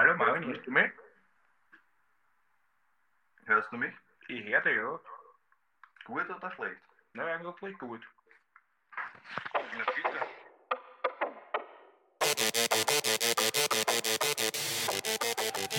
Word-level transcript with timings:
Hallo 0.00 0.16
Marvin, 0.16 0.44
hörst 0.46 0.66
du 0.66 0.70
mich? 0.70 0.90
Hörst 3.44 3.70
du 3.70 3.76
mich? 3.76 3.92
Ich 4.28 4.44
höre 4.46 4.62
dich, 4.62 4.74
ja. 4.74 4.98
Gut 6.06 6.24
oder 6.30 6.50
schlecht? 6.52 6.80
Na, 7.12 7.26
eigentlich 7.26 7.78
gut. 7.78 8.00
Na 9.52 9.84
bitte. 9.94 10.18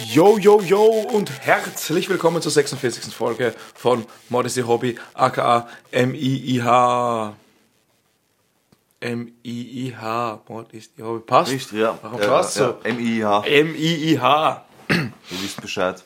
Yo, 0.06 0.38
yo, 0.38 0.62
yo 0.62 0.84
und 0.84 1.32
herzlich 1.44 2.08
willkommen 2.08 2.44
zur 2.44 2.52
46. 2.52 3.16
Folge 3.16 3.56
von 3.74 4.06
Modesty 4.30 4.62
Hobby, 4.62 5.00
aka 5.16 5.68
M-I-I-H. 5.90 7.36
M-I-I-H. 9.02 10.42
Modesty 10.48 11.02
Hobby. 11.02 11.24
Passt? 11.26 11.52
Richtig, 11.52 11.80
ja. 11.80 11.98
Warum 12.02 12.22
ja, 12.22 12.28
passt 12.28 12.58
ja, 12.58 12.68
so? 12.68 12.78
M-I-H. 12.84 13.44
M-I-I-H. 13.46 14.66
Ihr 14.90 15.12
wisst 15.42 15.62
Bescheid. 15.62 16.04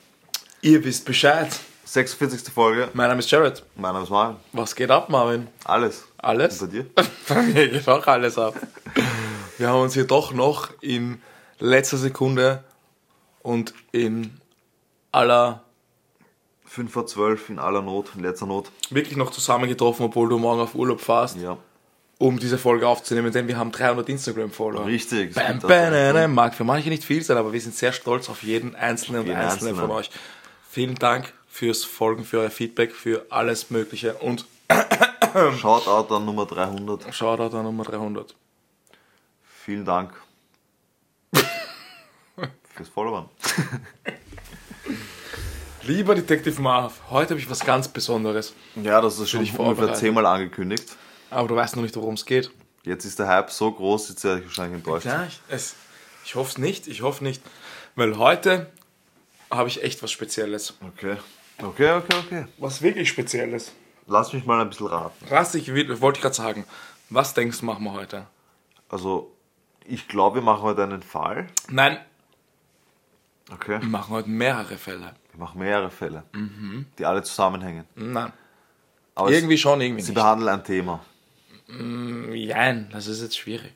Ihr 0.61 0.83
wisst 0.83 1.05
Bescheid. 1.05 1.49
46. 1.85 2.51
Folge. 2.53 2.89
Mein 2.93 3.09
Name 3.09 3.19
ist 3.19 3.29
Jared. 3.29 3.63
Mein 3.75 3.93
Name 3.93 4.03
ist 4.05 4.09
Marvin. 4.09 4.37
Was 4.53 4.73
geht 4.75 4.89
ab, 4.89 5.09
Marvin? 5.09 5.47
Alles. 5.65 6.05
Alles? 6.17 6.61
Und 6.61 6.71
bei 6.71 6.77
dir? 6.77 6.85
Bei 7.27 7.41
mir 7.43 7.67
geht 7.69 7.87
auch 7.87 8.05
alles 8.07 8.37
ab. 8.37 8.55
Wir 9.57 9.69
haben 9.69 9.81
uns 9.81 9.93
hier 9.93 10.05
doch 10.07 10.33
noch 10.33 10.69
in 10.81 11.21
letzter 11.59 11.97
Sekunde 11.97 12.63
und 13.43 13.73
in 13.91 14.39
aller 15.11 15.63
5 16.65 16.91
vor 16.91 17.05
12 17.07 17.49
in 17.49 17.59
aller 17.59 17.81
Not, 17.81 18.07
in 18.15 18.23
letzter 18.23 18.45
Not. 18.47 18.71
wirklich 18.89 19.15
noch 19.17 19.31
zusammengetroffen, 19.31 20.05
obwohl 20.07 20.27
du 20.29 20.37
morgen 20.37 20.61
auf 20.61 20.75
Urlaub 20.75 20.99
fährst, 20.99 21.37
Ja. 21.37 21.57
Um 22.17 22.39
diese 22.39 22.57
Folge 22.57 22.87
aufzunehmen, 22.87 23.31
denn 23.31 23.47
wir 23.47 23.57
haben 23.57 23.71
300 23.71 24.07
Instagram-Follower. 24.07 24.85
Richtig. 24.85 25.33
Bam, 25.33 25.59
bam, 25.59 25.91
bam, 25.91 26.33
mag 26.33 26.55
für 26.55 26.63
manche 26.63 26.89
nicht 26.89 27.03
viel 27.03 27.23
sein, 27.23 27.37
aber 27.37 27.51
wir 27.51 27.61
sind 27.61 27.75
sehr 27.75 27.91
stolz 27.91 28.29
auf 28.29 28.43
jeden 28.43 28.75
einzelnen 28.75 29.21
und 29.21 29.27
jeden 29.27 29.39
einzelnen 29.39 29.75
von 29.75 29.91
Einzelnen. 29.91 29.99
euch. 29.99 30.09
Vielen 30.69 30.95
Dank 30.95 31.33
fürs 31.49 31.83
Folgen, 31.83 32.25
für 32.25 32.39
euer 32.39 32.49
Feedback, 32.49 32.93
für 32.93 33.25
alles 33.29 33.69
Mögliche 33.69 34.15
und 34.15 34.45
Shoutout 35.59 36.13
an 36.13 36.25
Nummer 36.25 36.45
300. 36.45 37.13
Shoutout 37.13 37.55
an 37.57 37.63
Nummer 37.63 37.83
300. 37.83 38.35
Vielen 39.63 39.85
Dank. 39.85 40.13
Fürs 42.75 42.89
Followern. 42.89 43.29
Lieber 45.83 46.15
Detective 46.15 46.61
Marv, 46.61 46.99
heute 47.09 47.31
habe 47.31 47.39
ich 47.39 47.49
was 47.49 47.59
ganz 47.59 47.87
Besonderes, 47.87 48.53
Ja, 48.75 49.01
das 49.01 49.19
ist 49.19 49.29
schon 49.29 49.43
ich 49.43 49.57
ungefähr 49.57 49.93
zehnmal 49.93 50.25
angekündigt. 50.25 50.97
Aber 51.35 51.47
du 51.47 51.55
weißt 51.55 51.75
noch 51.75 51.83
nicht, 51.83 51.95
worum 51.95 52.13
es 52.15 52.25
geht. 52.25 52.49
Jetzt 52.83 53.05
ist 53.05 53.19
der 53.19 53.27
Hype 53.27 53.49
so 53.51 53.71
groß, 53.71 54.09
jetzt 54.09 54.23
werde 54.23 54.39
ich 54.41 54.45
wahrscheinlich 54.47 54.77
enttäuscht. 54.77 55.05
Ja, 55.05 55.25
ich, 55.25 55.39
es, 55.49 55.75
ich 56.23 56.35
hoffe 56.35 56.51
es 56.51 56.57
nicht, 56.57 56.87
ich 56.87 57.01
hoffe 57.01 57.23
nicht, 57.23 57.41
weil 57.95 58.17
heute 58.17 58.71
habe 59.51 59.67
ich 59.69 59.83
echt 59.83 60.01
was 60.03 60.11
Spezielles. 60.11 60.73
Okay. 60.95 61.17
Okay, 61.61 61.91
okay, 61.93 62.15
okay. 62.25 62.45
Was 62.57 62.81
wirklich 62.81 63.09
Spezielles. 63.09 63.71
Lass 64.07 64.33
mich 64.33 64.45
mal 64.45 64.59
ein 64.61 64.69
bisschen 64.69 64.87
raten. 64.87 65.25
Was 65.29 65.55
ich 65.55 65.71
wollte 66.01 66.19
gerade 66.21 66.35
sagen. 66.35 66.65
Was 67.09 67.33
denkst 67.33 67.59
du, 67.59 67.65
machen 67.65 67.83
wir 67.85 67.93
heute? 67.93 68.27
Also, 68.89 69.31
ich 69.85 70.07
glaube, 70.07 70.35
wir 70.37 70.41
machen 70.41 70.61
heute 70.63 70.83
einen 70.83 71.01
Fall. 71.03 71.47
Nein, 71.69 71.97
Okay. 73.51 73.79
wir 73.79 73.87
machen 73.89 74.09
heute 74.11 74.27
mehrere 74.29 74.75
Fälle. 74.77 75.15
Wir 75.31 75.39
machen 75.39 75.59
mehrere 75.59 75.91
Fälle, 75.91 76.23
die 76.97 77.05
alle 77.05 77.21
zusammenhängen. 77.23 77.85
Nein. 77.95 78.33
Aber 79.13 79.29
es- 79.29 79.35
Irgendwie 79.37 79.57
schon, 79.57 79.79
irgendwie 79.81 80.01
Sie 80.01 80.09
nicht. 80.11 80.15
behandeln 80.15 80.49
ein 80.49 80.63
Thema. 80.63 80.99
Nein, 81.67 82.89
das 82.91 83.07
ist 83.07 83.21
jetzt 83.21 83.37
schwierig. 83.37 83.73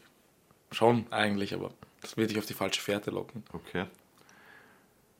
Schon 0.72 1.12
eigentlich, 1.12 1.54
aber 1.54 1.72
das 2.02 2.18
wird 2.18 2.30
dich 2.30 2.38
auf 2.38 2.46
die 2.46 2.54
falsche 2.54 2.82
Fährte 2.82 3.12
locken. 3.12 3.44
Okay. 3.54 3.86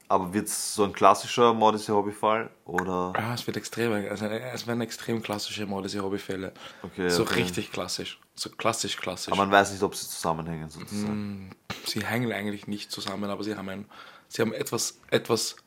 Aber 0.08 0.34
wird 0.34 0.48
es 0.48 0.74
so 0.74 0.84
ein 0.86 0.94
klassischer 0.94 1.54
Modesty 1.54 1.92
Hobbyfall 1.92 2.50
oder 2.66 3.14
Ah, 3.16 3.36
es 3.36 3.46
wird 3.46 3.58
extrem, 3.58 3.92
also 4.10 4.26
es 4.26 4.66
werden 4.66 4.82
extrem 4.82 5.22
klassische 5.22 5.68
Modesy 5.68 6.00
Hobbyfälle. 6.00 6.52
Okay, 6.82 7.10
so 7.10 7.22
okay. 7.22 7.36
richtig 7.36 7.72
klassisch. 7.72 8.20
So 8.34 8.50
klassisch, 8.50 8.98
klassisch. 8.98 9.32
aber 9.32 9.46
man 9.46 9.52
weiß 9.52 9.72
nicht, 9.72 9.84
ob 9.84 9.96
sie 9.96 10.08
zusammenhängen 10.08 10.68
sozusagen. 10.70 11.52
sie 11.86 12.04
hängen 12.04 12.32
eigentlich 12.32 12.66
nicht 12.66 12.92
zusammen, 12.92 13.30
aber 13.30 13.44
sie 13.44 13.56
haben 13.56 13.70
ein, 13.70 13.86
sie 14.30 14.42
haben 14.42 14.52
etwas, 14.52 15.00
etwas 15.12 15.58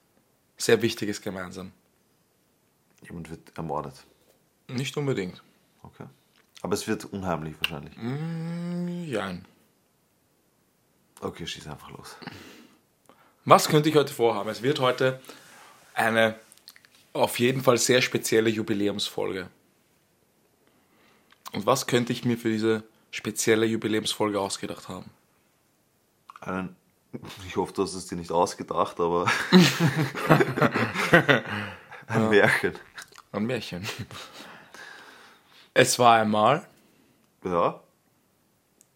sehr 0.56 0.82
Wichtiges 0.82 1.22
gemeinsam. 1.22 1.70
Jemand 3.02 3.30
wird 3.30 3.56
ermordet. 3.56 3.94
Nicht 4.68 4.96
unbedingt. 4.96 5.40
Okay. 5.84 6.06
Aber 6.62 6.74
es 6.74 6.86
wird 6.86 7.04
unheimlich 7.06 7.56
wahrscheinlich. 7.60 7.94
Ja. 9.10 9.34
Okay, 11.20 11.46
schieß 11.46 11.66
einfach 11.66 11.90
los. 11.90 12.16
Was 13.44 13.68
könnte 13.68 13.88
ich 13.88 13.96
heute 13.96 14.14
vorhaben? 14.14 14.48
Es 14.48 14.62
wird 14.62 14.78
heute 14.78 15.20
eine 15.94 16.36
auf 17.12 17.38
jeden 17.38 17.62
Fall 17.62 17.78
sehr 17.78 18.00
spezielle 18.00 18.48
Jubiläumsfolge. 18.48 19.48
Und 21.52 21.66
was 21.66 21.86
könnte 21.86 22.12
ich 22.12 22.24
mir 22.24 22.38
für 22.38 22.48
diese 22.48 22.84
spezielle 23.10 23.66
Jubiläumsfolge 23.66 24.40
ausgedacht 24.40 24.88
haben? 24.88 25.10
Einen, 26.40 26.76
ich 27.46 27.56
hoffe, 27.56 27.72
du 27.72 27.82
hast 27.82 27.94
es 27.94 28.06
dir 28.06 28.16
nicht 28.16 28.30
ausgedacht, 28.30 28.98
aber 29.00 29.26
ein 32.06 32.30
Märchen. 32.30 32.74
Ein 33.32 33.46
Märchen. 33.46 33.86
Es 35.74 35.98
war 35.98 36.20
einmal 36.20 36.66
Ja. 37.44 37.80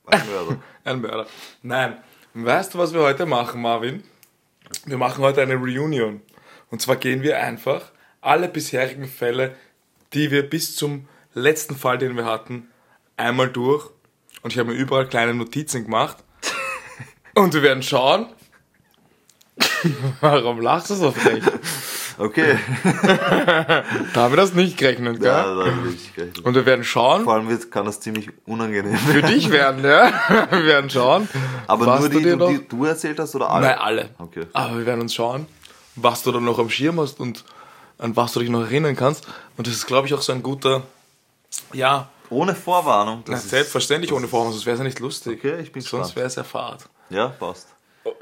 Ein 0.07 0.27
Mörder. 0.29 0.63
ein 0.85 1.01
Mörder. 1.01 1.27
Nein, 1.63 1.97
weißt 2.35 2.75
du, 2.75 2.79
was 2.79 2.93
wir 2.93 3.01
heute 3.01 3.27
machen, 3.27 3.63
Marvin? 3.63 4.05
Wir 4.85 4.99
machen 4.99 5.25
heute 5.25 5.43
eine 5.43 5.55
Reunion. 5.55 6.21
Und 6.71 6.83
zwar 6.83 6.97
gehen 6.97 7.23
wir 7.23 7.41
einfach 7.41 7.93
alle 8.21 8.49
bisherigen 8.49 9.07
Fälle, 9.09 9.57
die 10.13 10.31
wir 10.31 10.49
bis 10.49 10.77
zum 10.77 11.09
letzten 11.35 11.77
Fall, 11.77 11.99
den 11.99 12.17
wir 12.17 12.25
hatten, 12.25 12.69
einmal 13.17 13.49
durch. 13.49 13.91
Und 14.43 14.53
ich 14.53 14.59
habe 14.59 14.71
mir 14.73 14.77
überall 14.77 15.09
kleine 15.09 15.35
Notizen 15.35 15.85
gemacht. 15.85 16.19
Und 17.35 17.55
wir 17.55 17.63
werden 17.63 17.83
schauen. 17.83 18.27
Warum 20.21 20.61
lachst 20.61 20.91
du 20.91 20.95
so 20.95 21.11
frech? 21.11 21.43
Okay. 22.19 22.59
Da 24.15 24.23
haben 24.23 24.33
wir 24.33 24.37
das 24.37 24.55
nicht 24.55 24.77
gerechnet, 24.79 25.19
gell? 25.21 25.27
Ja, 25.29 25.55
da 25.55 25.65
will 25.85 25.95
ich 25.95 26.15
gleich. 26.15 26.45
Und 26.45 26.55
wir 26.55 26.65
werden 26.67 26.85
schauen. 26.85 27.25
Vor 27.25 27.35
allem 27.35 27.49
wird, 27.49 27.71
kann 27.71 27.85
das 27.87 28.01
ziemlich 28.01 28.31
unangenehm 28.47 28.97
Für 28.97 29.15
werden. 29.17 29.31
dich 29.35 29.51
werden, 29.51 29.85
ja? 29.85 30.13
Wir 30.51 30.65
werden 30.65 30.91
schauen. 30.91 31.29
Aber 31.67 31.99
nur 31.99 32.09
du 32.09 32.19
die, 32.19 32.25
die, 32.25 32.37
noch- 32.37 32.49
die 32.49 32.67
du 32.67 32.85
erzählt 32.85 33.19
hast 33.19 33.35
oder 33.35 33.51
alle? 33.51 33.67
Nein, 33.67 33.79
alle. 33.79 34.09
Okay. 34.19 34.47
Aber 34.53 34.79
wir 34.79 34.87
werden 34.87 35.01
uns 35.03 35.15
schauen, 35.15 35.47
was 35.95 36.23
du 36.23 36.33
dann 36.33 36.45
noch 36.45 36.59
am 36.59 36.71
Schirm 36.71 37.01
hast 37.01 37.21
und 37.21 37.45
an 37.99 38.17
was 38.17 38.33
du 38.33 38.41
dich 38.41 38.49
noch 38.51 38.63
erinnern 38.63 38.97
kannst. 38.97 39.27
Und 39.57 39.67
das 39.67 39.75
ist, 39.75 39.87
glaube 39.87 40.07
ich, 40.07 40.15
auch 40.15 40.23
so 40.23 40.33
ein 40.33 40.43
guter, 40.43 40.83
ja, 41.73 42.09
Ohne 42.31 42.55
Vorwarnung. 42.55 43.23
na, 43.27 43.35
Das 43.35 43.45
ist- 43.45 43.51
selbstverständlich 43.51 44.13
ohne 44.13 44.27
Vorhaben, 44.29 44.53
sonst 44.53 44.67
wäre 44.67 44.75
es 44.75 44.81
ja 44.81 44.85
nicht 44.85 45.01
lustig. 45.01 45.39
Okay, 45.45 45.61
ich 45.61 45.73
bin 45.73 45.83
Sonst 45.83 46.17
wäre 46.17 46.27
es 46.27 46.35
ja 46.37 46.45
fad. 46.45 46.85
Ja, 47.11 47.29
passt. 47.29 47.69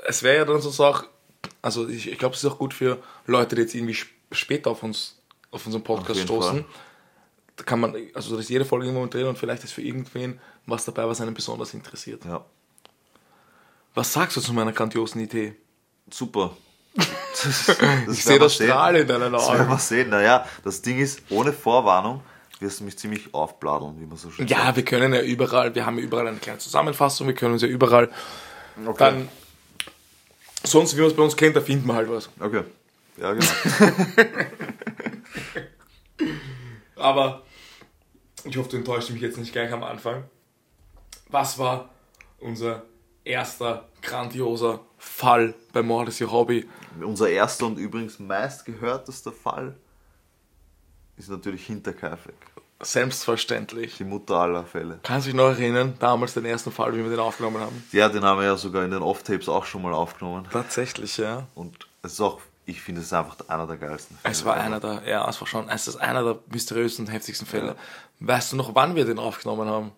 Es 0.07 0.23
wäre 0.23 0.37
ja 0.39 0.45
dann 0.45 0.61
so 0.61 0.85
auch, 0.85 1.05
also 1.65 1.89
ich, 1.89 2.11
ich 2.11 2.19
glaube, 2.19 2.35
es 2.35 2.45
ist 2.45 2.51
auch 2.51 2.59
gut 2.59 2.75
für 2.75 2.99
Leute, 3.27 3.57
die 3.57 3.63
jetzt 3.63 3.75
irgendwie 3.75 3.95
sp- 3.97 4.13
später 4.33 4.71
auf 4.71 4.83
uns, 4.83 5.17
auf 5.51 5.65
unseren 5.67 5.83
Podcast 5.83 6.21
Auf 6.21 6.25
stoßen. 6.27 6.51
Fall. 6.65 6.65
Da 7.57 7.65
kann 7.65 7.81
man, 7.81 7.95
also 8.15 8.35
da 8.35 8.41
ist 8.41 8.51
jede 8.51 8.65
Folge 8.65 8.87
irgendwo 8.87 9.07
drin 9.07 9.27
und 9.27 9.39
vielleicht 9.39 9.65
ist 9.65 9.73
für 9.73 9.83
irgendwen 9.83 10.41
was 10.67 10.85
dabei, 10.85 11.07
was 11.07 11.21
einen 11.21 11.35
besonders 11.35 11.73
interessiert. 11.75 12.25
Ja. 12.25 12.45
Was 13.95 14.13
sagst 14.13 14.37
du 14.37 14.41
zu 14.41 14.53
meiner 14.53 14.73
grandiosen 14.73 15.21
Idee? 15.21 15.55
Super. 16.11 16.57
Das, 17.45 17.67
das 17.67 18.17
Ich 18.17 18.25
sehe 18.25 18.39
das 18.39 18.55
Strahl 18.55 18.95
in 18.95 19.09
deinen 19.09 19.33
Das 19.33 19.49
werden 19.49 19.63
Augen. 19.63 19.71
wir 19.71 19.79
sehen. 19.79 20.09
Naja, 20.11 20.47
das 20.63 20.81
Ding 20.83 21.01
ist, 21.01 21.21
ohne 21.31 21.53
Vorwarnung 21.53 22.23
wirst 22.61 22.79
du 22.79 22.85
mich 22.85 22.97
ziemlich 22.97 23.35
aufbladeln, 23.35 24.01
wie 24.01 24.07
man 24.07 24.17
so 24.17 24.31
schön 24.31 24.47
Ja, 24.47 24.75
wir 24.77 24.85
können 24.85 25.13
ja 25.13 25.21
überall, 25.21 25.75
wir 25.75 25.85
haben 25.85 25.99
ja 25.99 26.05
überall 26.05 26.29
eine 26.29 26.37
kleine 26.39 26.61
Zusammenfassung, 26.61 27.27
wir 27.27 27.35
können 27.35 27.55
uns 27.55 27.63
ja 27.63 27.69
überall 27.69 28.07
sagt. 28.77 28.89
Okay. 28.89 28.99
dann, 28.99 29.29
sonst 30.65 30.97
wie 30.97 31.01
man 31.01 31.11
es 31.11 31.17
bei 31.17 31.23
uns 31.23 31.37
kennt, 31.37 31.57
da 31.57 31.61
finden 31.61 31.87
wir 31.87 31.95
halt 31.95 32.11
was. 32.11 32.29
okay. 32.41 32.65
Ja, 33.17 33.33
genau. 33.33 33.47
Aber 36.97 37.43
ich 38.45 38.57
hoffe, 38.57 38.71
du 38.71 38.77
enttäuscht 38.79 39.11
mich 39.11 39.23
jetzt 39.23 39.39
nicht 39.39 39.53
gleich 39.53 39.73
am 39.73 39.85
Anfang. 39.85 40.25
Was 41.29 41.59
war 41.59 41.91
unser 42.41 42.83
erster 43.25 43.89
grandioser 44.03 44.81
Fall 44.99 45.55
bei 45.73 45.83
Mordes 45.83 46.21
Your 46.21 46.33
Hobby? 46.33 46.69
Unser 47.01 47.29
erster 47.29 47.67
und 47.67 47.79
übrigens 47.79 48.19
meistgehörtester 48.19 49.33
Fall 49.33 49.77
ist 51.17 51.29
natürlich 51.29 51.67
Hinterkaifeck. 51.67 52.35
Selbstverständlich. 52.81 53.97
Die 53.97 54.05
Mutter 54.05 54.37
aller 54.37 54.65
Fälle. 54.65 54.99
Kannst 55.03 55.27
du 55.27 55.31
dich 55.31 55.37
noch 55.37 55.49
erinnern, 55.49 55.95
damals 55.99 56.35
den 56.35 56.45
ersten 56.45 56.73
Fall, 56.73 56.93
wie 56.95 57.03
wir 57.03 57.11
den 57.11 57.21
aufgenommen 57.21 57.61
haben? 57.61 57.85
Ja, 57.93 58.09
den 58.09 58.25
haben 58.25 58.41
wir 58.41 58.47
ja 58.47 58.57
sogar 58.57 58.85
in 58.85 58.91
den 58.91 59.03
Off-Tapes 59.03 59.49
auch 59.49 59.65
schon 59.65 59.83
mal 59.83 59.93
aufgenommen. 59.95 60.47
Tatsächlich, 60.51 61.17
ja. 61.17 61.47
Und 61.55 61.87
es 62.03 62.15
ist 62.15 62.21
auch, 62.21 62.41
ich 62.67 62.83
finde, 62.83 63.01
es 63.01 63.09
ist 63.09 63.13
einfach 63.13 63.37
einer 63.49 63.67
der 63.67 63.77
geilsten 63.77 64.17
Fälle. 64.19 64.33
Es 64.33 64.45
war 64.45 64.55
einer 64.55 64.81
der, 64.81 65.03
ja, 65.07 65.29
es 65.29 65.41
war 65.41 65.47
schon, 65.47 65.69
es 65.69 65.89
ist 65.89 65.97
einer 65.97 66.25
der 66.25 66.39
mysteriösen 66.51 67.07
und 67.07 67.13
heftigsten 67.13 67.47
Fälle. 67.47 67.77
Weißt 68.21 68.53
du 68.53 68.57
noch, 68.57 68.75
wann 68.75 68.95
wir 68.97 69.05
den 69.05 69.19
aufgenommen 69.19 69.69
haben? 69.69 69.93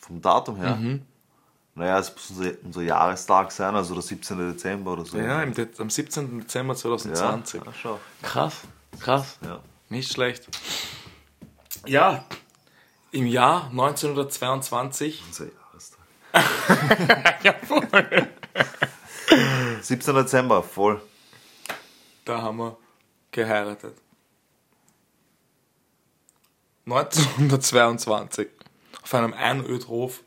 Vom 0.00 0.22
Datum 0.22 0.56
her. 0.56 0.76
Mhm. 0.76 1.02
Naja, 1.74 1.98
es 1.98 2.12
muss 2.12 2.30
unser, 2.30 2.52
unser 2.64 2.82
Jahrestag 2.82 3.52
sein, 3.52 3.74
also 3.74 3.94
der 3.94 4.02
17. 4.02 4.52
Dezember 4.52 4.92
oder 4.92 5.04
so. 5.04 5.18
Ja, 5.18 5.42
im 5.42 5.54
De 5.54 5.68
am 5.78 5.88
17. 5.88 6.40
Dezember 6.40 6.74
2020. 6.74 7.62
Ja. 7.84 7.98
Krass, 8.22 8.54
krass. 8.98 9.38
Ja. 9.42 9.60
Nicht 9.90 10.12
schlecht. 10.12 10.46
Ja, 11.84 12.24
im 13.10 13.26
Jahr 13.26 13.64
1922. 13.70 15.22
Unser 15.26 15.46
Jahrestag. 15.52 16.00
Jawohl. 17.42 18.28
17. 19.82 20.14
Dezember, 20.14 20.62
voll. 20.62 21.02
Da 22.24 22.40
haben 22.40 22.58
wir 22.58 22.76
geheiratet. 23.32 23.96
1922. 26.86 28.48
Auf 29.02 29.14
einem 29.14 29.34
Einödhof 29.34 30.22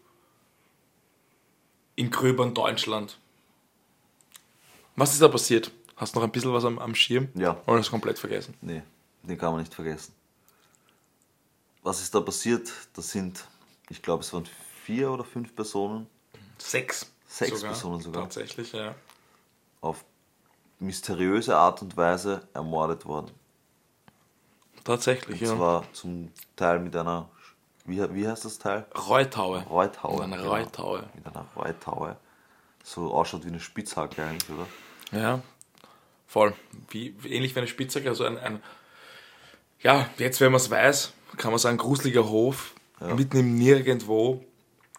in 1.95 2.11
Gröbern, 2.11 2.53
Deutschland. 2.53 3.17
Was 4.97 5.13
ist 5.13 5.21
da 5.21 5.29
passiert? 5.29 5.71
Hast 5.95 6.15
du 6.15 6.19
noch 6.19 6.25
ein 6.25 6.31
bisschen 6.31 6.53
was 6.53 6.65
am, 6.65 6.79
am 6.79 6.95
Schirm? 6.95 7.29
Ja. 7.35 7.61
Oder 7.65 7.77
hast 7.77 7.87
du 7.87 7.91
komplett 7.91 8.19
vergessen? 8.19 8.55
Nee, 8.61 8.83
den 9.23 9.37
kann 9.37 9.51
man 9.51 9.61
nicht 9.61 9.73
vergessen. 9.73 10.13
Was 11.81 12.01
ist 12.01 12.13
da 12.15 12.21
passiert? 12.21 12.71
Das 12.93 13.11
sind, 13.11 13.45
ich 13.89 14.01
glaube, 14.01 14.23
es 14.23 14.33
waren 14.33 14.47
vier 14.83 15.11
oder 15.11 15.23
fünf 15.23 15.55
Personen 15.55 16.07
Sechs. 16.57 17.11
Sechs 17.27 17.61
Personen 17.61 17.99
sogar. 17.99 18.23
Tatsächlich, 18.23 18.71
ja. 18.73 18.95
auf 19.81 20.05
mysteriöse 20.79 21.55
Art 21.55 21.81
und 21.81 21.97
Weise 21.97 22.47
ermordet 22.53 23.05
worden. 23.05 23.31
Tatsächlich, 24.83 25.41
Und 25.41 25.47
ja. 25.47 25.55
zwar 25.55 25.93
zum 25.93 26.31
Teil 26.55 26.79
mit 26.79 26.95
einer, 26.95 27.29
wie, 27.85 28.01
wie 28.13 28.27
heißt 28.27 28.45
das 28.45 28.59
Teil? 28.59 28.85
Reutaue. 28.95 29.63
Reuthaue. 29.63 30.13
Mit 30.15 30.23
einer 30.23 30.37
genau. 30.37 30.49
Reutaue. 30.49 31.09
Mit 31.15 31.25
einer 31.25 31.45
Reuthaue. 31.55 32.17
So 32.83 33.13
ausschaut 33.13 33.45
wie 33.45 33.49
eine 33.49 33.59
Spitzhacke 33.59 34.23
eigentlich, 34.23 34.49
oder? 34.49 34.67
Ja, 35.11 35.41
voll. 36.27 36.53
Wie 36.89 37.15
ähnlich 37.23 37.55
wie 37.55 37.59
eine 37.59 37.67
Spitzhacke, 37.67 38.09
also 38.09 38.25
ein, 38.25 38.37
ein 38.37 38.61
ja, 39.83 40.09
jetzt 40.17 40.41
wenn 40.41 40.51
man 40.51 40.59
es 40.61 40.69
weiß, 40.69 41.13
kann 41.37 41.51
man 41.51 41.59
sagen, 41.59 41.77
gruseliger 41.77 42.29
Hof, 42.29 42.73
mitten 42.99 43.37
im 43.37 43.55
Nirgendwo, 43.55 44.43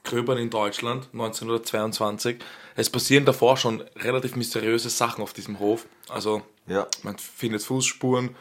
Gröbern 0.05 0.37
in 0.39 0.51
Deutschland, 0.51 1.09
1922. 1.13 2.37
Es 2.77 2.91
passieren 2.91 3.25
davor 3.25 3.57
schon 3.57 3.81
relativ 3.97 4.37
mysteriöse 4.37 4.91
Sachen 4.91 5.23
auf 5.23 5.33
diesem 5.33 5.59
Hof. 5.59 5.87
Also 6.09 6.43
Ja. 6.67 6.87
man 7.03 7.17
findet 7.19 7.63
Fußspuren, 7.63 8.37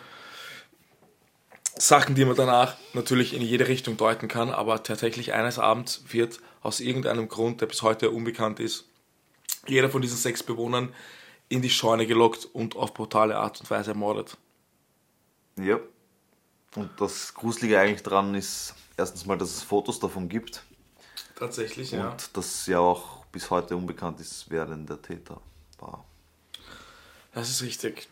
Sachen, 1.76 2.16
die 2.16 2.26
man 2.26 2.36
danach 2.36 2.76
natürlich 2.94 3.34
in 3.34 3.42
jede 3.42 3.68
Richtung 3.68 3.98
deuten 3.98 4.28
kann, 4.28 4.50
aber 4.50 4.84
tatsächlich 4.84 5.34
eines 5.34 5.58
Abends 5.58 6.04
wird 6.10 6.40
aus 6.62 6.80
irgendeinem 6.80 7.28
Grund, 7.30 7.62
der 7.62 7.66
bis 7.66 7.82
heute 7.82 8.12
unbekannt 8.12 8.60
ist, 8.60 8.86
jeder 9.68 9.90
von 9.90 10.02
diesen 10.02 10.18
sechs 10.18 10.44
Bewohnern 10.44 10.94
in 11.50 11.62
die 11.62 11.70
Scheune 11.70 12.06
gelockt 12.06 12.46
und 12.46 12.76
auf 12.76 12.94
brutale 12.94 13.38
Art 13.38 13.60
und 13.60 13.72
Weise 13.72 13.92
ermordet. 13.92 14.38
Ja. 15.58 15.80
Und 16.76 16.90
das 17.00 17.34
Gruselige 17.34 17.80
eigentlich 17.80 18.04
dran 18.04 18.34
ist, 18.36 18.74
erstens 18.98 19.26
mal, 19.26 19.38
dass 19.38 19.50
es 19.50 19.64
Fotos 19.64 20.00
davon 20.00 20.28
gibt 20.28 20.64
Tatsächlich, 21.36 21.94
und 21.94 22.36
dass 22.38 22.66
ja 22.68 22.80
auch 22.80 23.26
bis 23.26 23.50
heute 23.50 23.76
unbekannt 23.76 24.20
ist, 24.20 24.46
wer 24.50 24.66
denn 24.66 24.86
der 24.86 25.02
Täter 25.02 25.42
war. 25.80 26.06
Das 27.34 27.50
ist 27.50 27.62
richtig. 27.62 28.08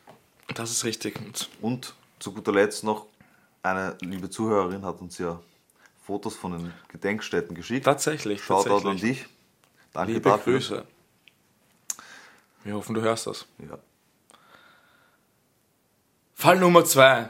Das 0.54 0.72
ist 0.72 0.84
richtig. 0.84 1.20
Und 1.20 1.50
Und 1.62 1.96
zu 2.20 2.34
guter 2.34 2.52
Letzt 2.52 2.84
noch, 2.84 3.06
eine 3.64 3.96
liebe 4.02 4.30
Zuhörerin 4.30 4.84
hat 4.86 5.00
uns 5.02 5.18
ja 5.18 5.40
Fotos 6.04 6.36
von 6.36 6.52
den 6.54 6.74
Gedenkstätten 6.88 7.56
geschickt. 7.56 7.86
tatsächlich, 7.86 8.44
Shoutout 8.44 8.88
an 8.90 8.98
dich. 8.98 9.26
Danke 9.94 10.14
Liebe 10.14 10.30
dafür. 10.30 10.54
Grüße. 10.54 10.86
Wir 12.64 12.74
hoffen, 12.76 12.96
du 12.96 13.02
hörst 13.02 13.28
das. 13.28 13.46
Ja. 13.60 13.78
Fall 16.34 16.60
Nummer 16.60 16.84
zwei. 16.86 17.30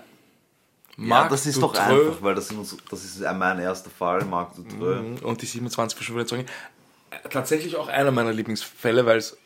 Ja, 1.02 1.08
Marc 1.08 1.30
das 1.30 1.46
ist 1.46 1.62
doch 1.62 1.74
Dutroux 1.74 2.08
einfach, 2.08 2.22
weil 2.22 2.36
das, 2.36 2.48
sind 2.48 2.58
uns, 2.60 2.76
das 2.90 3.04
ist 3.04 3.20
ja 3.20 3.34
mein 3.34 3.60
erster 3.60 3.90
Fall, 3.90 4.24
Marc 4.26 4.56
Dutroux. 4.56 5.18
und 5.26 5.42
die 5.42 5.46
27 5.46 5.96
verschwundenen 5.98 6.28
Zeugen. 6.28 6.46
Äh, 7.10 7.30
Tatsächlich 7.30 7.76
auch 7.76 7.88
einer 7.88 8.12
meiner 8.12 8.32
Lieblingsfälle, 8.34 9.06
weil 9.06 9.18
es 9.18 9.38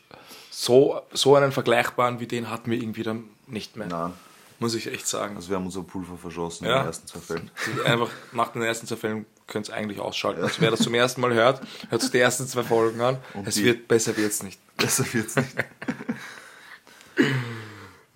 so, 0.50 1.00
so 1.12 1.34
einen 1.36 1.52
vergleichbaren 1.52 2.20
wie 2.20 2.26
den 2.26 2.50
hatten 2.50 2.70
wir 2.70 2.78
irgendwie 2.78 3.02
dann 3.02 3.24
nicht 3.46 3.76
mehr. 3.76 3.86
Nein, 3.88 4.12
Muss 4.58 4.74
ich 4.74 4.86
echt 4.90 5.06
sagen. 5.06 5.36
also 5.36 5.48
wir 5.50 5.56
haben 5.56 5.66
unser 5.66 5.82
Pulver 5.82 6.16
verschossen 6.16 6.64
in 6.66 6.70
Ja. 6.70 6.78
den 6.80 6.86
ersten 6.86 7.06
zwei 7.06 7.20
Fällen. 7.20 7.50
Einfach 7.84 8.08
nach 8.32 8.52
den 8.52 8.62
ersten 8.62 8.86
zwei 8.86 8.96
Fällen 8.96 9.26
könnt 9.46 9.68
ihr 9.68 9.74
eigentlich 9.74 10.00
ausschalten. 10.00 10.42
Also 10.42 10.56
wer 10.60 10.70
das 10.70 10.80
zum 10.80 10.94
ersten 10.94 11.20
Mal 11.20 11.32
hört, 11.34 11.60
hört 11.90 12.02
sich 12.02 12.10
die 12.10 12.18
ersten 12.18 12.46
zwei 12.48 12.62
Folgen 12.64 13.00
an. 13.00 13.18
es 13.44 13.54
die- 13.56 13.64
wird 13.64 13.86
besser 13.88 14.16
wird's 14.16 14.42
nicht. 14.42 14.58
Besser 14.76 15.04
wird's 15.12 15.36
nicht. 15.36 15.48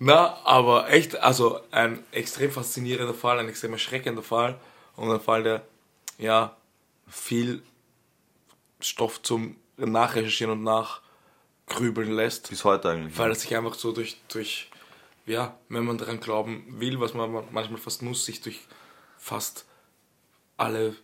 Na, 0.03 0.35
aber 0.45 0.89
echt, 0.89 1.15
also 1.17 1.61
ein 1.69 2.03
extrem 2.11 2.49
faszinierender 2.49 3.13
Fall, 3.13 3.37
ein 3.37 3.47
extrem 3.47 3.73
erschreckender 3.73 4.23
Fall 4.23 4.59
und 4.95 5.11
ein 5.11 5.19
Fall, 5.19 5.43
der 5.43 5.61
ja 6.17 6.57
viel 7.07 7.61
Stoff 8.79 9.21
zum 9.21 9.57
Nachrecherchieren 9.77 10.53
und 10.53 10.63
Nachgrübeln 10.63 12.13
lässt. 12.13 12.49
Bis 12.49 12.63
heute 12.63 12.89
eigentlich. 12.89 13.15
Weil 13.15 13.29
es 13.29 13.41
sich 13.41 13.55
einfach 13.55 13.75
so 13.75 13.91
durch, 13.91 14.19
durch, 14.27 14.71
ja, 15.27 15.55
wenn 15.69 15.85
man 15.85 15.99
daran 15.99 16.19
glauben 16.19 16.65
will, 16.79 16.99
was 16.99 17.13
man 17.13 17.31
manchmal 17.51 17.79
fast 17.79 18.01
muss, 18.01 18.25
sich 18.25 18.41
durch 18.41 18.59
fast 19.19 19.65
alle, 20.57 20.95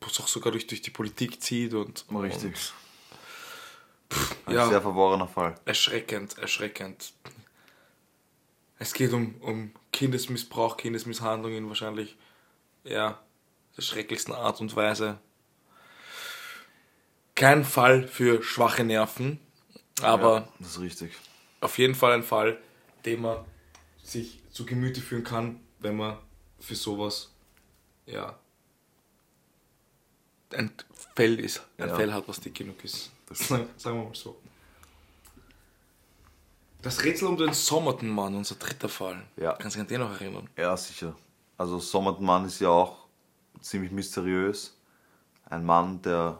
auch 0.00 0.26
sogar 0.26 0.50
durch, 0.50 0.66
durch 0.66 0.82
die 0.82 0.90
Politik 0.90 1.40
zieht 1.40 1.74
und. 1.74 2.06
Richtig. 2.12 2.72
Und, 4.10 4.46
Ein 4.46 4.54
ja, 4.54 4.68
sehr 4.68 4.82
verworrener 4.82 5.28
Fall. 5.28 5.54
erschreckend, 5.64 6.38
erschreckend. 6.38 7.12
Es 8.84 8.92
geht 8.92 9.14
um, 9.14 9.36
um 9.40 9.72
Kindesmissbrauch, 9.92 10.76
Kindesmisshandlung 10.76 11.54
in 11.54 11.68
wahrscheinlich, 11.68 12.18
ja, 12.84 13.18
der 13.74 13.80
schrecklichsten 13.80 14.34
Art 14.34 14.60
und 14.60 14.76
Weise. 14.76 15.18
Kein 17.34 17.64
Fall 17.64 18.06
für 18.06 18.42
schwache 18.42 18.84
Nerven, 18.84 19.40
aber 20.02 20.34
Ja, 20.36 20.48
das 20.58 20.68
ist 20.72 20.80
richtig. 20.80 21.12
auf 21.62 21.78
jeden 21.78 21.94
Fall 21.94 22.12
ein 22.12 22.22
Fall, 22.22 22.58
den 23.06 23.22
man 23.22 23.42
sich 24.02 24.42
zu 24.50 24.66
Gemüte 24.66 25.00
führen 25.00 25.24
kann, 25.24 25.60
wenn 25.78 25.96
man 25.96 26.18
für 26.60 26.74
sowas, 26.74 27.32
ja, 28.04 28.38
ein 30.52 30.70
Fell 31.16 31.40
ist, 31.40 31.62
ein 31.78 31.88
Ja. 31.88 31.96
Fell 31.96 32.12
hat, 32.12 32.28
was 32.28 32.38
dick 32.38 32.54
genug 32.54 32.84
ist. 32.84 33.10
Das 33.30 33.38
Sagen 33.48 33.70
wir 33.78 33.94
mal 33.94 34.14
so. 34.14 34.38
Das 36.84 37.02
Rätsel 37.02 37.28
um 37.28 37.38
den 37.38 37.54
Sommertenmann, 37.54 38.34
unser 38.34 38.56
dritter 38.56 38.90
Fall. 38.90 39.22
Ja. 39.36 39.54
Kannst 39.54 39.76
du 39.76 39.80
dich 39.80 39.80
an 39.80 39.86
den 39.88 40.00
noch 40.00 40.20
erinnern? 40.20 40.50
Ja, 40.56 40.76
sicher. 40.76 41.16
Also 41.56 41.78
Sommermann 41.78 42.44
ist 42.44 42.60
ja 42.60 42.68
auch 42.68 43.06
ziemlich 43.62 43.90
mysteriös. 43.90 44.76
Ein 45.48 45.64
Mann, 45.64 46.02
der, 46.02 46.38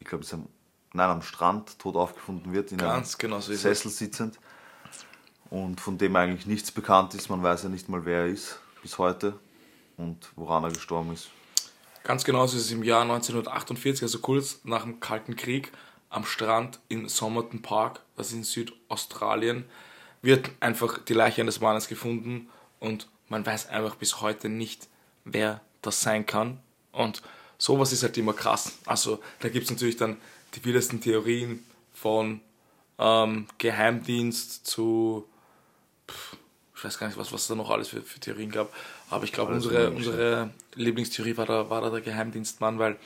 ich 0.00 0.06
glaube, 0.06 0.24
am, 0.32 0.48
nein, 0.92 1.08
am 1.08 1.22
Strand 1.22 1.78
tot 1.78 1.94
aufgefunden 1.94 2.52
wird, 2.52 2.72
in 2.72 2.78
Ganz 2.78 3.14
einem 3.14 3.18
genau 3.18 3.40
so 3.40 3.54
Sessel 3.54 3.92
sitzend. 3.92 4.40
Und 5.50 5.80
von 5.80 5.98
dem 5.98 6.16
eigentlich 6.16 6.46
nichts 6.46 6.72
bekannt 6.72 7.14
ist. 7.14 7.28
Man 7.28 7.42
weiß 7.42 7.62
ja 7.62 7.68
nicht 7.68 7.88
mal, 7.88 8.04
wer 8.04 8.22
er 8.22 8.26
ist 8.26 8.58
bis 8.82 8.98
heute 8.98 9.38
und 9.96 10.32
woran 10.34 10.64
er 10.64 10.72
gestorben 10.72 11.12
ist. 11.12 11.28
Ganz 12.02 12.24
genau 12.24 12.46
so 12.48 12.56
ist 12.56 12.64
es 12.64 12.72
im 12.72 12.82
Jahr 12.82 13.02
1948, 13.02 14.02
also 14.02 14.18
kurz 14.18 14.60
nach 14.64 14.82
dem 14.82 14.98
Kalten 14.98 15.36
Krieg, 15.36 15.70
am 16.10 16.24
Strand 16.24 16.78
in 16.88 17.08
Somerton 17.08 17.62
Park, 17.62 18.00
das 18.16 18.28
ist 18.28 18.34
in 18.34 18.44
Südaustralien, 18.44 19.64
wird 20.22 20.50
einfach 20.60 20.98
die 20.98 21.14
Leiche 21.14 21.42
eines 21.42 21.60
Mannes 21.60 21.88
gefunden 21.88 22.48
und 22.80 23.08
man 23.28 23.44
weiß 23.44 23.68
einfach 23.68 23.96
bis 23.96 24.20
heute 24.20 24.48
nicht, 24.48 24.88
wer 25.24 25.60
das 25.82 26.00
sein 26.00 26.26
kann. 26.26 26.60
Und 26.92 27.22
sowas 27.58 27.92
ist 27.92 28.02
halt 28.02 28.16
immer 28.16 28.32
krass. 28.32 28.72
Also 28.86 29.20
da 29.40 29.48
gibt 29.48 29.64
es 29.64 29.70
natürlich 29.70 29.96
dann 29.96 30.16
die 30.54 30.64
wildesten 30.64 31.00
Theorien 31.00 31.64
von 31.92 32.40
ähm, 32.98 33.46
Geheimdienst 33.58 34.66
zu 34.66 35.26
pff, 36.08 36.36
ich 36.76 36.84
weiß 36.84 36.98
gar 36.98 37.06
nicht, 37.06 37.18
was, 37.18 37.32
was 37.32 37.42
es 37.42 37.46
da 37.48 37.54
noch 37.54 37.70
alles 37.70 37.88
für, 37.88 38.02
für 38.02 38.20
Theorien 38.20 38.50
gab, 38.50 38.72
aber 39.10 39.24
ich 39.24 39.32
glaube, 39.32 39.52
unsere, 39.52 39.90
unsere 39.90 40.50
Lieblingstheorie 40.74 41.36
war 41.36 41.46
da, 41.46 41.70
war 41.70 41.80
da 41.80 41.90
der 41.90 42.00
Geheimdienstmann, 42.00 42.78
weil 42.78 42.96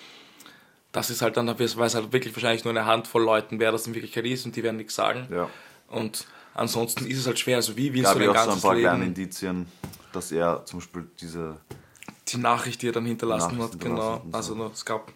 das 0.98 1.10
ist 1.10 1.22
halt 1.22 1.36
dann, 1.36 1.46
da 1.46 1.56
weiß 1.58 1.94
halt 1.94 2.12
wirklich 2.12 2.34
wahrscheinlich 2.34 2.64
nur 2.64 2.72
eine 2.72 2.84
Handvoll 2.84 3.22
Leuten, 3.22 3.60
wer 3.60 3.70
das 3.70 3.86
in 3.86 3.94
Wirklichkeit 3.94 4.26
ist 4.26 4.44
und 4.46 4.56
die 4.56 4.64
werden 4.64 4.78
nichts 4.78 4.96
sagen. 4.96 5.28
Ja. 5.30 5.48
Und 5.86 6.26
ansonsten 6.54 7.06
ist 7.06 7.18
es 7.18 7.26
halt 7.28 7.38
schwer. 7.38 7.54
Also 7.54 7.76
wie 7.76 7.94
willst 7.94 8.06
Gab 8.06 8.18
du 8.18 8.24
ja 8.24 8.32
dein 8.32 8.36
auch 8.36 8.40
so 8.40 8.42
ein 8.42 8.46
ganzes 8.48 8.62
paar 8.62 8.74
kleine 8.74 9.04
Leben, 9.04 9.14
Indizien, 9.14 9.66
dass 10.12 10.32
er 10.32 10.64
zum 10.66 10.80
Beispiel 10.80 11.06
diese 11.20 11.60
die 12.26 12.38
Nachricht, 12.38 12.82
die 12.82 12.88
er 12.88 12.92
dann 12.92 13.06
hinterlassen 13.06 13.58
Nachricht 13.58 13.74
hat, 13.74 13.80
genau. 13.80 14.14
hinterlassen 14.14 14.56
so. 14.56 14.62
Also 14.64 14.70
es 14.74 14.84
gab 14.84 15.12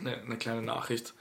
eine, 0.00 0.16
eine 0.22 0.36
kleine 0.36 0.62
Nachricht. 0.62 1.14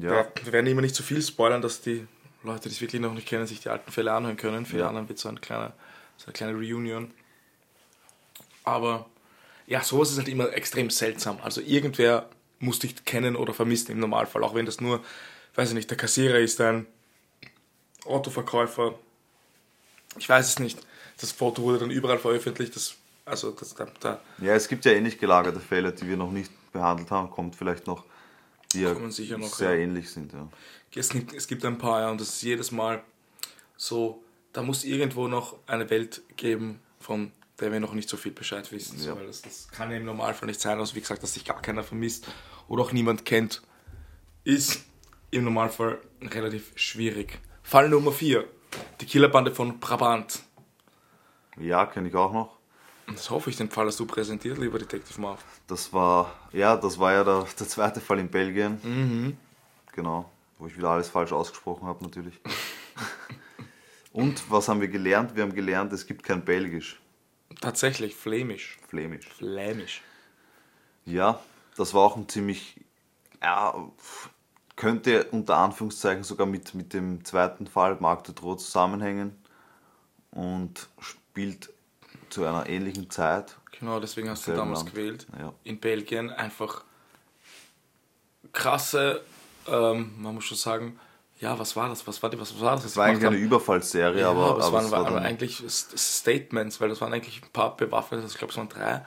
ja. 0.00 0.24
Wir 0.44 0.52
werden 0.52 0.66
immer 0.68 0.80
nicht 0.82 0.94
zu 0.94 1.02
viel 1.02 1.20
spoilern, 1.20 1.62
dass 1.62 1.80
die 1.80 2.06
Leute, 2.44 2.68
die 2.68 2.76
es 2.76 2.80
wirklich 2.80 3.02
noch 3.02 3.12
nicht 3.12 3.26
kennen, 3.26 3.48
sich 3.48 3.58
die 3.58 3.70
alten 3.70 3.90
Fälle 3.90 4.12
anhören 4.12 4.36
können. 4.36 4.66
Für 4.66 4.76
die 4.76 4.82
Ja. 4.82 4.88
anderen 4.88 5.08
wird 5.08 5.18
so 5.18 5.28
kleine, 5.32 5.72
so 6.16 6.26
eine 6.26 6.32
kleine 6.32 6.52
Reunion. 6.52 7.10
Aber 8.62 9.06
ja, 9.66 9.82
sowas 9.82 10.12
ist 10.12 10.18
halt 10.18 10.28
immer 10.28 10.52
extrem 10.52 10.90
seltsam. 10.90 11.38
Also 11.42 11.60
irgendwer 11.60 12.30
muss 12.64 12.78
dich 12.78 13.04
kennen 13.04 13.36
oder 13.36 13.54
vermissen 13.54 13.92
im 13.92 14.00
Normalfall. 14.00 14.42
Auch 14.44 14.54
wenn 14.54 14.66
das 14.66 14.80
nur, 14.80 15.02
weiß 15.54 15.68
ich 15.70 15.74
nicht, 15.74 15.90
der 15.90 15.96
Kassierer 15.96 16.38
ist, 16.38 16.60
ein 16.60 16.86
Autoverkäufer. 18.04 18.98
Ich 20.18 20.28
weiß 20.28 20.48
es 20.48 20.58
nicht. 20.58 20.78
Das 21.20 21.32
Foto 21.32 21.62
wurde 21.62 21.78
dann 21.78 21.90
überall 21.90 22.18
veröffentlicht. 22.18 22.74
Das, 22.74 22.96
also 23.24 23.50
das, 23.52 23.74
da, 23.74 23.86
da 24.00 24.20
Ja, 24.38 24.54
es 24.54 24.68
gibt 24.68 24.84
ja 24.84 24.92
ähnlich 24.92 25.18
gelagerte 25.18 25.60
Fälle, 25.60 25.92
die 25.92 26.08
wir 26.08 26.16
noch 26.16 26.30
nicht 26.30 26.50
behandelt 26.72 27.10
haben, 27.10 27.30
kommt 27.30 27.56
vielleicht 27.56 27.86
noch, 27.86 28.04
die 28.72 28.82
ja 28.82 28.92
noch, 28.92 29.54
sehr 29.54 29.74
ja. 29.74 29.82
ähnlich 29.82 30.10
sind. 30.10 30.32
Ja. 30.32 30.48
es, 30.94 31.08
gibt, 31.08 31.32
es 31.32 31.46
gibt 31.46 31.64
ein 31.64 31.78
paar, 31.78 32.00
ja, 32.00 32.10
und 32.10 32.20
das 32.20 32.30
ist 32.30 32.42
jedes 32.42 32.72
Mal 32.72 33.02
so, 33.76 34.22
da 34.52 34.62
muss 34.62 34.84
irgendwo 34.84 35.28
noch 35.28 35.56
eine 35.66 35.88
Welt 35.90 36.22
geben, 36.36 36.80
von 37.00 37.32
der 37.60 37.72
wir 37.72 37.80
noch 37.80 37.94
nicht 37.94 38.08
so 38.08 38.16
viel 38.16 38.32
Bescheid 38.32 38.70
wissen. 38.72 39.02
Ja. 39.02 39.16
weil 39.16 39.26
das, 39.26 39.42
das 39.42 39.68
kann 39.68 39.90
ja 39.90 39.96
im 39.96 40.04
Normalfall 40.04 40.46
nicht 40.46 40.60
sein, 40.60 40.78
also 40.78 40.94
wie 40.94 41.00
gesagt, 41.00 41.22
dass 41.22 41.34
sich 41.34 41.44
gar 41.44 41.60
keiner 41.62 41.82
vermisst 41.82 42.26
oder 42.68 42.82
auch 42.82 42.92
niemand 42.92 43.24
kennt, 43.24 43.62
ist 44.44 44.84
im 45.30 45.44
Normalfall 45.44 45.98
relativ 46.20 46.72
schwierig. 46.76 47.40
Fall 47.62 47.88
Nummer 47.88 48.12
4. 48.12 48.44
Die 49.00 49.06
Killerbande 49.06 49.52
von 49.52 49.78
Brabant. 49.78 50.42
Ja, 51.58 51.86
kenne 51.86 52.08
ich 52.08 52.14
auch 52.14 52.32
noch. 52.32 52.56
Das 53.06 53.30
hoffe 53.30 53.50
ich, 53.50 53.56
den 53.56 53.70
Fall 53.70 53.86
hast 53.86 54.00
du 54.00 54.06
präsentiert, 54.06 54.58
lieber 54.58 54.78
Detective 54.78 55.20
Marv. 55.20 55.44
Das 55.66 55.92
war, 55.92 56.34
ja, 56.52 56.76
das 56.76 56.98
war 56.98 57.12
ja 57.12 57.24
der, 57.24 57.46
der 57.58 57.68
zweite 57.68 58.00
Fall 58.00 58.18
in 58.18 58.28
Belgien. 58.28 58.80
Mhm. 58.82 59.36
Genau, 59.92 60.30
wo 60.58 60.66
ich 60.66 60.76
wieder 60.76 60.90
alles 60.90 61.08
falsch 61.08 61.32
ausgesprochen 61.32 61.86
habe 61.86 62.02
natürlich. 62.02 62.40
Und 64.12 64.50
was 64.50 64.68
haben 64.68 64.80
wir 64.80 64.88
gelernt? 64.88 65.34
Wir 65.34 65.42
haben 65.42 65.54
gelernt, 65.54 65.92
es 65.92 66.06
gibt 66.06 66.22
kein 66.22 66.44
Belgisch, 66.44 67.00
Tatsächlich, 67.64 68.14
flämisch. 68.14 68.78
Flämisch. 68.88 69.26
Flämisch. 69.26 70.02
Ja, 71.06 71.40
das 71.76 71.94
war 71.94 72.02
auch 72.02 72.16
ein 72.16 72.28
ziemlich, 72.28 72.80
ja, 73.42 73.74
könnte 74.76 75.24
unter 75.30 75.56
Anführungszeichen 75.56 76.24
sogar 76.24 76.46
mit, 76.46 76.74
mit 76.74 76.92
dem 76.92 77.24
zweiten 77.24 77.66
Fall 77.66 77.96
Marc 78.00 78.24
de 78.24 78.34
Trot 78.34 78.60
zusammenhängen 78.60 79.36
und 80.30 80.88
spielt 80.98 81.70
zu 82.30 82.44
einer 82.44 82.68
ähnlichen 82.68 83.10
Zeit. 83.10 83.56
Genau, 83.78 84.00
deswegen 84.00 84.30
hast 84.30 84.46
du 84.46 84.52
damals 84.52 84.80
Land. 84.80 84.92
gewählt. 84.92 85.26
Ja. 85.38 85.52
In 85.64 85.80
Belgien 85.80 86.30
einfach 86.30 86.84
krasse, 88.52 89.22
ähm, 89.66 90.14
man 90.18 90.34
muss 90.34 90.44
schon 90.44 90.56
sagen, 90.56 90.98
ja, 91.44 91.58
was 91.58 91.76
war 91.76 91.90
das? 91.90 92.06
Was 92.06 92.22
war, 92.22 92.30
die, 92.30 92.40
was 92.40 92.58
war 92.58 92.76
das? 92.76 92.86
Es 92.86 92.96
war 92.96 93.04
eigentlich 93.04 93.26
eine 93.26 93.36
Überfallserie, 93.36 94.20
ja, 94.22 94.30
aber, 94.30 94.46
aber, 94.46 94.58
es 94.60 94.64
aber 94.64 94.72
waren, 94.76 94.84
es 94.86 94.92
war 94.92 95.22
eigentlich 95.22 95.62
Statements, 95.68 96.80
weil 96.80 96.88
das 96.88 97.00
waren 97.02 97.12
eigentlich 97.12 97.42
ein 97.42 97.50
paar 97.52 97.76
bewaffnete, 97.76 98.26
ich 98.26 98.38
glaube 98.38 98.50
es 98.52 98.56
waren 98.56 98.70
drei, 98.70 99.04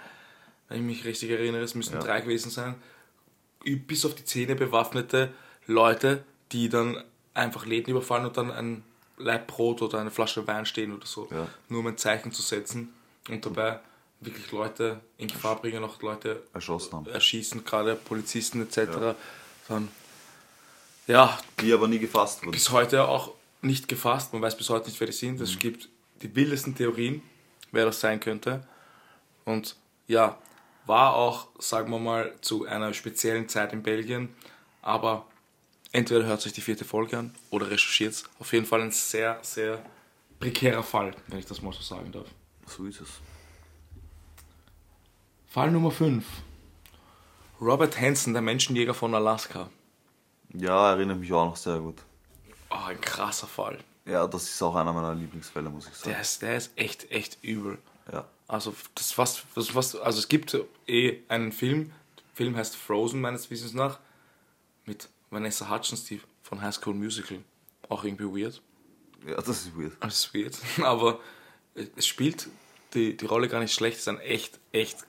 wenn 0.69 0.77
ich 0.79 0.83
mich 0.85 1.05
richtig 1.05 1.31
erinnere, 1.31 1.63
es 1.63 1.73
müssten 1.73 1.95
Ja. 1.95 2.01
drei 2.03 2.21
gewesen 2.21 2.51
sein, 2.51 2.75
bis 3.65 4.05
auf 4.05 4.13
die 4.13 4.23
Zähne 4.23 4.55
bewaffnete 4.55 5.33
Leute, 5.65 6.23
die 6.51 6.69
dann 6.69 7.03
einfach 7.33 7.65
Läden 7.65 7.89
überfallen 7.91 8.25
und 8.27 8.37
dann 8.37 8.51
ein 8.51 8.83
Laib 9.17 9.47
Brot 9.47 9.81
oder 9.81 9.99
eine 9.99 10.11
Flasche 10.11 10.45
Wein 10.45 10.67
stehen 10.67 10.93
oder 10.93 11.07
so, 11.07 11.27
Ja. 11.31 11.47
nur 11.69 11.79
um 11.79 11.87
ein 11.87 11.97
Zeichen 11.97 12.31
zu 12.31 12.43
setzen 12.43 12.93
und 13.29 13.43
dabei 13.45 13.79
wirklich 14.19 14.51
Leute 14.51 14.99
in 15.17 15.27
Gefahr 15.27 15.55
bringen, 15.59 15.83
auch 15.83 15.99
Leute 16.03 16.43
erschossen 16.53 16.93
haben. 16.93 17.07
erschießen, 17.07 17.65
gerade 17.65 17.95
Polizisten 17.95 18.61
etc. 18.61 19.15
Dann, 19.67 19.87
ja, 21.07 21.37
Die 21.61 21.73
aber 21.73 21.87
nie 21.87 21.99
gefasst 21.99 22.41
wurden. 22.41 22.51
bis 22.51 22.69
heute 22.71 23.07
auch 23.07 23.33
nicht 23.61 23.87
gefasst. 23.87 24.33
Man 24.33 24.41
weiß 24.41 24.57
bis 24.57 24.69
heute 24.69 24.87
nicht, 24.87 24.99
wer 24.99 25.07
die 25.07 25.13
sind. 25.13 25.37
Mhm. 25.37 25.43
Es 25.43 25.57
gibt 25.59 25.89
die 26.21 26.33
wildesten 26.35 26.75
Theorien, 26.75 27.21
wer 27.71 27.85
das 27.85 27.99
sein 27.99 28.19
könnte. 28.19 28.67
Und 29.45 29.75
ja, 30.07 30.37
war 30.85 31.15
auch, 31.15 31.47
sagen 31.59 31.91
wir 31.91 31.99
mal, 31.99 32.33
zu 32.41 32.65
einer 32.65 32.93
speziellen 32.93 33.49
Zeit 33.49 33.73
in 33.73 33.83
Belgien. 33.83 34.29
Aber 34.81 35.25
entweder 35.91 36.25
hört 36.25 36.41
sich 36.41 36.53
die 36.53 36.61
vierte 36.61 36.85
Folge 36.85 37.17
an 37.17 37.35
oder 37.49 37.69
recherchiert 37.69 38.13
es. 38.13 38.23
Auf 38.39 38.53
jeden 38.53 38.65
Fall 38.65 38.81
ein 38.81 38.91
sehr, 38.91 39.39
sehr 39.41 39.83
prekärer 40.39 40.83
Fall, 40.83 41.13
wenn 41.27 41.39
ich 41.39 41.45
das 41.45 41.61
mal 41.61 41.73
so 41.73 41.81
sagen 41.81 42.11
darf. 42.11 42.27
So 42.65 42.85
ist 42.85 43.01
es. 43.01 43.09
Fall 45.47 45.71
Nummer 45.71 45.91
5. 45.91 46.23
Robert 47.59 47.99
Hansen, 47.99 48.33
der 48.33 48.41
Menschenjäger 48.41 48.93
von 48.93 49.15
Alaska. 49.15 49.69
Ja, 50.53 50.91
erinnere 50.91 51.17
mich 51.17 51.31
auch 51.33 51.45
noch 51.45 51.55
sehr 51.55 51.79
gut. 51.79 52.01
Oh, 52.69 52.85
ein 52.87 52.99
krasser 53.01 53.47
Fall. 53.47 53.79
Ja, 54.05 54.25
das 54.25 54.43
ist 54.43 54.61
auch 54.61 54.75
einer 54.75 54.93
meiner 54.93 55.13
Lieblingsfälle, 55.13 55.69
muss 55.69 55.87
ich 55.87 55.93
sagen. 55.93 56.11
Der 56.11 56.21
ist, 56.21 56.41
der 56.41 56.57
ist 56.57 56.71
echt, 56.75 57.11
echt 57.11 57.37
übel. 57.43 57.77
Ja. 58.11 58.25
Also 58.47 58.73
das 58.95 59.11
fast, 59.11 59.43
das 59.55 59.69
fast, 59.69 59.97
also 59.97 60.19
es 60.19 60.29
gibt 60.29 60.57
eh 60.87 61.19
einen 61.27 61.51
Film, 61.51 61.91
der 62.17 62.23
Film 62.33 62.55
heißt 62.55 62.75
Frozen 62.75 63.19
meines 63.19 63.49
Wissens 63.51 63.73
nach, 63.73 63.99
mit 64.85 65.09
Vanessa 65.29 65.69
Hudgens, 65.69 66.05
die 66.05 66.21
von 66.43 66.61
High 66.61 66.73
School 66.73 66.93
Musical. 66.93 67.39
Auch 67.89 68.05
irgendwie 68.05 68.43
weird. 68.43 68.61
ja, 69.25 69.35
das 69.35 69.49
ist 69.49 69.77
weird. 69.77 69.93
Das 69.99 70.13
ist 70.13 70.33
weird. 70.33 70.57
Aber 70.83 71.19
es 71.95 72.07
spielt 72.07 72.47
die, 72.93 73.17
die 73.17 73.25
Rolle 73.25 73.49
gar 73.49 73.59
nicht 73.59 73.73
schlecht. 73.73 73.95
Es 73.97 74.03
ist 74.03 74.07
ein 74.07 74.19
echt, 74.19 74.59
echt, 74.71 75.05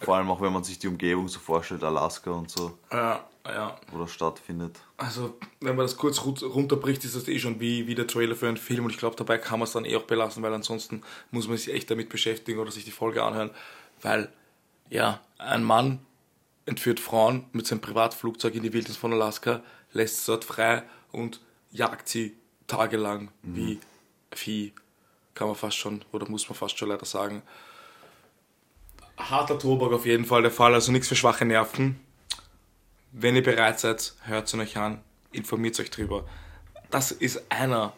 Vor 0.00 0.16
allem 0.16 0.30
auch, 0.30 0.40
wenn 0.40 0.52
man 0.52 0.62
sich 0.62 0.78
die 0.78 0.86
Umgebung 0.86 1.26
so 1.26 1.40
vorstellt, 1.40 1.82
Alaska 1.82 2.30
und 2.30 2.50
so, 2.50 2.78
ja, 2.92 3.28
ja. 3.46 3.76
das 3.92 4.12
stattfindet. 4.12 4.78
Also, 4.96 5.38
wenn 5.60 5.76
man 5.76 5.84
das 5.84 5.96
kurz 5.96 6.22
runterbricht, 6.22 7.04
ist 7.04 7.16
das 7.16 7.28
eh 7.28 7.38
schon 7.38 7.60
wie, 7.60 7.86
wie 7.86 7.94
der 7.94 8.06
Trailer 8.06 8.36
für 8.36 8.48
einen 8.48 8.56
Film. 8.56 8.84
Und 8.84 8.90
ich 8.90 8.98
glaube, 8.98 9.16
dabei 9.16 9.38
kann 9.38 9.58
man 9.58 9.66
es 9.66 9.72
dann 9.72 9.84
eh 9.84 9.96
auch 9.96 10.04
belassen, 10.04 10.42
weil 10.42 10.52
ansonsten 10.52 11.02
muss 11.30 11.48
man 11.48 11.56
sich 11.56 11.72
echt 11.72 11.90
damit 11.90 12.08
beschäftigen 12.08 12.58
oder 12.58 12.70
sich 12.70 12.84
die 12.84 12.90
Folge 12.90 13.22
anhören. 13.22 13.50
Weil, 14.02 14.32
ja, 14.88 15.20
ein 15.38 15.64
Mann 15.64 16.00
entführt 16.66 17.00
Frauen 17.00 17.46
mit 17.52 17.66
seinem 17.66 17.80
Privatflugzeug 17.80 18.54
in 18.54 18.62
die 18.62 18.72
Wildnis 18.72 18.96
von 18.96 19.12
Alaska, 19.12 19.62
lässt 19.92 20.24
sie 20.24 20.32
dort 20.32 20.44
frei 20.44 20.82
und 21.10 21.40
jagt 21.70 22.08
sie 22.08 22.36
tagelang 22.66 23.30
wie 23.42 23.80
Vieh. 24.32 24.72
Kann 25.34 25.48
man 25.48 25.56
fast 25.56 25.76
schon, 25.76 26.04
oder 26.12 26.28
muss 26.28 26.48
man 26.48 26.56
fast 26.56 26.78
schon 26.78 26.88
leider 26.88 27.06
sagen. 27.06 27.42
Harter 29.16 29.58
Tobak 29.58 29.92
auf 29.92 30.06
jeden 30.06 30.24
Fall 30.24 30.42
der 30.42 30.50
Fall, 30.50 30.74
also 30.74 30.92
nichts 30.92 31.08
für 31.08 31.16
schwache 31.16 31.44
Nerven. 31.44 31.98
Wenn 33.12 33.36
ihr 33.36 33.42
bereit 33.42 33.80
seid, 33.80 34.14
hört 34.24 34.46
es 34.46 34.54
euch 34.54 34.76
an, 34.76 35.00
informiert 35.32 35.78
euch 35.80 35.90
drüber. 35.90 36.28
Das 36.90 37.12
ist 37.12 37.42
einer 37.50 37.92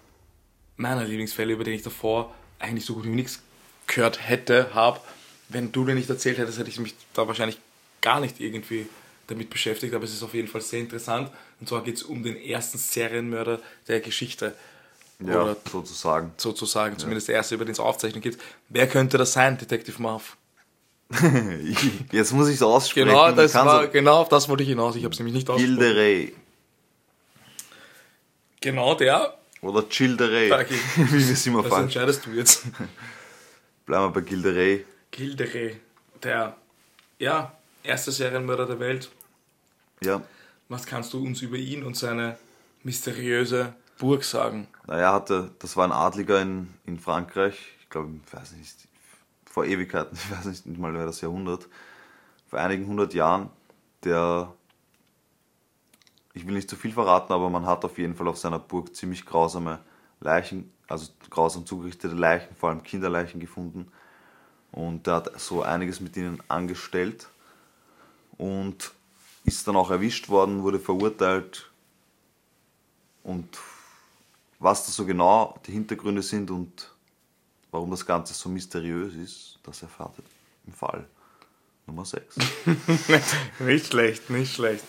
meiner 0.77 1.05
Lieblingsfälle, 1.05 1.53
über 1.53 1.65
den 1.65 1.75
ich 1.75 1.83
davor 1.83 2.35
eigentlich 2.59 2.85
so 2.85 2.95
gut 2.95 3.05
wie 3.05 3.09
nichts 3.09 3.41
gehört 3.87 4.27
hätte, 4.29 4.75
habe. 4.75 5.01
Wenn 5.49 5.73
du 5.73 5.85
dir 5.85 5.95
nicht 5.95 6.09
erzählt 6.09 6.39
hättest, 6.39 6.59
hätte 6.59 6.71
ich 6.71 6.79
mich 6.79 6.95
da 7.15 7.27
wahrscheinlich 7.27 7.59
gar 8.01 8.21
nicht 8.21 8.41
irgendwie 8.41 8.87
damit 9.27 9.51
beschäftigt, 9.51 9.95
aber 9.95 10.05
es 10.05 10.13
ist 10.13 10.23
auf 10.23 10.35
jeden 10.35 10.49
Fall 10.49 10.61
sehr 10.61 10.81
interessant. 10.81 11.31
Und 11.61 11.69
zwar 11.69 11.83
geht 11.83 11.97
es 11.97 12.03
um 12.03 12.23
den 12.23 12.37
ersten 12.37 12.79
Serienmörder 12.79 13.61
der 13.89 14.01
Geschichte. 14.01 14.55
Ja, 15.21 15.43
Oder 15.43 15.57
sozusagen. 15.71 16.33
sozusagen, 16.37 16.99
zumindest 16.99 17.29
der 17.29 17.37
erste, 17.37 17.55
über 17.55 17.65
den 17.65 17.73
es 17.73 17.81
Aufzeichnungen 17.81 18.23
gibt. 18.23 18.43
Wer 18.69 18.89
könnte 18.89 19.19
das 19.19 19.33
sein, 19.33 19.57
Detective 19.57 20.03
Marv? 20.03 20.37
Jetzt 22.13 22.33
muss 22.33 22.49
ich 22.49 22.57
es 22.57 22.63
aussprechen. 22.63 23.09
Genau, 23.09 23.33
das 23.33 23.55
war, 23.55 23.87
genau 23.89 24.21
auf 24.21 24.29
das 24.29 24.49
wollte 24.49 24.63
ich 24.63 24.69
hinaus. 24.69 24.97
Ich 24.97 25.05
habe 25.05 25.13
es 25.13 25.19
nämlich 25.19 25.35
nicht 25.35 25.51
ausgesprochen. 25.51 25.79
Gilderey. 25.79 26.35
Genau 28.61 28.95
der. 28.95 29.39
Oder 29.61 29.89
Childerey. 29.89 30.49
Danke. 30.49 30.75
Wie 30.97 31.27
wir 31.27 31.33
es 31.33 31.47
immer 31.47 31.63
Das 31.63 31.71
falsch. 31.71 31.83
entscheidest 31.85 32.27
du 32.27 32.31
jetzt. 32.31 32.65
Bleiben 33.87 34.05
wir 34.05 34.11
bei 34.11 34.21
Gilderey. 34.21 34.85
Gildere, 35.11 35.77
der 36.23 36.57
ja, 37.19 37.53
erste 37.83 38.13
Serienmörder 38.13 38.67
der 38.67 38.81
Welt. 38.81 39.11
Ja. 40.03 40.23
Was 40.69 40.87
kannst 40.87 41.13
du 41.13 41.23
uns 41.23 41.43
über 41.43 41.57
ihn 41.57 41.85
und 41.85 41.97
seine 41.97 42.39
mysteriöse 42.83 43.75
Burg 43.99 44.25
sagen? 44.25 44.69
Naja, 44.87 45.13
hatte, 45.13 45.51
das 45.59 45.77
war 45.77 45.85
ein 45.85 45.93
Adliger 45.93 46.41
in, 46.41 46.73
in 46.87 46.99
Frankreich, 46.99 47.55
ich 47.81 47.91
glaube, 47.91 48.11
ich 48.27 48.33
weiß 48.33 48.53
nicht, 48.53 48.75
vor 49.53 49.67
Ewigkeiten, 49.67 50.17
ich 50.17 50.31
weiß 50.31 50.47
nicht 50.47 50.79
mal 50.79 50.93
mehr 50.93 51.05
das 51.05 51.21
Jahrhundert, 51.21 51.69
vor 52.49 52.59
einigen 52.59 52.87
hundert 52.87 53.13
Jahren, 53.13 53.51
der, 54.03 54.53
ich 56.33 56.47
will 56.47 56.55
nicht 56.55 56.71
zu 56.71 56.77
viel 56.77 56.93
verraten, 56.93 57.33
aber 57.35 57.51
man 57.51 57.67
hat 57.67 57.85
auf 57.85 57.99
jeden 57.99 58.17
Fall 58.17 58.29
auf 58.29 58.39
seiner 58.39 58.59
Burg 58.59 58.97
ziemlich 58.97 59.27
grausame 59.27 59.81
Leichen, 60.21 60.73
also 60.89 61.13
grausam 61.29 61.67
zugerichtete 61.67 62.15
Leichen, 62.15 62.57
vor 62.57 62.71
allem 62.71 62.83
Kinderleichen 62.83 63.41
gefunden. 63.41 63.93
Und 64.71 65.07
er 65.07 65.17
hat 65.17 65.39
so 65.39 65.63
einiges 65.63 66.01
mit 66.01 66.17
ihnen 66.17 66.43
angestellt 66.49 67.29
und 68.39 68.93
ist 69.45 69.69
dann 69.69 69.77
auch 69.77 69.91
erwischt 69.91 70.31
worden, 70.31 70.63
wurde 70.63 70.81
verurteilt 70.81 71.71
und 73.23 73.59
was 74.59 74.87
das 74.87 74.97
so 74.97 75.05
genau 75.05 75.59
die 75.67 75.73
Hintergründe 75.73 76.23
sind 76.23 76.51
und 76.51 76.92
warum 77.73 77.91
das 77.91 78.07
Ganze 78.07 78.35
so 78.35 78.49
mysteriös 78.49 79.15
ist, 79.15 79.59
das 79.65 79.83
erfahrt 79.83 80.15
ihr 80.19 80.25
im 80.69 80.73
Fall 80.73 81.05
Nummer 81.87 82.05
6. 82.05 82.37
nicht 83.59 83.87
schlecht, 83.89 84.31
nicht 84.31 84.55
schlecht. 84.55 84.85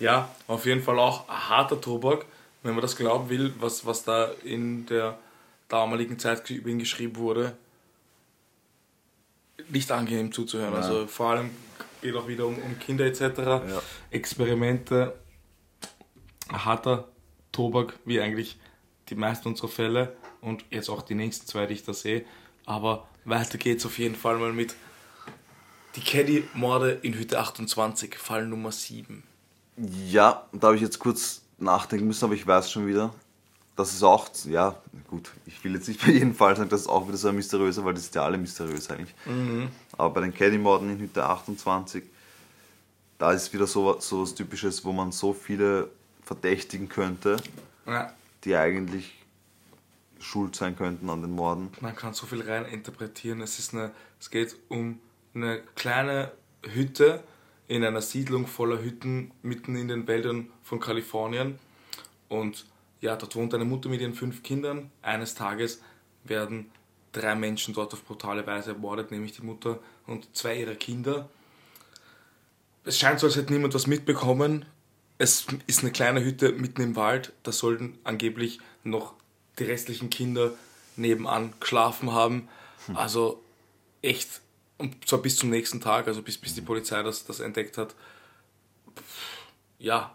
Ja, 0.00 0.28
auf 0.48 0.66
jeden 0.66 0.82
Fall 0.82 0.98
auch 0.98 1.28
ein 1.28 1.48
harter 1.48 1.80
Tobak, 1.80 2.26
wenn 2.64 2.72
man 2.72 2.82
das 2.82 2.96
glauben 2.96 3.28
will, 3.28 3.54
was, 3.60 3.86
was 3.86 4.02
da 4.02 4.32
in 4.42 4.86
der 4.86 5.16
damaligen 5.68 6.18
Zeit 6.18 6.50
über 6.50 6.70
ihn 6.70 6.80
geschrieben 6.80 7.16
wurde. 7.16 7.56
nicht 9.68 9.92
angenehm 9.92 10.32
zuzuhören. 10.32 10.74
Also 10.74 11.06
vor 11.06 11.30
allem 11.30 11.50
geht 12.00 12.16
auch 12.16 12.26
wieder 12.26 12.46
um, 12.46 12.58
um 12.58 12.78
Kinder 12.80 13.04
etc. 13.04 13.62
Experimente, 14.10 15.14
harter 16.50 17.08
Tobak, 17.52 17.94
wie 18.04 18.20
eigentlich 18.20 18.58
die 19.08 19.14
meisten 19.14 19.48
unserer 19.48 19.68
Fälle 19.68 20.16
und 20.42 20.64
jetzt 20.70 20.90
auch 20.90 21.00
die 21.00 21.14
nächsten 21.14 21.46
zwei, 21.46 21.64
die 21.66 21.74
ich 21.74 21.84
da 21.84 21.94
sehe. 21.94 22.24
Aber 22.66 23.08
weiter 23.24 23.56
geht's 23.56 23.86
auf 23.86 23.98
jeden 23.98 24.14
Fall 24.14 24.36
mal 24.38 24.52
mit 24.52 24.74
die 25.96 26.00
Caddy-Morde 26.00 26.90
in 27.02 27.14
Hütte 27.14 27.38
28, 27.38 28.16
Fall 28.16 28.46
Nummer 28.46 28.72
7. 28.72 29.22
Ja, 29.76 30.46
da 30.52 30.68
habe 30.68 30.76
ich 30.76 30.82
jetzt 30.82 30.98
kurz 30.98 31.42
nachdenken 31.58 32.06
müssen, 32.06 32.24
aber 32.24 32.34
ich 32.34 32.46
weiß 32.46 32.70
schon 32.70 32.86
wieder. 32.86 33.14
Das 33.76 33.94
ist 33.94 34.02
auch, 34.02 34.28
ja, 34.44 34.76
gut, 35.08 35.30
ich 35.46 35.64
will 35.64 35.74
jetzt 35.74 35.88
nicht 35.88 36.04
bei 36.04 36.12
jedem 36.12 36.34
Fall 36.34 36.54
sagen, 36.56 36.68
das 36.68 36.82
ist 36.82 36.88
auch 36.88 37.08
wieder 37.08 37.16
so 37.16 37.28
ein 37.28 37.36
mysteriöser, 37.36 37.84
weil 37.84 37.94
das 37.94 38.04
ist 38.04 38.14
ja 38.14 38.24
alle 38.24 38.36
mysteriös 38.36 38.90
eigentlich. 38.90 39.14
Aber 39.96 40.10
bei 40.10 40.20
den 40.20 40.34
Caddy-Morden 40.34 40.90
in 40.90 40.98
Hütte 40.98 41.24
28, 41.24 42.04
da 43.18 43.32
ist 43.32 43.52
wieder 43.52 43.66
so, 43.66 43.98
so 44.00 44.22
was 44.22 44.34
Typisches, 44.34 44.84
wo 44.84 44.92
man 44.92 45.12
so 45.12 45.32
viele 45.32 45.90
verdächtigen 46.24 46.88
könnte, 46.88 47.36
Ja, 47.86 48.12
die 48.44 48.56
eigentlich 48.56 49.21
schuld 50.22 50.56
sein 50.56 50.76
könnten 50.76 51.10
an 51.10 51.20
den 51.20 51.32
Morden. 51.32 51.70
man 51.80 51.96
kann 51.96 52.14
so 52.14 52.26
viel 52.26 52.42
rein 52.42 52.64
interpretieren. 52.64 53.40
Es, 53.40 53.58
ist 53.58 53.74
eine, 53.74 53.90
es 54.20 54.30
geht 54.30 54.56
um 54.68 55.00
eine 55.34 55.60
kleine 55.74 56.32
Hütte 56.62 57.22
in 57.68 57.84
einer 57.84 58.02
Siedlung 58.02 58.46
voller 58.46 58.82
Hütten 58.82 59.32
mitten 59.42 59.76
in 59.76 59.88
den 59.88 60.06
Wäldern 60.06 60.50
von 60.62 60.80
Kalifornien. 60.80 61.58
Und 62.28 62.66
ja, 63.00 63.16
dort 63.16 63.34
wohnt 63.34 63.54
eine 63.54 63.64
Mutter 63.64 63.88
mit 63.88 64.00
ihren 64.00 64.14
fünf 64.14 64.42
Kindern. 64.42 64.90
Eines 65.02 65.34
Tages 65.34 65.80
werden 66.24 66.70
drei 67.12 67.34
Menschen 67.34 67.74
dort 67.74 67.92
auf 67.92 68.04
brutale 68.04 68.46
Weise 68.46 68.72
ermordet, 68.72 69.10
nämlich 69.10 69.32
die 69.32 69.42
Mutter 69.42 69.78
und 70.06 70.34
zwei 70.36 70.58
ihrer 70.58 70.74
Kinder. 70.74 71.28
Es 72.84 72.98
scheint 72.98 73.20
so, 73.20 73.26
als 73.26 73.36
hätte 73.36 73.52
niemand 73.52 73.74
was 73.74 73.86
mitbekommen. 73.86 74.64
Es 75.18 75.46
ist 75.66 75.82
eine 75.82 75.92
kleine 75.92 76.24
Hütte 76.24 76.52
mitten 76.52 76.80
im 76.80 76.96
Wald. 76.96 77.32
Da 77.42 77.52
sollten 77.52 77.98
angeblich 78.02 78.60
noch 78.82 79.14
die 79.58 79.64
restlichen 79.64 80.10
Kinder 80.10 80.52
nebenan 80.96 81.54
geschlafen 81.60 82.12
haben. 82.12 82.48
Also 82.94 83.42
echt, 84.02 84.40
und 84.78 85.08
zwar 85.08 85.20
bis 85.20 85.36
zum 85.36 85.50
nächsten 85.50 85.80
Tag, 85.80 86.08
also 86.08 86.22
bis, 86.22 86.38
bis 86.38 86.54
die 86.54 86.60
Polizei 86.60 87.02
das, 87.02 87.24
das 87.24 87.40
entdeckt 87.40 87.78
hat. 87.78 87.94
Ja, 89.78 90.14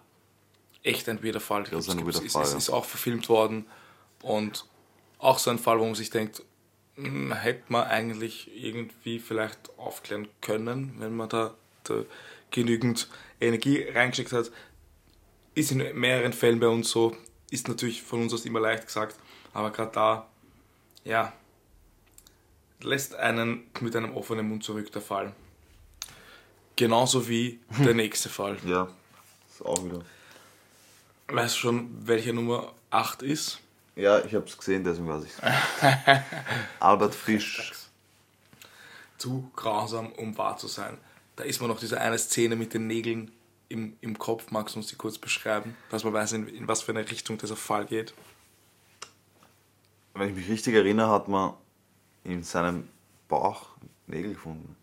echt 0.83 1.07
ein 1.09 1.23
weirder 1.23 1.39
Fall. 1.39 1.63
Das 1.63 1.87
ist 1.87 1.91
ein 1.91 2.05
weirder 2.05 2.21
Fall, 2.21 2.43
ist, 2.43 2.51
ja. 2.51 2.57
ist 2.57 2.69
auch 2.69 2.85
verfilmt 2.85 3.29
worden 3.29 3.65
und 4.21 4.65
auch 5.19 5.39
so 5.39 5.49
ein 5.49 5.59
Fall, 5.59 5.79
wo 5.79 5.85
man 5.85 5.95
sich 5.95 6.09
denkt, 6.09 6.43
hm, 6.95 7.33
hätte 7.33 7.63
man 7.69 7.85
eigentlich 7.85 8.49
irgendwie 8.55 9.19
vielleicht 9.19 9.77
aufklären 9.77 10.27
können, 10.41 10.95
wenn 10.99 11.15
man 11.15 11.29
da, 11.29 11.55
da 11.83 12.03
genügend 12.51 13.07
Energie 13.39 13.83
reingesteckt 13.83 14.31
hat. 14.31 14.51
Ist 15.55 15.71
in 15.71 15.99
mehreren 15.99 16.33
Fällen 16.33 16.59
bei 16.59 16.67
uns 16.67 16.89
so, 16.89 17.15
ist 17.49 17.67
natürlich 17.67 18.03
von 18.03 18.21
uns 18.21 18.33
aus 18.33 18.45
immer 18.45 18.59
leicht 18.59 18.85
gesagt, 18.87 19.15
aber 19.53 19.71
gerade 19.71 19.91
da, 19.91 20.27
ja, 21.03 21.33
lässt 22.81 23.15
einen 23.15 23.69
mit 23.81 23.95
einem 23.95 24.15
offenen 24.15 24.47
Mund 24.47 24.63
zurück, 24.63 24.91
der 24.91 25.01
Fall. 25.01 25.33
Genauso 26.75 27.27
wie 27.27 27.59
der 27.79 27.93
nächste 27.93 28.29
Fall. 28.29 28.57
Ja, 28.65 28.87
ist 29.49 29.65
auch 29.65 29.83
wieder. 29.83 30.01
Weißt 31.27 31.55
du 31.55 31.59
schon, 31.59 32.07
welche 32.07 32.33
Nummer 32.33 32.73
8 32.89 33.21
ist? 33.21 33.59
Ja, 33.95 34.23
ich 34.23 34.33
habe 34.35 34.45
es 34.45 34.57
gesehen, 34.57 34.83
deswegen 34.83 35.09
weiß 35.09 35.23
ich 35.23 35.31
Albert 36.79 37.15
Frisch. 37.15 37.73
Zu 39.17 39.49
grausam, 39.55 40.11
um 40.11 40.37
wahr 40.37 40.57
zu 40.57 40.67
sein. 40.67 40.97
Da 41.35 41.43
ist 41.43 41.59
mir 41.59 41.67
noch 41.67 41.79
diese 41.79 41.99
eine 41.99 42.17
Szene 42.17 42.55
mit 42.55 42.75
den 42.75 42.85
Nägeln 42.85 43.31
im, 43.69 43.97
im 44.01 44.17
Kopf. 44.19 44.51
Magst 44.51 44.75
du 44.75 44.79
uns 44.79 44.87
die 44.87 44.95
kurz 44.95 45.17
beschreiben, 45.17 45.75
dass 45.89 46.03
man 46.03 46.13
weiß, 46.13 46.33
in, 46.33 46.47
in 46.47 46.67
was 46.67 46.83
für 46.83 46.91
eine 46.91 47.09
Richtung 47.09 47.39
dieser 47.39 47.55
Fall 47.55 47.85
geht? 47.85 48.13
Wenn 50.17 50.29
ich 50.29 50.35
mich 50.35 50.49
richtig 50.49 50.73
erinnere, 50.75 51.09
hat 51.09 51.27
man 51.27 51.53
in 52.23 52.43
seinem 52.43 52.87
Bauch 53.27 53.69
Nägel 54.07 54.33
gefunden. 54.33 54.75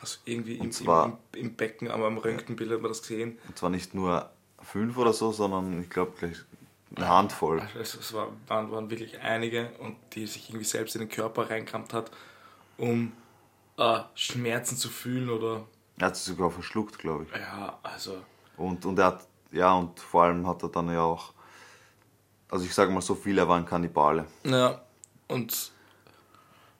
Also 0.00 0.18
irgendwie 0.24 0.56
im, 0.56 0.72
zwar- 0.72 1.18
im, 1.34 1.40
im, 1.40 1.54
Becken, 1.54 1.88
aber 1.90 2.06
am 2.06 2.16
Röntgenbild 2.18 2.70
hat 2.70 2.80
man 2.80 2.90
das 2.90 3.02
gesehen. 3.02 3.38
Und 3.46 3.58
zwar 3.58 3.70
nicht 3.70 3.94
nur 3.94 4.30
fünf 4.62 4.96
oder 4.96 5.12
so, 5.12 5.30
sondern 5.32 5.80
ich 5.82 5.90
glaube 5.90 6.12
gleich 6.18 6.36
eine 6.96 7.08
Handvoll. 7.08 7.60
Also 7.60 7.78
es, 7.78 7.94
es 7.94 8.12
war, 8.14 8.28
waren, 8.46 8.70
waren 8.70 8.90
wirklich 8.90 9.20
einige 9.20 9.70
und 9.78 9.96
die 10.14 10.26
sich 10.26 10.48
irgendwie 10.48 10.64
selbst 10.64 10.94
in 10.96 11.00
den 11.02 11.08
Körper 11.10 11.50
reinkramt 11.50 11.92
hat, 11.92 12.10
um 12.78 13.12
äh, 13.76 14.00
Schmerzen 14.14 14.76
zu 14.76 14.88
fühlen 14.88 15.28
oder 15.28 15.66
Er 15.98 16.06
hat 16.06 16.16
sie 16.16 16.30
sogar 16.30 16.50
verschluckt, 16.50 16.98
glaube 16.98 17.24
ich. 17.24 17.38
ja, 17.38 17.78
also 17.82 18.16
Und, 18.56 18.84
und 18.86 18.98
er 18.98 19.06
hat, 19.06 19.26
ja, 19.52 19.72
und 19.74 20.00
vor 20.00 20.24
allem 20.24 20.46
hat 20.46 20.62
er 20.62 20.70
dann 20.70 20.90
ja 20.90 21.02
auch, 21.02 21.32
also 22.50 22.64
ich 22.64 22.74
sage 22.74 22.90
mal 22.92 23.00
so 23.00 23.14
viel, 23.14 23.38
er 23.38 23.48
war 23.48 23.56
ein 23.56 23.66
Kannibale. 23.66 24.26
ja 24.44 24.80
und 25.28 25.72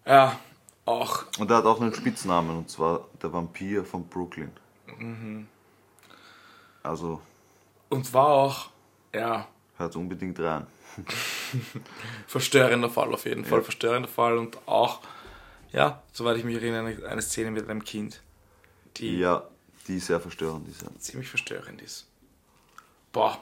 ja, 0.07 0.39
auch 0.85 1.25
Und 1.39 1.51
er 1.51 1.59
hat 1.59 1.67
auch 1.67 1.81
einen 1.81 1.95
Spitznamen, 1.95 2.57
und 2.57 2.69
zwar 2.71 3.07
der 3.23 3.33
Vampir 3.33 3.85
von 3.85 4.05
Brooklyn. 4.09 4.51
Also 6.83 7.21
und 7.89 8.13
war 8.13 8.27
auch 8.29 8.71
ja 9.15 9.47
hört 9.77 9.97
unbedingt 9.97 10.39
rein. 10.41 10.67
verstörender 12.27 12.91
Fall 12.91 13.13
auf 13.15 13.25
jeden 13.25 13.45
Fall, 13.45 13.63
verstörender 13.63 14.09
Fall 14.09 14.37
und 14.39 14.59
auch 14.67 15.01
ja, 15.73 16.03
soweit 16.13 16.37
ich 16.37 16.45
mich 16.45 16.57
erinnere, 16.57 16.81
eine, 16.81 17.07
eine 17.09 17.23
Szene 17.23 17.53
mit 17.53 17.69
einem 17.71 17.85
Kind, 17.85 18.21
die 18.97 19.19
Ja, 19.19 19.45
die 19.87 20.01
sehr 20.01 20.21
verstörend 20.21 20.69
ist. 20.69 20.83
ja. 20.83 20.89
ziemlich 20.99 21.29
verstörend 21.29 21.81
ist. 21.81 22.09
Boah. 23.13 23.39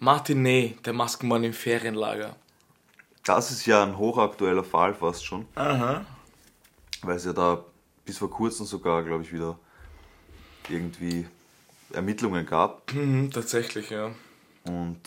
Martinet, 0.00 0.84
der 0.86 0.94
Maskenmann 0.94 1.44
im 1.44 1.52
Ferienlager. 1.52 2.34
Das 3.22 3.50
ist 3.50 3.66
ja 3.66 3.82
ein 3.82 3.98
hochaktueller 3.98 4.64
Fall 4.64 4.94
fast 4.94 5.24
schon, 5.24 5.46
Aha. 5.54 6.04
weil 7.02 7.16
es 7.16 7.26
ja 7.26 7.34
da 7.34 7.62
bis 8.06 8.16
vor 8.16 8.30
kurzem 8.30 8.64
sogar, 8.64 9.04
glaube 9.04 9.22
ich, 9.24 9.32
wieder 9.32 9.58
irgendwie 10.70 11.26
Ermittlungen 11.92 12.46
gab. 12.46 12.92
Mhm, 12.94 13.30
tatsächlich, 13.30 13.90
ja. 13.90 14.10
Und 14.64 15.00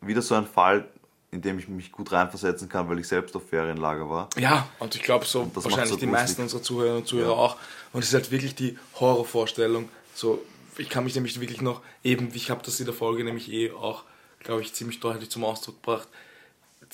wieder 0.00 0.22
so 0.22 0.34
ein 0.34 0.46
Fall, 0.46 0.88
in 1.30 1.42
dem 1.42 1.60
ich 1.60 1.68
mich 1.68 1.92
gut 1.92 2.10
reinversetzen 2.10 2.68
kann, 2.68 2.88
weil 2.88 2.98
ich 2.98 3.06
selbst 3.06 3.36
auf 3.36 3.48
Ferienlager 3.48 4.10
war. 4.10 4.28
Ja, 4.36 4.68
und 4.80 4.96
ich 4.96 5.02
glaube 5.04 5.24
so 5.24 5.48
wahrscheinlich 5.54 5.76
macht's 5.76 5.96
die 6.00 6.06
so 6.06 6.10
meisten 6.10 6.42
unserer 6.42 6.62
Zuhörer 6.62 6.96
und 6.96 7.06
Zuhörer 7.06 7.36
auch. 7.36 7.56
Und 7.92 8.02
es 8.02 8.08
ist 8.08 8.14
halt 8.14 8.30
wirklich 8.32 8.56
die 8.56 8.76
Horrorvorstellung. 8.98 9.88
So, 10.14 10.42
ich 10.78 10.88
kann 10.88 11.04
mich 11.04 11.14
nämlich 11.14 11.40
wirklich 11.40 11.60
noch 11.60 11.82
eben, 12.04 12.30
ich 12.34 12.50
habe 12.50 12.62
das 12.64 12.80
in 12.80 12.86
der 12.86 12.94
Folge 12.94 13.24
nämlich 13.24 13.50
eh 13.52 13.72
auch, 13.72 14.04
glaube 14.40 14.62
ich, 14.62 14.72
ziemlich 14.72 15.00
deutlich 15.00 15.30
zum 15.30 15.44
Ausdruck 15.44 15.82
gebracht. 15.82 16.08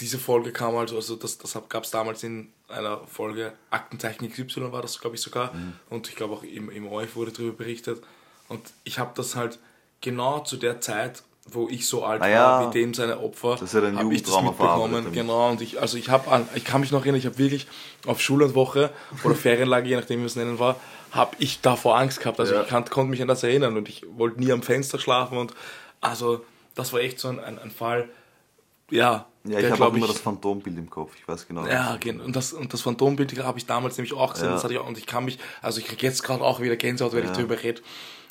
Diese 0.01 0.19
Folge 0.19 0.53
kam 0.53 0.75
also, 0.77 0.97
also 0.97 1.17
das, 1.17 1.39
das 1.39 1.57
gab 1.69 1.85
es 1.85 1.91
damals 1.91 2.23
in 2.23 2.49
einer 2.69 3.01
Folge 3.07 3.53
Aktenzeichen 3.71 4.31
XY 4.31 4.73
war 4.73 4.83
das, 4.83 4.99
glaube 5.01 5.17
ich, 5.17 5.23
sogar. 5.23 5.53
Mhm. 5.53 5.75
Und 5.91 6.09
ich 6.09 6.17
glaube 6.17 6.35
auch 6.35 6.43
im, 6.43 6.71
im 6.71 6.87
ORF 6.87 7.17
wurde 7.17 7.33
darüber 7.33 7.59
berichtet. 7.59 8.03
Und 8.49 8.61
ich 8.85 8.99
habe 8.99 9.13
das 9.15 9.37
halt 9.37 9.59
genau 10.01 10.41
zu 10.41 10.57
der 10.57 10.81
Zeit, 10.81 11.23
wo 11.47 11.69
ich 11.69 11.87
so 11.89 12.05
alt 12.05 12.23
Ah 12.23 12.29
ja. 12.29 12.45
war, 12.45 12.69
wie 12.69 12.79
dem 12.79 12.95
seine 12.95 13.19
Opfer, 13.19 13.57
Das 13.59 13.75
hat 13.75 13.85
ein 13.85 13.99
hab 13.99 14.11
ich 14.13 14.23
das 14.23 14.41
mitbekommen. 14.43 15.13
Genau, 15.13 15.51
und 15.51 15.61
ich, 15.61 15.81
also 15.81 15.99
ich 15.99 16.09
habe 16.09 16.31
an, 16.31 16.49
ich 16.55 16.65
kann 16.65 16.81
mich 16.81 16.93
noch 16.93 17.01
erinnern, 17.01 17.19
ich 17.19 17.27
habe 17.27 17.39
wirklich 17.39 17.67
auf 18.07 18.21
Schullandwoche 18.21 18.91
oder 19.25 19.35
Ferienlage, 19.35 19.89
je 19.89 19.97
nachdem 19.97 20.21
wie 20.21 20.27
es 20.27 20.37
nennen 20.37 20.59
war, 20.59 20.77
habe 21.13 21.37
ich 21.39 21.61
davor 21.61 21.97
Angst 21.99 22.21
gehabt. 22.21 22.41
Also 22.41 22.55
Ja. 22.55 22.63
ich 22.63 22.69
kann, 22.69 22.85
konnte 22.87 23.11
mich 23.11 23.23
an 23.23 23.29
das 23.29 23.43
erinnern 23.43 23.77
und 23.77 23.89
ich 23.89 24.05
wollte 24.17 24.41
nie 24.41 24.51
am 24.53 24.63
Fenster 24.63 24.99
schlafen 24.99 25.39
und 25.39 25.55
also 26.01 26.45
das 26.75 26.93
war 26.93 27.01
echt 27.01 27.19
so 27.21 27.29
ein, 27.29 27.39
ein, 27.39 27.59
ein 27.59 27.71
Fall, 27.71 28.09
ja, 28.91 29.27
Ja, 29.45 29.59
ich 29.59 29.65
der, 29.65 29.71
habe 29.73 29.87
auch 29.87 29.95
immer 29.95 30.07
das 30.07 30.21
Phantombild 30.21 30.77
im 30.77 30.89
Kopf. 30.91 31.13
Ich 31.19 31.27
weiß 31.27 31.47
genau. 31.49 31.67
ja, 31.67 31.97
genau. 32.01 32.25
Und 32.25 32.35
das, 32.37 32.53
und 32.53 32.73
das 32.73 32.81
Phantombild 32.83 33.39
habe 33.43 33.59
ich 33.59 33.67
damals 33.67 33.97
nämlich 33.97 34.13
auch 34.15 34.33
gesehen. 34.33 34.49
Ja. 34.49 34.55
Das 34.55 34.65
hatte 34.65 34.75
ich 34.75 34.81
auch, 34.81 34.87
und 34.87 34.99
ich 34.99 35.07
kann 35.07 35.25
mich, 35.25 35.39
also 35.61 35.81
ich 35.81 35.87
kriege 35.87 36.07
jetzt 36.07 36.23
gerade 36.23 36.43
auch 36.43 36.61
wieder 36.61 36.77
Gänsehaut, 36.77 37.13
wenn 37.13 37.21
ich 37.25 37.31
Ja. 37.31 37.37
darüber 37.37 37.63
rede. 37.63 37.81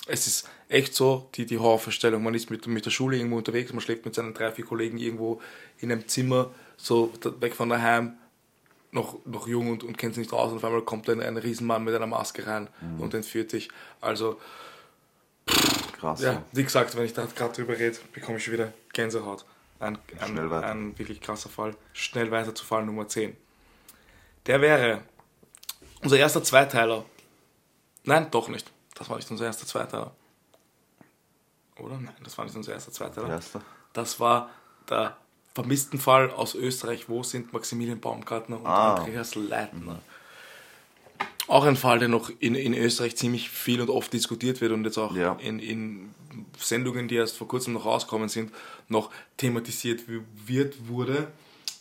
Es 0.07 0.25
ist 0.27 0.49
echt 0.67 0.93
so, 0.95 1.29
die, 1.35 1.45
die 1.45 1.57
Horrorvorstellung. 1.59 2.23
Man 2.23 2.33
ist 2.33 2.49
mit, 2.49 2.65
mit 2.67 2.85
der 2.85 2.89
Schule 2.91 3.17
irgendwo 3.17 3.37
unterwegs, 3.37 3.71
man 3.73 3.81
schläft 3.81 4.05
mit 4.05 4.15
seinen 4.15 4.33
drei, 4.33 4.51
vier 4.51 4.65
Kollegen 4.65 4.97
irgendwo 4.97 5.41
in 5.79 5.91
einem 5.91 6.07
Zimmer, 6.07 6.51
so 6.77 7.11
weg 7.39 7.55
von 7.55 7.69
daheim, 7.69 8.13
noch, 8.91 9.17
noch 9.25 9.47
jung 9.47 9.71
und, 9.71 9.83
und 9.83 9.97
kennt 9.97 10.15
sich 10.15 10.23
nicht 10.25 10.33
raus. 10.33 10.51
Und 10.51 10.57
auf 10.57 10.63
einmal 10.65 10.81
kommt 10.81 11.09
ein, 11.09 11.21
ein 11.21 11.37
Riesenmann 11.37 11.83
mit 11.83 11.95
einer 11.95 12.07
Maske 12.07 12.45
rein 12.45 12.67
Mhm. 12.81 12.99
und 12.99 13.13
entführt 13.13 13.51
dich. 13.53 13.69
Also, 14.01 14.39
Krass. 15.99 16.21
ja, 16.21 16.43
wie 16.51 16.63
gesagt, 16.63 16.95
wenn 16.95 17.05
ich 17.05 17.13
da 17.13 17.25
gerade 17.25 17.53
drüber 17.53 17.77
rede, 17.77 17.97
bekomme 18.13 18.37
ich 18.37 18.51
wieder 18.51 18.73
Gänsehaut. 18.93 19.45
Ein, 19.79 19.97
ein, 20.19 20.37
ein 20.53 20.99
wirklich 20.99 21.21
krasser 21.21 21.49
Fall. 21.49 21.75
Schnell 21.93 22.29
weiter 22.31 22.53
zu 22.53 22.63
Fall 22.65 22.85
Nummer 22.85 23.07
10. 23.07 23.35
Der 24.45 24.61
wäre 24.61 25.01
unser 26.03 26.17
erster 26.17 26.43
Zweiteiler. 26.43 27.03
Nein, 28.03 28.27
doch 28.31 28.47
nicht. 28.47 28.71
Das 28.95 29.09
war 29.09 29.17
nicht 29.17 29.29
unser 29.31 29.45
erster 29.45 29.65
Zweiteiler. 29.65 30.11
Oder? 31.79 31.97
Nein, 31.97 32.15
das 32.23 32.37
war 32.37 32.45
nicht 32.45 32.55
unser 32.55 32.73
erster 32.73 32.91
Zweiteiler. 32.91 33.29
Erster. 33.29 33.61
Das 33.93 34.19
war 34.19 34.49
der 34.89 35.17
vermissten 35.53 35.99
Fall 35.99 36.31
aus 36.31 36.55
Österreich. 36.55 37.09
Wo 37.09 37.23
sind 37.23 37.51
Maximilian 37.53 37.99
Baumgartner 37.99 38.59
und 38.59 38.65
Ah. 38.65 38.95
Andreas 38.95 39.35
Leitner? 39.35 39.99
Auch 41.47 41.65
ein 41.65 41.75
Fall, 41.75 41.99
der 41.99 42.07
noch 42.07 42.31
in, 42.39 42.55
in 42.55 42.73
Österreich 42.73 43.17
ziemlich 43.17 43.49
viel 43.49 43.81
und 43.81 43.89
oft 43.89 44.13
diskutiert 44.13 44.61
wird 44.61 44.71
und 44.71 44.85
jetzt 44.85 44.97
auch 44.97 45.15
Ja. 45.15 45.33
in, 45.41 45.59
in 45.59 46.13
Sendungen, 46.57 47.07
die 47.07 47.15
erst 47.15 47.37
vor 47.37 47.47
kurzem 47.47 47.73
noch 47.73 47.85
rauskommen 47.85 48.29
sind, 48.29 48.53
noch 48.87 49.09
thematisiert 49.37 50.01
wird, 50.45 50.87
wurde. 50.87 51.27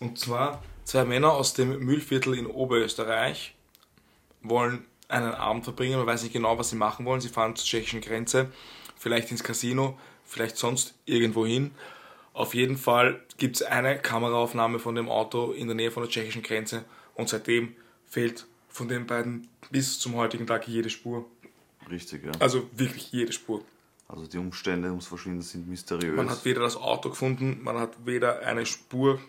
Und 0.00 0.18
zwar 0.18 0.62
zwei 0.85 1.04
Männer 1.04 1.33
aus 1.33 1.54
dem 1.54 1.78
Mühlviertel 1.85 2.35
in 2.37 2.46
Oberösterreich 2.46 3.54
wollen 4.42 4.85
einen 5.09 5.35
Abend 5.35 5.64
verbringen. 5.64 5.98
Man 5.98 6.06
weiß 6.06 6.22
nicht 6.24 6.33
genau, 6.33 6.59
was 6.59 6.70
sie 6.70 6.76
machen 6.76 7.04
wollen. 7.04 7.20
Sie 7.20 7.28
fahren 7.28 7.54
zur 7.54 7.66
tschechischen 7.66 8.00
Grenze, 8.00 8.50
vielleicht 8.98 9.30
ins 9.30 9.44
Casino, 9.44 9.98
vielleicht 10.24 10.56
sonst 10.56 10.94
irgendwo 11.04 11.46
hin. 11.46 11.70
Auf 12.33 12.55
jeden 12.55 12.77
Fall 12.77 13.21
gibt 13.38 13.57
es 13.57 13.62
eine 13.62 13.99
Kameraaufnahme 13.99 14.79
von 14.79 14.95
dem 14.95 15.09
Auto 15.09 15.53
in 15.53 15.66
der 15.66 15.75
Nähe 15.75 15.90
von 15.90 16.03
der 16.03 16.11
tschechischen 16.11 16.43
Grenze 16.43 16.85
und 17.14 17.29
seitdem 17.29 17.75
fehlt 18.07 18.47
von 18.69 18.88
den 18.88 19.07
beiden 19.07 19.49
bis 19.71 19.99
zum 19.99 20.14
heutigen 20.14 20.47
Tag 20.47 20.69
jede 20.69 20.90
Spur. 20.90 21.27
Richtig, 21.90 22.25
ja. 22.25 22.33
Also 22.38 22.69
wirklich 22.77 23.11
jede 23.12 23.33
Spur. 23.33 23.64
Also 24.09 24.27
die 24.27 24.38
Umstände 24.38 24.88
ums 24.88 25.07
Verschwinden 25.07 25.43
sind 25.43 25.69
mysteriös. 25.69 26.16
Man 26.16 26.31
hat 26.31 26.45
weder 26.45 26.62
das 26.62 26.77
Auto 26.77 27.11
gefunden, 27.11 27.61
man 27.62 27.79
hat 27.79 27.95
weder 28.05 28.40
eine 28.40 28.66
Spur 28.66 29.21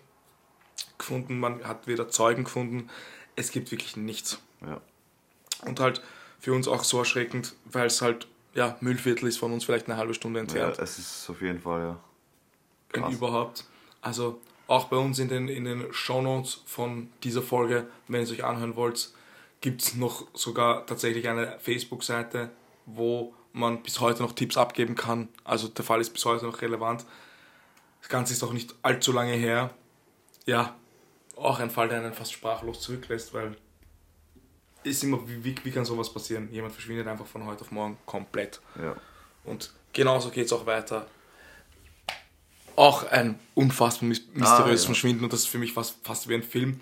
gefunden, 0.98 1.40
man 1.40 1.64
hat 1.64 1.88
weder 1.88 2.10
Zeugen 2.10 2.44
gefunden. 2.44 2.90
Es 3.36 3.52
gibt 3.52 3.72
wirklich 3.72 3.98
nichts. 3.98 4.40
ja. 4.62 4.82
Und 5.66 5.80
halt 5.80 6.02
für 6.40 6.54
uns 6.54 6.68
auch 6.68 6.84
so 6.84 6.98
erschreckend, 6.98 7.54
weil 7.66 7.86
es 7.86 8.02
halt, 8.02 8.28
ja, 8.56 8.76
Müllviertel 8.82 9.28
ist 9.28 9.38
von 9.38 9.54
uns 9.54 9.64
vielleicht 9.64 9.88
eine 9.88 9.98
halbe 9.98 10.16
Stunde 10.16 10.40
ja, 10.40 10.42
entfernt. 10.42 10.80
es 10.80 10.98
ist 10.98 11.30
auf 11.30 11.40
jeden 11.42 11.60
Fall, 11.60 11.82
ja. 11.82 12.00
Krass. 12.94 13.14
überhaupt. 13.14 13.66
Also 14.02 14.42
auch 14.68 14.86
bei 14.86 14.98
uns 14.98 15.20
in 15.20 15.28
den, 15.28 15.48
in 15.48 15.66
den 15.66 15.92
Shownotes 15.94 16.62
von 16.66 17.10
dieser 17.24 17.42
Folge, 17.42 17.88
wenn 18.08 18.22
ihr 18.22 18.24
es 18.24 18.32
euch 18.32 18.44
anhören 18.44 18.76
wollt, 18.76 19.12
gibt 19.60 19.82
es 19.82 19.96
noch 19.96 20.28
sogar 20.34 20.86
tatsächlich 20.86 21.28
eine 21.28 21.60
Facebook-Seite, 21.60 22.50
wo 22.86 23.34
man 23.54 23.84
bis 23.84 24.00
heute 24.00 24.24
noch 24.24 24.32
Tipps 24.32 24.58
abgeben 24.58 24.96
kann. 24.96 25.28
Also 25.44 25.68
der 25.68 25.84
Fall 25.84 26.02
ist 26.02 26.12
bis 26.12 26.26
heute 26.26 26.46
noch 26.46 26.62
relevant. 26.62 27.06
Das 28.00 28.10
Ganze 28.10 28.34
ist 28.34 28.44
auch 28.44 28.54
nicht 28.54 28.74
allzu 28.82 29.12
lange 29.12 29.34
her. 29.34 29.72
Ja, 30.46 30.76
auch 31.36 31.60
ein 31.60 31.70
Fall, 31.70 31.90
der 31.90 32.00
einen 32.00 32.14
fast 32.14 32.34
sprachlos 32.34 32.82
zurücklässt, 32.82 33.34
weil 33.34 33.56
ist 34.84 35.04
immer, 35.04 35.28
wie, 35.28 35.44
wie, 35.44 35.56
wie 35.64 35.72
kann 35.72 35.86
sowas 35.86 36.12
passieren? 36.12 36.50
Jemand 36.52 36.74
verschwindet 36.74 37.08
einfach 37.08 37.26
von 37.26 37.46
heute 37.46 37.62
auf 37.62 37.72
morgen 37.72 37.98
komplett. 38.06 38.62
ja. 38.82 38.96
Und 39.44 39.74
genauso 39.92 40.30
geht 40.30 40.46
es 40.46 40.54
auch 40.54 40.68
weiter. 40.68 41.08
Auch 42.76 43.10
ein 43.12 43.40
unfassbar 43.56 44.10
mys- 44.10 44.24
mysteriöses 44.34 44.86
ja. 44.86 44.88
Verschwinden 44.88 45.24
und 45.24 45.34
das 45.34 45.42
ist 45.42 45.48
für 45.48 45.58
mich 45.58 45.74
fast, 45.74 45.96
fast 46.04 46.28
wie 46.28 46.36
ein 46.36 46.44
Film. 46.44 46.82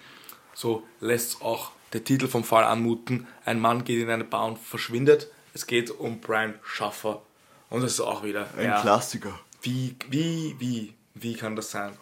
So 0.53 0.83
lässt 0.99 1.41
auch 1.41 1.71
der 1.93 2.03
Titel 2.03 2.27
vom 2.27 2.43
Fall 2.43 2.63
anmuten. 2.63 3.27
Ein 3.45 3.59
Mann 3.59 3.83
geht 3.83 4.01
in 4.01 4.09
eine 4.09 4.23
Bar 4.23 4.45
und 4.45 4.59
verschwindet. 4.59 5.27
Es 5.53 5.65
geht 5.65 5.89
um 5.89 6.19
Brian 6.19 6.53
Schaffer. 6.63 7.21
Und 7.69 7.81
das 7.81 7.93
ist 7.93 8.01
auch 8.01 8.23
wieder. 8.23 8.47
Ein 8.57 8.65
ja, 8.65 8.81
Klassiker. 8.81 9.39
wie, 9.61 9.95
wie, 10.09 10.55
wie, 10.59 10.93
wie 11.15 11.33
kann 11.35 11.55
das 11.55 11.71
sein? 11.71 11.93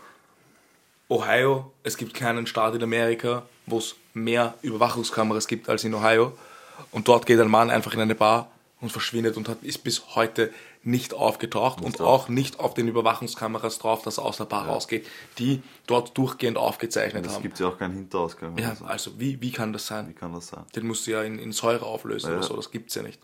Ohio, 1.10 1.72
es 1.84 1.96
gibt 1.98 2.14
keinen 2.14 2.48
Staat 2.48 2.76
in 2.76 2.84
Amerika, 2.84 3.44
wo 3.66 3.78
es 3.78 3.96
mehr 4.14 4.56
Überwachungskameras 4.62 5.48
gibt 5.48 5.70
als 5.70 5.84
in 5.84 5.94
Ohio. 5.94 6.38
Und 6.92 7.08
dort 7.08 7.26
geht 7.26 7.40
ein 7.40 7.50
Mann 7.50 7.70
einfach 7.70 7.94
in 7.94 8.02
eine 8.02 8.16
Bar 8.16 8.52
und 8.82 8.92
verschwindet 8.92 9.38
und 9.38 9.48
hat, 9.48 9.64
ist 9.64 9.84
bis 9.84 10.16
heute 10.16 10.52
nicht 10.88 11.14
aufgetaucht 11.14 11.82
und 11.82 12.00
auch 12.02 12.30
nicht 12.30 12.60
auf 12.60 12.74
den 12.74 12.88
Überwachungskameras 12.88 13.78
drauf, 13.80 14.02
dass 14.04 14.18
er 14.18 14.26
aus 14.26 14.38
der 14.38 14.46
Bar 14.46 14.68
rausgeht, 14.68 15.06
die 15.38 15.62
dort 15.86 16.18
durchgehend 16.18 16.58
aufgezeichnet 16.58 17.26
Es 17.26 17.34
haben. 17.34 17.42
gibt 17.44 17.60
ja 17.60 17.68
auch 17.68 17.78
keinen 17.78 17.94
Hinterausgang. 17.96 18.58
Ja, 18.58 18.76
so. 18.76 18.86
also 18.86 19.20
wie, 19.20 19.40
wie 19.42 19.52
kann 19.52 19.74
das 19.74 19.84
Wie 19.86 19.88
sein? 19.94 20.16
kann 20.16 20.34
das 20.34 20.48
sein? 20.48 20.64
Den 20.76 20.88
musst 20.88 21.06
du 21.06 21.12
ja 21.12 21.24
in, 21.24 21.40
in 21.40 21.52
Säure 21.52 21.86
auflösen 21.86 22.32
Ja. 22.32 22.38
oder 22.38 22.46
so, 22.48 22.56
das 22.56 22.72
gibt's 22.72 22.96
ja 22.96 23.04
nicht. 23.04 23.20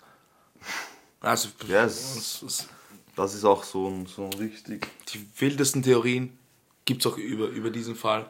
Also, 1.22 1.50
Ja, 1.68 1.86
es- 1.86 2.16
es- 2.18 2.42
es- 2.44 2.68
Das 3.16 3.34
ist 3.36 3.46
auch 3.46 3.64
so 3.64 3.88
ein, 3.90 4.08
so 4.08 4.26
ein 4.26 4.34
richtig. 4.34 4.88
die 5.14 5.26
wildesten 5.38 5.84
Theorien 5.84 6.38
gibt 6.86 7.06
es 7.06 7.12
auch 7.12 7.18
über, 7.18 7.48
über 7.48 7.70
diesen 7.70 7.96
Fall. 7.96 8.30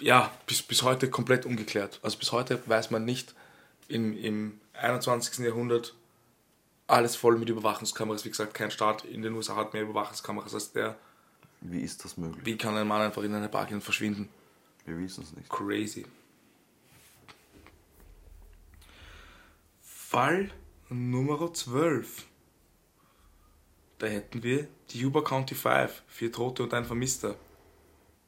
Ja, 0.00 0.30
bis, 0.46 0.60
bis 0.62 0.82
heute 0.82 1.08
komplett 1.08 1.46
ungeklärt. 1.46 2.00
Also 2.02 2.18
bis 2.18 2.32
heute 2.32 2.60
weiß 2.66 2.90
man 2.90 3.04
nicht 3.04 3.34
im, 3.88 4.16
im 4.18 4.60
21. 4.74 5.44
Jahrhundert 5.46 5.94
alles 6.86 7.16
voll 7.16 7.38
mit 7.38 7.48
Überwachungskameras. 7.48 8.24
Wie 8.24 8.30
gesagt, 8.30 8.54
kein 8.54 8.70
Staat 8.70 9.04
in 9.04 9.22
den 9.22 9.34
USA 9.34 9.56
hat 9.56 9.72
mehr 9.72 9.82
Überwachungskameras 9.82 10.54
als 10.54 10.72
der. 10.72 10.96
Wie 11.60 11.80
ist 11.80 12.04
das 12.04 12.16
möglich? 12.16 12.44
Wie 12.44 12.58
kann 12.58 12.76
ein 12.76 12.86
Mann 12.86 13.00
einfach 13.00 13.22
in 13.22 13.34
eine 13.34 13.48
Bar 13.48 13.66
gehen 13.66 13.76
und 13.76 13.82
verschwinden? 13.82 14.28
Wir 14.84 14.98
wissen 14.98 15.24
es 15.24 15.32
nicht. 15.34 15.48
Crazy. 15.48 16.06
Fall 19.80 20.50
Nummer 20.90 21.52
12. 21.52 22.26
Da 23.98 24.06
hätten 24.06 24.42
wir 24.42 24.68
die 24.90 25.00
Yuba 25.00 25.22
County 25.22 25.54
5, 25.54 26.02
vier 26.08 26.30
Tote 26.30 26.64
und 26.64 26.74
ein 26.74 26.84
Vermisster. 26.84 27.36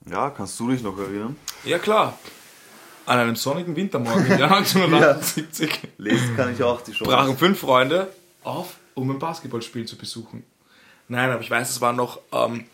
Ja, 0.07 0.31
kannst 0.31 0.59
du 0.59 0.71
dich 0.71 0.83
noch 0.83 0.99
erinnern? 0.99 1.37
Ja 1.65 1.79
klar. 1.79 2.19
An 3.05 3.19
einem 3.19 3.37
sonnigen 3.37 3.77
Wintermorgen 3.77 4.27
im 4.27 4.39
Jahr 4.39 4.57
1978 4.57 5.81
Lesen 5.99 6.37
kann 6.37 6.53
ich 6.53 6.63
auch 6.63 6.81
die 6.81 6.93
Chance. 6.93 7.11
brachen 7.11 7.37
fünf 7.37 7.61
Freunde 7.61 8.13
auf, 8.47 8.77
um 8.95 9.11
ein 9.11 9.19
Basketballspiel 9.19 9.87
zu 9.87 9.97
besuchen. 9.97 10.45
Nein, 11.09 11.31
aber 11.31 11.41
ich 11.41 11.51
weiß, 11.51 11.71
es 11.71 11.81
waren 11.81 11.97
noch 11.97 12.21
ähm, 12.33 12.65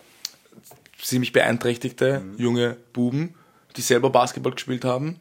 ziemlich 1.01 1.33
beeinträchtigte 1.33 2.23
junge 2.37 2.77
Buben, 2.93 3.35
die 3.77 3.83
selber 3.83 4.11
Basketball 4.11 4.53
gespielt 4.53 4.85
haben 4.85 5.21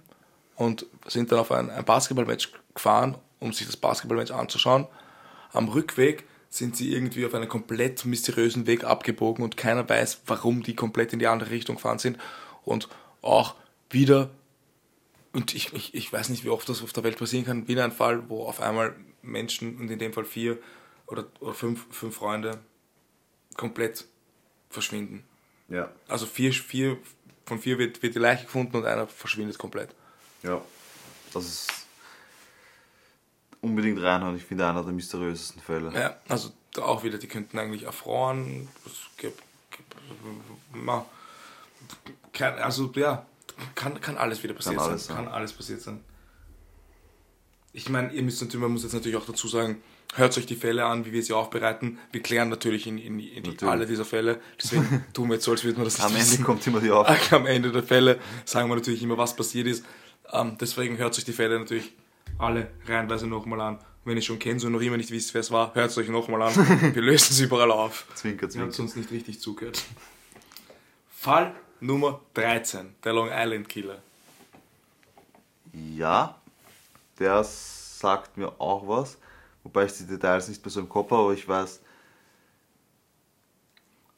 und 0.56 0.86
sind 1.08 1.32
dann 1.32 1.40
auf 1.40 1.52
ein, 1.52 1.70
ein 1.70 1.86
Basketballmatch 1.86 2.52
gefahren, 2.74 3.18
um 3.40 3.54
sich 3.54 3.66
das 3.66 3.78
Basketballmatch 3.78 4.32
anzuschauen. 4.32 4.88
Am 5.52 5.68
Rückweg 5.68 6.26
sind 6.50 6.76
sie 6.76 6.94
irgendwie 6.94 7.26
auf 7.26 7.34
einen 7.34 7.50
komplett 7.50 8.06
mysteriösen 8.06 8.68
Weg 8.68 8.84
abgebogen 8.84 9.44
und 9.44 9.58
keiner 9.58 9.88
weiß, 9.88 10.22
warum 10.28 10.64
die 10.64 10.76
komplett 10.76 11.14
in 11.14 11.20
die 11.20 11.28
andere 11.28 11.50
Richtung 11.50 11.78
gefahren 11.78 12.00
sind. 12.00 12.18
Und 12.64 12.90
auch 13.22 13.56
wieder, 13.90 14.30
und 15.34 15.56
ich, 15.56 15.74
ich, 15.74 15.94
ich 15.94 16.12
weiß 16.12 16.30
nicht, 16.30 16.44
wie 16.44 16.50
oft 16.50 16.68
das 16.68 16.84
auf 16.84 16.94
der 16.94 17.04
Welt 17.04 17.18
passieren 17.18 17.46
kann, 17.46 17.68
wieder 17.68 17.86
ein 17.86 17.92
Fall, 17.92 18.30
wo 18.30 18.44
auf 18.46 18.62
einmal 18.62 18.96
Menschen, 19.22 19.78
und 19.78 19.90
in 19.90 20.00
dem 20.00 20.14
Fall 20.14 20.26
vier 20.26 20.58
oder, 21.08 21.26
oder 21.40 21.54
fünf, 21.54 21.86
fünf 21.92 22.16
Freunde, 22.16 22.60
komplett 23.56 24.06
verschwinden. 24.70 25.24
Ja. 25.70 25.92
Also 26.08 26.26
vier, 26.26 26.54
vier, 26.54 26.98
von 27.46 27.60
vier 27.60 27.78
wird, 27.78 28.02
wird 28.02 28.16
die 28.16 28.20
Leiche 28.20 28.46
gefunden 28.46 28.78
und 28.78 28.86
einer 28.86 29.08
verschwindet 29.08 29.58
komplett. 29.58 29.94
Ja. 30.44 30.62
Das 31.34 31.46
ist 31.46 31.70
unbedingt 33.62 34.02
reinhauen. 34.02 34.36
Ich 34.36 34.44
finde 34.44 34.68
einer 34.68 34.84
der 34.84 34.94
mysteriösesten 34.94 35.62
Fälle. 35.62 35.94
Ja, 35.94 36.18
also 36.28 36.52
da 36.74 36.84
auch 36.84 37.04
wieder, 37.04 37.18
die 37.18 37.28
könnten 37.28 37.60
eigentlich 37.60 37.84
erfroren. 37.84 38.68
Also 42.64 42.92
ja, 42.96 43.26
kann, 43.76 44.02
kann 44.02 44.18
alles 44.18 44.44
wieder 44.44 44.54
passiert 44.54 44.78
Kann 44.78 44.90
alles 44.90 45.06
sein. 45.06 45.16
sein. 45.16 45.26
Kann 45.26 45.34
alles 45.34 45.54
passiert 45.54 45.82
sein. 45.82 46.04
Ich 47.74 47.90
meine, 47.90 48.12
ihr 48.14 48.22
müsst 48.22 48.42
natürlich, 48.42 48.62
man 48.62 48.72
muss 48.72 48.84
jetzt 48.84 48.94
natürlich 48.94 49.18
auch 49.18 49.26
dazu 49.26 49.48
sagen, 49.48 49.82
hört 50.16 50.38
euch 50.38 50.46
die 50.46 50.56
Fälle 50.58 50.86
an, 50.86 51.06
wie 51.06 51.14
wir 51.14 51.24
sie 51.24 51.32
aufbereiten. 51.34 52.00
Wir 52.12 52.22
klären 52.22 52.50
natürlich 52.50 52.86
in, 52.86 52.98
in, 52.98 53.20
in 53.20 53.44
Natürlich. 53.44 53.64
alle 53.64 53.86
dieser 53.86 54.04
Fälle. 54.04 54.42
Deswegen 54.62 55.06
tun 55.14 55.30
wir 55.30 55.36
jetzt 55.36 55.46
so, 55.46 55.52
als 55.52 55.64
würden 55.64 55.78
wir 55.78 55.86
das 55.86 56.00
Am 56.02 56.14
Ende 56.16 56.38
kommt 56.44 56.66
immer 56.68 56.82
die 56.82 56.92
auf. 56.92 57.08
Am 57.32 57.46
Ende 57.46 57.72
der 57.72 57.84
Fälle 57.84 58.20
sagen 58.44 58.70
wir 58.70 58.76
natürlich 58.76 59.02
immer, 59.04 59.18
was 59.18 59.36
passiert 59.36 59.68
ist. 59.68 59.86
Ähm, 60.34 60.58
deswegen 60.60 60.98
hört 60.98 61.18
euch 61.18 61.24
die 61.24 61.32
Fälle 61.34 61.60
natürlich 61.60 61.94
alle 62.38 62.72
reihenweise 62.88 63.28
nochmal 63.28 63.62
an. 63.62 63.80
Wenn 64.04 64.18
ihr 64.18 64.24
schon 64.24 64.40
kennt 64.40 64.64
und 64.66 64.72
noch 64.74 64.82
immer 64.82 64.98
nicht 64.98 65.12
wisst, 65.12 65.34
wer 65.34 65.42
es 65.42 65.52
war, 65.52 65.74
hört 65.76 65.92
es 65.92 65.98
euch 65.98 66.10
nochmal 66.10 66.42
an. 66.42 66.56
Wir 66.96 67.02
lösen 67.04 67.34
sie 67.34 67.44
überall 67.44 67.72
auf. 67.72 68.06
Zwinker, 68.16 68.48
Ihr 68.54 68.62
habt 68.62 68.74
zwinker. 68.74 68.82
uns 68.82 68.96
nicht 68.96 69.12
richtig 69.12 69.40
zugehört. 69.40 69.84
Fall 71.10 71.54
Nummer 71.80 72.20
13, 72.34 72.96
der 73.04 73.14
Long 73.14 73.30
Island 73.32 73.70
Killer. 73.70 74.02
Ja, 75.72 76.41
der 77.22 77.44
sagt 77.44 78.38
mir 78.38 78.60
auch 78.60 78.88
was. 78.88 79.18
Wobei 79.64 79.86
ich 79.86 79.94
die 79.94 80.08
Details 80.08 80.50
nicht 80.50 80.64
mehr 80.66 80.72
so 80.72 80.80
im 80.80 80.90
Kopf 80.90 81.12
habe, 81.12 81.22
aber 81.22 81.34
ich 81.34 81.48
weiß, 81.48 81.82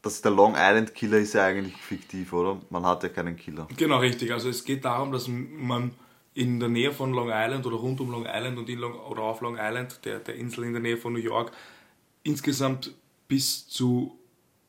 dass 0.01 0.21
der 0.21 0.31
Long 0.31 0.55
Island 0.55 0.95
Killer 0.95 1.17
ist 1.17 1.33
ja 1.33 1.45
eigentlich 1.45 1.75
fiktiv, 1.75 2.31
oder? 2.33 2.61
Man 2.69 2.85
hat 2.85 3.03
ja 3.03 3.09
keinen 3.09 3.35
Killer. 3.35 3.67
Genau, 3.77 3.97
richtig. 3.99 4.31
Also 4.31 4.49
es 4.49 4.63
geht 4.63 4.85
darum, 4.85 5.11
dass 5.11 5.27
man 5.27 5.91
in 6.33 6.59
der 6.59 6.69
Nähe 6.69 6.91
von 6.91 7.13
Long 7.13 7.29
Island 7.29 7.65
oder 7.65 7.75
rund 7.75 7.99
um 7.99 8.09
Long 8.09 8.25
Island 8.25 8.57
und 8.57 8.69
in 8.69 8.79
Long, 8.79 8.93
oder 8.93 9.21
auf 9.21 9.41
Long 9.41 9.57
Island, 9.59 10.03
der, 10.05 10.19
der 10.19 10.35
Insel 10.35 10.63
in 10.63 10.73
der 10.73 10.81
Nähe 10.81 10.97
von 10.97 11.13
New 11.13 11.19
York, 11.19 11.51
insgesamt 12.23 12.93
bis 13.27 13.67
zu, 13.67 14.17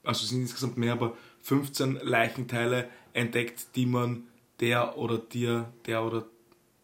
also 0.03 0.25
es 0.25 0.31
sind 0.31 0.43
insgesamt 0.43 0.77
mehr, 0.77 0.93
aber 0.93 1.17
15 1.43 2.01
Leichenteile 2.03 2.89
entdeckt, 3.13 3.77
die 3.77 3.87
man 3.87 4.25
der 4.61 4.99
oder 4.99 5.19
dir, 5.19 5.73
der 5.87 6.05
oder 6.05 6.27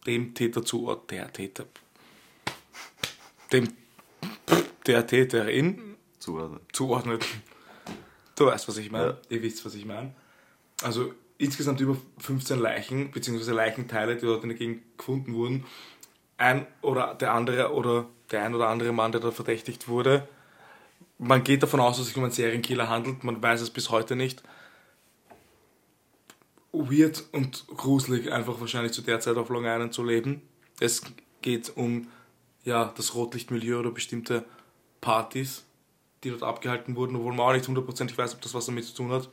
dem 0.05 0.33
Täter 0.33 0.63
zuordnet, 0.63 1.11
der 1.11 1.33
Täter, 1.33 1.65
dem, 3.51 3.67
der 4.87 5.07
Täterin 5.07 5.95
Zuordnen. 6.19 6.59
zuordnet. 6.71 7.25
Du 8.35 8.45
weißt, 8.45 8.67
was 8.67 8.77
ich 8.77 8.91
meine. 8.91 9.07
Ja. 9.07 9.17
Ihr 9.29 9.41
wisst, 9.43 9.65
was 9.65 9.75
ich 9.75 9.85
meine. 9.85 10.13
Also 10.81 11.13
insgesamt 11.37 11.81
über 11.81 11.97
15 12.19 12.59
Leichen, 12.59 13.11
beziehungsweise 13.11 13.53
Leichenteile, 13.53 14.15
die 14.15 14.25
dort 14.25 14.43
in 14.43 14.49
der 14.49 14.57
Gegend 14.57 14.97
gefunden 14.97 15.33
wurden. 15.33 15.65
Ein 16.37 16.65
oder 16.81 17.15
der 17.15 17.33
andere 17.33 17.73
oder 17.73 18.07
der 18.31 18.43
ein 18.43 18.55
oder 18.55 18.67
andere 18.67 18.91
Mann, 18.91 19.11
der 19.11 19.21
da 19.21 19.31
verdächtigt 19.31 19.87
wurde. 19.87 20.27
Man 21.17 21.43
geht 21.43 21.61
davon 21.61 21.79
aus, 21.79 21.97
dass 21.97 22.01
es 22.01 22.07
sich 22.07 22.17
um 22.17 22.23
einen 22.23 22.31
Serienkiller 22.31 22.89
handelt, 22.89 23.23
man 23.23 23.41
weiß 23.41 23.61
es 23.61 23.69
bis 23.69 23.91
heute 23.91 24.15
nicht. 24.15 24.41
Weird 26.89 27.23
und 27.31 27.67
gruselig, 27.67 28.31
einfach 28.31 28.59
wahrscheinlich 28.59 28.93
zu 28.93 29.01
der 29.01 29.19
Zeit 29.19 29.37
auf 29.37 29.49
Long 29.49 29.65
Island 29.65 29.93
zu 29.93 30.03
leben. 30.03 30.41
Es 30.79 31.01
geht 31.41 31.75
um 31.75 32.07
ja, 32.63 32.93
das 32.95 33.15
Rotlichtmilieu 33.15 33.79
oder 33.79 33.91
bestimmte 33.91 34.45
Partys, 35.01 35.65
die 36.23 36.29
dort 36.29 36.43
abgehalten 36.43 36.95
wurden, 36.95 37.15
obwohl 37.15 37.33
man 37.33 37.47
auch 37.47 37.53
nicht 37.53 37.67
hundertprozentig 37.67 38.17
weiß, 38.17 38.35
ob 38.35 38.41
das 38.41 38.53
was 38.53 38.65
damit 38.65 38.85
zu 38.85 38.95
tun 38.95 39.11
hat. 39.11 39.29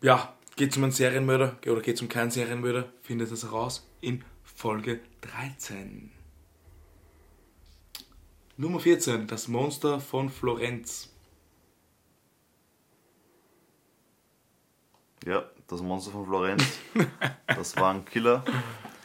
Ja, 0.00 0.34
geht 0.56 0.70
es 0.70 0.76
um 0.76 0.84
einen 0.84 0.92
Serienmörder 0.92 1.58
oder 1.66 1.80
geht 1.80 1.96
es 1.96 2.02
um 2.02 2.08
keinen 2.08 2.30
Serienmörder, 2.30 2.88
findet 3.02 3.30
es 3.32 3.42
heraus 3.42 3.86
in 4.00 4.24
Folge 4.42 5.00
13. 5.22 6.10
Nummer 8.56 8.80
14, 8.80 9.26
das 9.26 9.48
Monster 9.48 10.00
von 10.00 10.30
Florenz. 10.30 11.12
Ja, 15.26 15.44
das 15.68 15.80
Monster 15.82 16.10
von 16.12 16.26
Florenz. 16.26 16.64
Das 17.46 17.76
war 17.76 17.92
ein 17.94 18.04
Killer. 18.04 18.44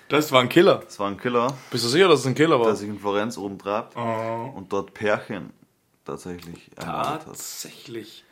Das 0.09 0.31
war 0.31 0.41
ein 0.41 0.49
Killer. 0.49 0.75
Das 0.85 0.99
war 0.99 1.07
ein 1.09 1.17
Killer, 1.17 1.55
Bist 1.71 1.85
du 1.85 1.87
sicher, 1.89 2.07
dass 2.07 2.19
es 2.21 2.25
ein 2.27 2.35
Killer 2.35 2.57
der 2.57 2.65
war? 2.67 2.75
sich 2.75 2.89
in 2.89 2.99
Florenz 2.99 3.37
rumtreibt 3.37 3.95
Oh. 3.95 4.51
und 4.55 4.71
dort 4.73 4.93
Pärchen 4.93 5.51
tatsächlich 6.05 6.69
ermordet 6.77 7.07
hat. 7.07 7.25
Tatsächlich. 7.25 8.23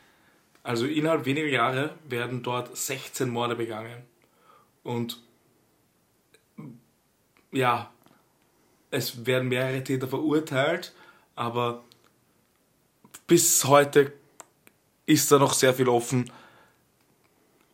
Also 0.62 0.86
innerhalb 0.86 1.24
weniger 1.24 1.46
Jahre 1.48 1.94
werden 2.08 2.42
dort 2.42 2.76
16 2.76 3.30
Morde 3.30 3.56
begangen. 3.56 4.02
Und 4.82 5.20
ja, 7.52 7.90
es 8.90 9.24
werden 9.26 9.48
mehrere 9.48 9.82
Täter 9.82 10.06
verurteilt, 10.08 10.92
aber 11.34 11.82
bis 13.26 13.64
heute 13.64 14.12
ist 15.06 15.30
da 15.32 15.38
noch 15.38 15.54
sehr 15.54 15.72
viel 15.74 15.88
offen. 15.88 16.30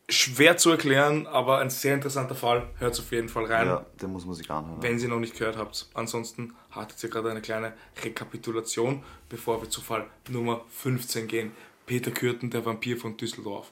Schwer 0.08 0.56
zu 0.56 0.70
erklären, 0.70 1.26
aber 1.26 1.58
ein 1.58 1.68
sehr 1.70 1.94
interessanter 1.94 2.36
Fall. 2.36 2.68
Hört 2.78 2.98
auf 2.98 3.10
jeden 3.10 3.28
Fall 3.28 3.46
rein 3.46 3.66
Ja, 3.66 3.86
den 4.00 4.12
muss 4.12 4.24
man 4.24 4.34
sich 4.34 4.48
anhören. 4.50 4.80
wenn 4.80 4.98
Sie 5.00 5.08
noch 5.08 5.18
nicht 5.18 5.36
gehört 5.36 5.56
habt. 5.56 5.88
Ansonsten 5.94 6.54
hattet 6.70 7.02
ihr 7.02 7.10
gerade 7.10 7.30
eine 7.30 7.42
kleine 7.42 7.72
Rekapitulation, 8.04 9.02
bevor 9.28 9.60
wir 9.60 9.68
zu 9.68 9.80
Fall 9.80 10.06
Nummer 10.28 10.60
15 10.70 11.26
gehen. 11.26 11.52
Peter 11.86 12.12
Kürten, 12.12 12.50
der 12.50 12.64
Vampir 12.64 12.96
von 12.96 13.16
Düsseldorf. 13.16 13.70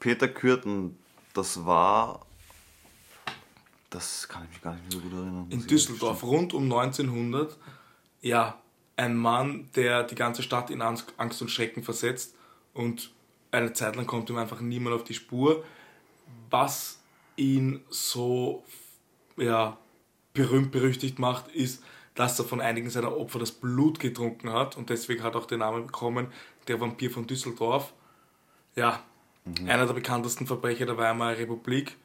Peter 0.00 0.28
Kürten, 0.28 0.98
das 1.34 1.64
war. 1.66 2.24
Das 3.90 4.26
kann 4.26 4.44
ich 4.44 4.50
mich 4.50 4.62
gar 4.62 4.74
nicht 4.74 4.84
mehr 4.84 4.92
so 4.92 5.00
gut 5.00 5.12
erinnern. 5.12 5.46
In 5.50 5.66
Düsseldorf, 5.66 6.22
rund 6.22 6.52
um 6.54 6.64
1900, 6.64 7.56
ja, 8.22 8.58
ein 8.96 9.16
Mann, 9.16 9.68
der 9.76 10.02
die 10.02 10.14
ganze 10.14 10.42
Stadt 10.42 10.70
in 10.70 10.80
Angst 10.82 11.12
und 11.42 11.50
Schrecken 11.50 11.82
versetzt 11.82 12.34
und 12.72 13.12
eine 13.54 13.72
Zeit 13.72 13.96
lang 13.96 14.06
kommt 14.06 14.30
ihm 14.30 14.36
einfach 14.36 14.60
niemand 14.60 14.94
auf 14.94 15.04
die 15.04 15.14
Spur, 15.14 15.64
was 16.50 17.00
ihn 17.36 17.80
so 17.88 18.64
ja, 19.36 19.76
berühmt 20.32 20.72
berüchtigt 20.72 21.18
macht, 21.18 21.48
ist, 21.48 21.82
dass 22.14 22.38
er 22.38 22.44
von 22.44 22.60
einigen 22.60 22.90
seiner 22.90 23.16
Opfer 23.16 23.38
das 23.38 23.52
Blut 23.52 23.98
getrunken 23.98 24.52
hat 24.52 24.76
und 24.76 24.90
deswegen 24.90 25.22
hat 25.22 25.34
er 25.34 25.40
auch 25.40 25.46
den 25.46 25.60
Namen 25.60 25.86
bekommen, 25.86 26.28
der 26.68 26.80
Vampir 26.80 27.10
von 27.10 27.26
Düsseldorf. 27.26 27.92
Ja, 28.76 29.02
einer 29.66 29.86
der 29.86 29.94
bekanntesten 29.94 30.46
Verbrecher 30.46 30.86
der 30.86 30.96
Weimarer 30.96 31.38
Republik. 31.38 31.96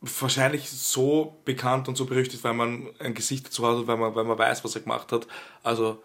Wahrscheinlich 0.00 0.70
so 0.70 1.36
bekannt 1.44 1.88
und 1.88 1.96
so 1.96 2.06
berüchtigt, 2.06 2.42
weil 2.44 2.54
man 2.54 2.88
ein 2.98 3.14
Gesicht 3.14 3.46
dazu 3.46 3.66
hat 3.66 3.76
und 3.76 3.86
weil 3.86 3.96
man, 3.96 4.14
weil 4.14 4.24
man 4.24 4.38
weiß, 4.38 4.64
was 4.64 4.74
er 4.74 4.82
gemacht 4.82 5.12
hat. 5.12 5.26
Also, 5.62 6.02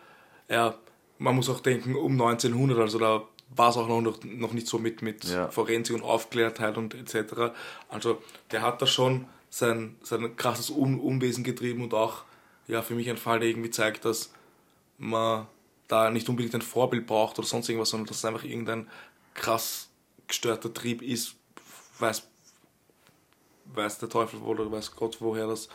ja, 0.50 0.76
man 1.20 1.36
muss 1.36 1.50
auch 1.50 1.60
denken, 1.60 1.96
um 1.96 2.14
1900, 2.14 2.78
also 2.80 3.00
da 3.00 3.24
war 3.56 3.70
es 3.70 3.78
auch 3.78 3.88
noch, 3.88 4.20
noch 4.24 4.54
nicht 4.54 4.68
so 4.68 4.78
mit, 4.78 5.02
mit 5.02 5.24
Ja. 5.26 5.50
Forensik 5.50 5.96
und 5.96 6.04
Aufklärtheit 6.04 6.78
und 6.78 6.94
etc. 6.94 7.54
Also, 7.90 8.22
der 8.52 8.62
hat 8.62 8.82
da 8.82 8.88
schon 8.88 9.26
sein, 9.50 9.96
sein 10.04 10.36
krasses 10.36 10.70
Un 10.70 11.00
Unwesen 11.00 11.44
getrieben 11.44 11.82
und 11.84 11.94
auch, 11.94 12.24
ja, 12.68 12.82
für 12.82 12.94
mich 12.96 13.10
ein 13.10 13.18
Fall, 13.18 13.40
der 13.40 13.50
irgendwie 13.50 13.70
zeigt, 13.72 14.04
dass 14.06 14.32
man 14.98 15.48
da 15.88 16.10
nicht 16.10 16.28
unbedingt 16.28 16.54
ein 16.56 16.62
Vorbild 16.62 17.08
braucht 17.08 17.40
oder 17.40 17.48
sonst 17.48 17.70
irgendwas, 17.70 17.90
sondern 17.92 18.08
dass 18.08 18.18
es 18.18 18.26
einfach 18.26 18.44
irgendein 18.44 18.88
krass 19.34 19.90
gestörter 20.28 20.74
Trieb 20.74 21.02
ist, 21.02 21.36
weiß, 22.00 22.28
weiß 23.74 24.00
der 24.00 24.10
Teufel 24.10 24.42
wohl 24.42 24.60
oder 24.60 24.72
weiß 24.72 24.96
Gott, 24.96 25.18
woher 25.22 25.48
das 25.48 25.70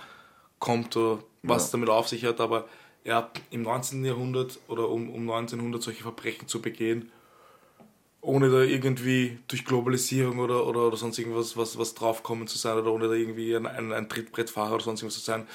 kommt 0.59 0.95
oder 0.97 1.23
was 1.43 1.63
Ja. 1.63 1.65
es 1.67 1.71
damit 1.71 1.89
auf 1.89 2.09
sich 2.09 2.25
hat, 2.27 2.41
aber 2.41 2.69
ja, 3.05 3.31
im 3.51 3.63
19. 3.63 4.05
Jahrhundert 4.05 4.61
oder 4.69 4.89
um, 4.89 5.11
um 5.11 5.23
1900 5.31 5.83
solche 5.83 6.03
Verbrechen 6.03 6.47
zu 6.49 6.63
begehen, 6.63 7.11
ohne 8.21 8.51
da 8.51 8.61
irgendwie 8.61 9.39
durch 9.49 9.65
Globalisierung 9.65 10.39
oder, 10.39 10.67
oder, 10.67 10.87
oder 10.87 10.97
sonst 10.97 11.19
irgendwas 11.19 11.57
was, 11.57 11.77
was 11.79 11.95
draufkommen 11.95 12.47
zu 12.47 12.57
sein 12.59 12.79
oder 12.79 12.93
ohne 12.93 13.09
da 13.09 13.15
irgendwie 13.15 13.55
ein, 13.57 13.67
ein, 13.67 13.93
ein 13.93 14.09
Trittbrettfahrer 14.09 14.75
oder 14.75 14.85
sonst 14.85 15.01
irgendwas 15.03 15.19
zu 15.19 15.25
sein, 15.25 15.47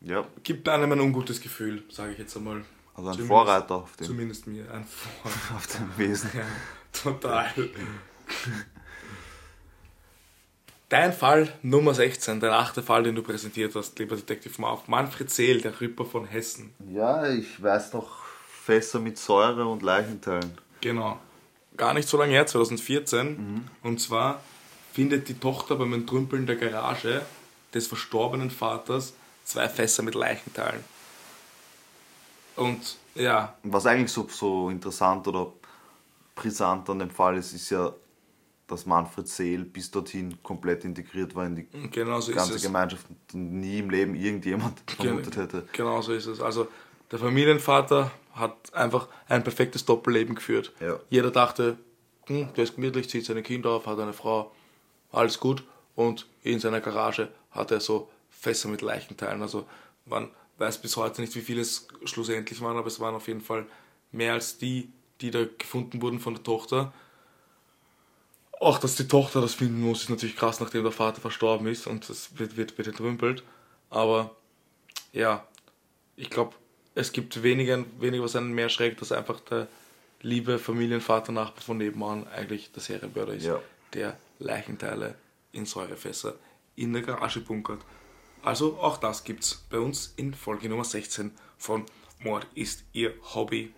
Ja, 0.00 0.24
gibt 0.44 0.68
einem 0.68 0.92
ein 0.92 1.00
ungutes 1.00 1.40
Gefühl, 1.40 1.82
sage 1.90 2.12
ich 2.12 2.18
jetzt 2.18 2.36
einmal. 2.36 2.58
also 2.94 3.08
ein 3.08 3.14
Zumindest- 3.14 3.26
Vorreiter 3.28 3.74
auf 3.74 3.96
dem, 3.96 4.06
Zumindest 4.06 4.46
mir. 4.46 4.70
Ein 4.72 4.84
Vorreiter. 4.84 5.54
auf 5.56 5.66
dem 5.66 5.98
Wesen. 5.98 6.30
Ja, 6.34 6.44
total. 6.92 7.52
Dein 10.88 11.12
Fall 11.12 11.52
Nummer 11.62 11.92
16, 11.92 12.40
dein 12.40 12.52
achter 12.52 12.82
Fall, 12.82 13.02
den 13.02 13.14
du 13.14 13.22
präsentiert 13.22 13.74
hast, 13.74 13.98
lieber 13.98 14.16
Detective 14.16 14.58
Marv. 14.60 14.88
Manfred 14.88 15.30
Seel, 15.30 15.60
der 15.60 15.78
Ripper 15.80 16.06
von 16.06 16.24
Hessen. 16.24 16.72
Ja, 16.90 17.28
ich 17.28 17.62
weiß 17.62 17.92
noch 17.92 18.24
Fässer 18.64 18.98
mit 18.98 19.18
Säure 19.18 19.66
und 19.66 19.82
Leichenteilen. 19.82 20.56
Genau. 20.80 21.18
Gar 21.76 21.92
nicht 21.92 22.08
so 22.08 22.16
lange 22.16 22.32
her, 22.32 22.46
2014. 22.46 23.68
Und 23.82 24.00
zwar 24.00 24.40
findet 24.94 25.28
die 25.28 25.38
Tochter 25.38 25.76
beim 25.76 25.92
Entrümpeln 25.92 26.46
der 26.46 26.56
Garage 26.56 27.22
des 27.74 27.86
verstorbenen 27.86 28.50
Vaters 28.50 29.12
zwei 29.44 29.68
Fässer 29.68 30.02
mit 30.02 30.14
Leichenteilen. 30.14 30.82
Und 32.56 32.96
ja, 33.14 33.54
Was 33.62 33.86
eigentlich 33.86 34.10
so, 34.10 34.26
so 34.28 34.70
interessant 34.70 35.28
oder 35.28 35.52
brisant 36.34 36.88
an 36.90 36.98
dem 36.98 37.10
Fall 37.10 37.36
ist, 37.36 37.52
ist 37.52 37.70
ja, 37.70 37.92
dass 38.68 38.86
Manfred 38.86 39.26
Seel 39.26 39.64
bis 39.64 39.90
dorthin 39.90 40.40
komplett 40.42 40.84
integriert 40.84 41.34
war 41.34 41.46
in 41.46 41.56
die 41.56 41.66
genau 41.90 42.20
so 42.20 42.32
ganze. 42.32 42.60
Gemeinschaft 42.60 43.06
und 43.32 43.54
nie 43.54 43.78
im 43.78 43.90
Leben 43.90 44.14
irgendjemand 44.14 44.78
vermutet 44.86 45.36
hätte. 45.36 45.66
Genau 45.72 46.00
so 46.02 46.12
ist 46.12 46.26
es. 46.26 46.40
Also 46.40 46.68
der 47.10 47.18
Familienvater 47.18 48.12
hat 48.34 48.72
einfach 48.74 49.08
ein 49.26 49.42
perfektes 49.42 49.84
Doppelleben 49.84 50.34
geführt. 50.34 50.72
Ja. 50.80 51.00
Jeder 51.08 51.30
dachte, 51.30 51.78
hm, 52.26 52.52
der 52.54 52.64
ist 52.64 52.76
gemütlich, 52.76 53.08
zieht 53.08 53.24
seine 53.24 53.42
Kinder 53.42 53.70
auf, 53.70 53.86
hat 53.86 53.98
eine 53.98 54.12
Frau, 54.12 54.52
alles 55.10 55.40
gut. 55.40 55.64
Und 55.96 56.26
in 56.42 56.60
seiner 56.60 56.80
Garage 56.80 57.28
hat 57.50 57.70
er 57.70 57.80
so 57.80 58.08
Fässer 58.30 58.68
mit 58.68 58.82
Leichenteilen. 58.82 59.42
Also 59.42 59.66
man 60.04 60.30
weiß 60.58 60.78
bis 60.82 60.96
heute 60.96 61.22
nicht, 61.22 61.34
wie 61.34 61.40
viele 61.40 61.62
es 61.62 61.88
schlussendlich 62.04 62.60
waren, 62.60 62.76
aber 62.76 62.86
es 62.86 63.00
waren 63.00 63.14
auf 63.14 63.26
jeden 63.28 63.40
Fall 63.40 63.66
mehr 64.12 64.34
als 64.34 64.58
die, 64.58 64.92
die 65.20 65.30
da 65.30 65.44
gefunden 65.44 66.02
wurden 66.02 66.20
von 66.20 66.34
der 66.34 66.42
Tochter. 66.42 66.92
Auch, 68.60 68.78
dass 68.78 68.96
die 68.96 69.06
Tochter 69.06 69.40
das 69.40 69.54
finden 69.54 69.80
muss, 69.80 70.02
ist 70.02 70.10
natürlich 70.10 70.36
krass, 70.36 70.60
nachdem 70.60 70.82
der 70.82 70.92
Vater 70.92 71.20
verstorben 71.20 71.66
ist 71.68 71.86
und 71.86 72.08
das 72.08 72.38
wird, 72.38 72.56
wird, 72.56 72.76
wird 72.76 72.88
entrümpelt. 72.88 73.44
Aber 73.90 74.34
ja, 75.12 75.46
ich 76.16 76.28
glaube, 76.30 76.54
es 76.94 77.12
gibt 77.12 77.42
weniger, 77.42 77.84
weniger, 78.00 78.24
was 78.24 78.34
einen 78.36 78.52
mehr 78.52 78.68
schreckt, 78.68 79.00
dass 79.00 79.12
einfach 79.12 79.40
der 79.40 79.68
liebe 80.20 80.58
Familienvater 80.58 81.30
Nachbar 81.30 81.62
von 81.62 81.76
nebenan 81.78 82.26
eigentlich 82.28 82.72
der 82.72 82.82
Serienmörder 82.82 83.34
ist, 83.34 83.44
Ja. 83.46 83.60
der 83.94 84.16
Leichenteile 84.40 85.14
in 85.52 85.64
Säurefässer 85.64 86.34
in 86.74 86.92
der 86.92 87.02
Garage 87.02 87.40
bunkert. 87.40 87.80
Also 88.42 88.78
auch 88.78 88.96
das 88.98 89.22
gibt's 89.24 89.64
bei 89.70 89.78
uns 89.78 90.12
in 90.16 90.34
Folge 90.34 90.68
Nummer 90.68 90.84
16 90.84 91.32
von 91.56 91.84
Mord 92.20 92.46
ist 92.54 92.84
ihr 92.92 93.14
Hobby. 93.34 93.72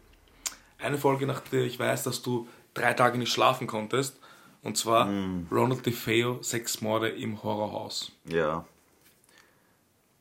Eine 0.79 0.97
Folge, 0.97 1.27
nach 1.27 1.41
der 1.41 1.65
ich 1.65 1.79
weiß, 1.79 2.05
dass 2.05 2.23
du 2.23 2.49
drei 2.73 2.95
Tage 2.95 3.19
nicht 3.19 3.33
schlafen 3.33 3.67
konntest. 3.67 4.19
Und 4.63 4.77
zwar 4.77 5.07
Ronald 5.51 5.85
DeFeo, 5.87 6.43
Sechs 6.43 6.81
Morde 6.81 7.09
im 7.09 7.43
Horrorhaus. 7.43 8.13
Ja. 8.25 8.65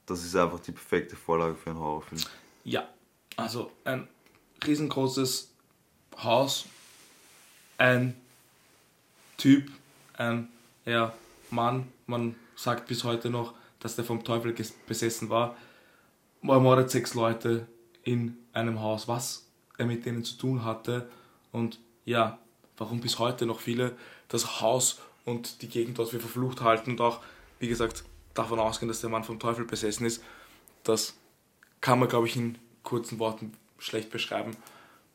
Das 0.05 0.23
ist 0.23 0.35
einfach 0.35 0.59
die 0.59 0.71
perfekte 0.71 1.15
Vorlage 1.15 1.55
für 1.55 1.69
einen 1.71 1.79
Horrorfilm. 1.79 2.21
Ja, 2.63 2.87
also 3.35 3.71
ein 3.83 4.07
riesengroßes 4.65 5.51
Haus, 6.23 6.65
ein 7.77 8.15
Typ, 9.37 9.71
ein 10.17 10.49
ja, 10.85 11.13
Mann, 11.49 11.87
man 12.07 12.35
sagt 12.55 12.87
bis 12.87 13.03
heute 13.03 13.29
noch, 13.29 13.53
dass 13.79 13.95
der 13.95 14.03
vom 14.03 14.23
Teufel 14.23 14.55
besessen 14.87 15.29
war, 15.29 15.55
er 16.41 16.53
ermordet 16.53 16.89
sechs 16.89 17.13
Leute 17.13 17.67
in 18.03 18.37
einem 18.53 18.81
Haus, 18.81 19.07
was 19.07 19.45
er 19.77 19.85
mit 19.85 20.05
denen 20.05 20.23
zu 20.23 20.37
tun 20.37 20.63
hatte 20.63 21.09
und 21.51 21.79
ja, 22.05 22.39
warum 22.77 22.99
bis 22.99 23.19
heute 23.19 23.45
noch 23.45 23.59
viele 23.59 23.95
das 24.29 24.61
Haus 24.61 24.99
und 25.25 25.61
die 25.61 25.67
Gegend 25.67 25.99
dort 25.99 26.09
für 26.09 26.19
verflucht 26.19 26.61
halten 26.61 26.91
und 26.91 27.01
auch, 27.01 27.19
wie 27.59 27.67
gesagt, 27.67 28.03
davon 28.33 28.59
ausgehen, 28.59 28.87
dass 28.87 29.01
der 29.01 29.09
Mann 29.09 29.23
vom 29.23 29.39
Teufel 29.39 29.65
besessen 29.65 30.05
ist. 30.05 30.23
Das 30.83 31.15
kann 31.81 31.99
man, 31.99 32.07
glaube 32.07 32.27
ich, 32.27 32.35
in 32.37 32.57
kurzen 32.83 33.19
Worten 33.19 33.53
schlecht 33.77 34.09
beschreiben. 34.09 34.55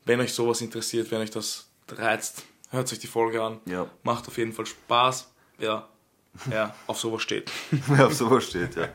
Wenn 0.05 0.19
euch 0.19 0.33
sowas 0.33 0.61
interessiert, 0.61 1.09
wenn 1.09 1.21
euch 1.21 1.31
das 1.31 1.67
reizt, 1.87 2.43
hört 2.69 2.91
euch 2.91 2.99
die 2.99 3.07
Folge 3.07 3.41
an. 3.41 3.59
Ja. 3.65 3.89
Macht 4.03 4.27
auf 4.27 4.37
jeden 4.37 4.53
Fall 4.53 4.65
Spaß, 4.65 5.31
wer 5.57 5.87
ja, 6.51 6.75
auf 6.87 6.99
sowas 6.99 7.21
steht. 7.21 7.49
Wer 7.71 8.07
auf 8.07 8.13
sowas 8.13 8.43
steht, 8.43 8.75
ja. 8.75 8.89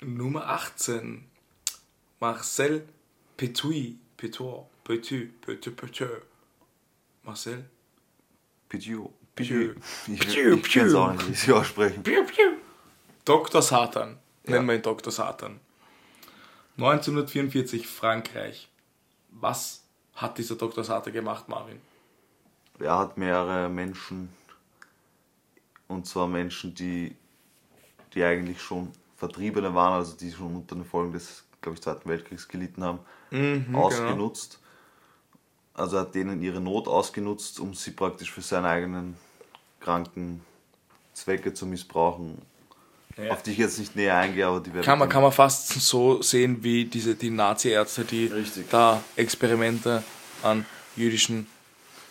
Nummer 0.00 0.46
18. 0.48 1.24
Marcel 2.20 2.86
Petui. 3.36 3.98
Petor. 4.16 4.68
Petit. 4.86 5.26
Petit. 5.40 5.70
Petit. 5.70 6.06
Marcel. 7.24 7.64
Pidieu. 8.68 9.08
Ich, 9.36 9.48
Pidieu, 10.20 10.54
ich 10.54 10.72
kann 10.72 10.86
es 10.86 10.94
auch 10.94 11.12
nicht, 11.12 11.28
wie 11.28 11.34
sie 11.34 11.52
aussprechen. 11.52 12.02
Piu, 12.04 12.24
piu. 12.24 12.52
Dr. 13.24 13.62
Satan. 13.62 14.18
Ja. 14.44 14.52
Nennen 14.52 14.68
wir 14.68 14.74
ihn 14.76 14.82
Dr. 14.82 15.12
Satan. 15.12 15.58
1944 16.76 17.88
Frankreich. 17.88 18.68
Was 19.30 19.82
hat 20.14 20.38
dieser 20.38 20.54
Dr. 20.54 20.84
Satan 20.84 21.12
gemacht, 21.12 21.48
Marvin? 21.48 21.80
Er 22.78 22.96
hat 22.96 23.18
mehrere 23.18 23.68
Menschen, 23.68 24.28
und 25.88 26.06
zwar 26.06 26.28
Menschen, 26.28 26.74
die, 26.76 27.16
die 28.14 28.22
eigentlich 28.22 28.62
schon 28.62 28.92
Vertriebene 29.16 29.74
waren, 29.74 29.94
also 29.94 30.16
die 30.16 30.30
schon 30.30 30.54
unter 30.54 30.76
den 30.76 30.84
Folgen 30.84 31.12
des, 31.12 31.44
glaube 31.60 31.74
ich, 31.74 31.82
Zweiten 31.82 32.08
Weltkriegs 32.08 32.46
gelitten 32.46 32.84
haben, 32.84 33.00
Mhm, 33.32 33.74
ausgenutzt. 33.74 34.60
Also 35.76 35.98
hat 35.98 36.14
denen 36.14 36.42
ihre 36.42 36.60
Not 36.60 36.88
ausgenutzt, 36.88 37.60
um 37.60 37.74
sie 37.74 37.90
praktisch 37.90 38.32
für 38.32 38.40
seine 38.40 38.68
eigenen 38.68 39.16
kranken 39.80 40.40
Zwecke 41.12 41.52
zu 41.52 41.66
missbrauchen. 41.66 42.38
Ja. 43.18 43.30
Auf 43.30 43.42
die 43.42 43.52
ich 43.52 43.58
jetzt 43.58 43.78
nicht 43.78 43.94
näher 43.96 44.16
eingehe, 44.16 44.46
aber 44.46 44.60
die 44.60 44.72
werden. 44.72 44.84
Kann 44.84 44.98
man, 44.98 45.08
kann 45.08 45.22
man 45.22 45.32
fast 45.32 45.68
so 45.68 46.20
sehen 46.22 46.62
wie 46.62 46.84
diese, 46.84 47.14
die 47.14 47.30
Nazi-Ärzte, 47.30 48.04
die 48.04 48.26
Richtig. 48.26 48.68
da 48.70 49.02
Experimente 49.16 50.02
an 50.42 50.66
jüdischen 50.96 51.46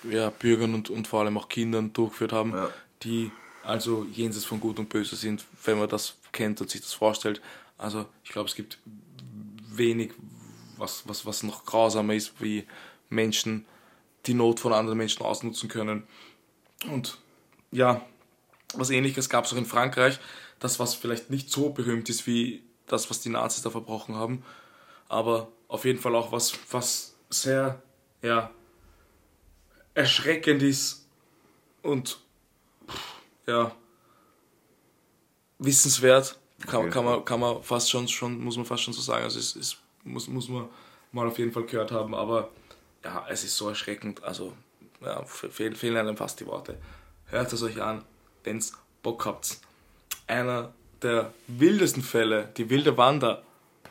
ja, 0.09 0.29
Bürgern 0.29 0.73
und, 0.73 0.89
und 0.89 1.07
vor 1.07 1.21
allem 1.21 1.37
auch 1.37 1.49
Kindern 1.49 1.93
durchgeführt 1.93 2.33
haben, 2.33 2.53
Ja. 2.53 2.69
die 3.03 3.31
also 3.63 4.05
jenseits 4.11 4.45
von 4.45 4.59
Gut 4.59 4.77
und 4.77 4.89
Böse 4.89 5.15
sind, 5.15 5.43
wenn 5.63 5.79
man 5.79 5.89
das 5.89 6.15
kennt 6.31 6.61
und 6.61 6.69
sich 6.69 6.81
das 6.81 6.93
vorstellt. 6.93 7.41
Also 7.77 8.05
ich 8.23 8.31
glaube, 8.31 8.47
es 8.47 8.55
gibt 8.55 8.77
wenig, 9.69 10.11
was, 10.77 11.03
was, 11.07 11.25
was 11.25 11.43
noch 11.43 11.65
grausamer 11.65 12.13
ist, 12.13 12.33
wie 12.39 12.65
Menschen 13.09 13.65
die 14.25 14.33
Not 14.33 14.59
von 14.59 14.73
anderen 14.73 14.97
Menschen 14.97 15.23
ausnutzen 15.23 15.69
können. 15.69 16.03
Und 16.89 17.17
ja, 17.71 18.01
was 18.73 18.89
ähnliches 18.89 19.29
gab 19.29 19.45
es 19.45 19.53
auch 19.53 19.57
in 19.57 19.65
Frankreich. 19.65 20.19
Das, 20.59 20.79
was 20.79 20.95
vielleicht 20.95 21.29
nicht 21.29 21.49
so 21.49 21.69
berühmt 21.69 22.09
ist 22.09 22.27
wie 22.27 22.63
das, 22.87 23.09
was 23.09 23.21
die 23.21 23.29
Nazis 23.29 23.63
da 23.63 23.69
verbrochen 23.69 24.15
haben. 24.15 24.43
Aber 25.09 25.49
auf 25.67 25.85
jeden 25.85 25.99
Fall 25.99 26.15
auch 26.15 26.31
was, 26.31 26.53
was 26.71 27.15
sehr, 27.29 27.81
ja, 28.21 28.51
erschreckend 29.93 30.61
ist 30.63 31.07
und, 31.81 32.19
ja, 33.47 33.71
wissenswert. 35.59 36.39
Kann, 36.67 36.89
kann, 36.89 37.05
man, 37.05 37.25
kann 37.25 37.39
man 37.39 37.61
fast 37.61 37.91
schon, 37.91 38.07
schon, 38.07 38.39
muss 38.43 38.57
man 38.57 38.65
fast 38.65 38.83
schon 38.83 38.93
so 38.93 39.01
sagen. 39.01 39.23
Also 39.23 39.39
es, 39.39 39.55
es 39.55 39.77
muss, 40.03 40.27
muss 40.27 40.47
man 40.49 40.67
mal 41.11 41.27
auf 41.27 41.37
jeden 41.37 41.51
Fall 41.51 41.65
gehört 41.65 41.91
haben. 41.91 42.15
Aber 42.15 42.49
ja, 43.05 43.25
es 43.29 43.43
ist 43.43 43.55
so 43.55 43.69
erschreckend. 43.69 44.23
Also, 44.23 44.53
ja, 45.01 45.23
fehl, 45.23 45.75
fehlen 45.75 45.97
einem 45.97 46.17
fast 46.17 46.39
die 46.39 46.47
Worte. 46.47 46.77
Hört 47.27 47.53
es 47.53 47.61
euch 47.63 47.81
an, 47.81 48.03
wenn's 48.43 48.73
Bock 49.03 49.25
habt. 49.25 49.59
Einer 50.27 50.73
der 51.01 51.31
wildesten 51.47 52.01
Fälle, 52.01 52.49
die 52.57 52.69
wilde 52.69 52.97
Wander, 52.97 53.43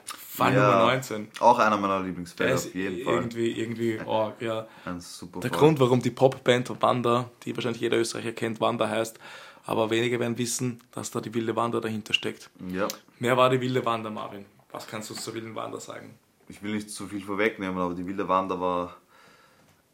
Fall 0.04 0.52
Ja, 0.52 0.72
Nummer 0.80 0.86
19. 0.92 1.28
Auch 1.38 1.60
einer 1.60 1.76
meiner 1.76 2.00
Lieblingsfälle, 2.00 2.56
auf 2.56 2.74
jeden 2.74 3.04
Fall. 3.04 3.14
irgendwie, 3.14 3.52
irgendwie 3.52 4.00
arg, 4.00 4.42
ja. 4.42 4.66
Ein 4.84 5.00
super 5.00 5.38
Der 5.40 5.50
Fall. 5.50 5.58
Grund, 5.60 5.78
warum 5.78 6.02
die 6.02 6.10
Popband 6.10 6.82
Wanda, 6.82 7.30
die 7.44 7.54
wahrscheinlich 7.56 7.80
jeder 7.82 7.98
Österreicher 7.98 8.32
kennt, 8.32 8.60
Wanda 8.60 8.88
heißt, 8.88 9.16
aber 9.64 9.90
wenige 9.90 10.18
werden 10.18 10.36
wissen, 10.36 10.82
dass 10.90 11.12
da 11.12 11.20
die 11.20 11.32
wilde 11.34 11.54
Wander 11.54 11.80
dahinter 11.80 12.12
steckt. 12.14 12.50
Ja, 12.68 12.88
Wer 13.20 13.36
war 13.36 13.48
die 13.48 13.60
wilde 13.60 13.84
Wander, 13.86 14.10
Marvin? 14.10 14.44
Was 14.72 14.88
kannst 14.88 15.08
du 15.10 15.14
zur 15.14 15.34
wilden 15.34 15.54
Wander 15.54 15.78
sagen? 15.78 16.18
ich 16.48 16.62
will 16.62 16.74
nicht 16.74 16.90
zu 16.90 17.06
viel 17.06 17.22
vorwegnehmen, 17.22 17.78
aber 17.78 17.94
die 17.94 18.06
Wilde 18.06 18.28
Wanda 18.28 18.60
war 18.60 18.96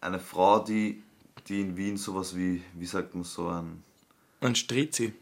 eine 0.00 0.18
Frau, 0.18 0.58
die, 0.60 1.02
die 1.48 1.60
in 1.60 1.76
Wien 1.76 1.96
sowas 1.96 2.36
wie, 2.36 2.62
wie 2.74 2.86
sagt 2.86 3.14
man 3.14 3.24
so, 3.24 3.48
ein, 3.48 3.82
Ein 4.40 4.54
Strizi, 4.54 5.12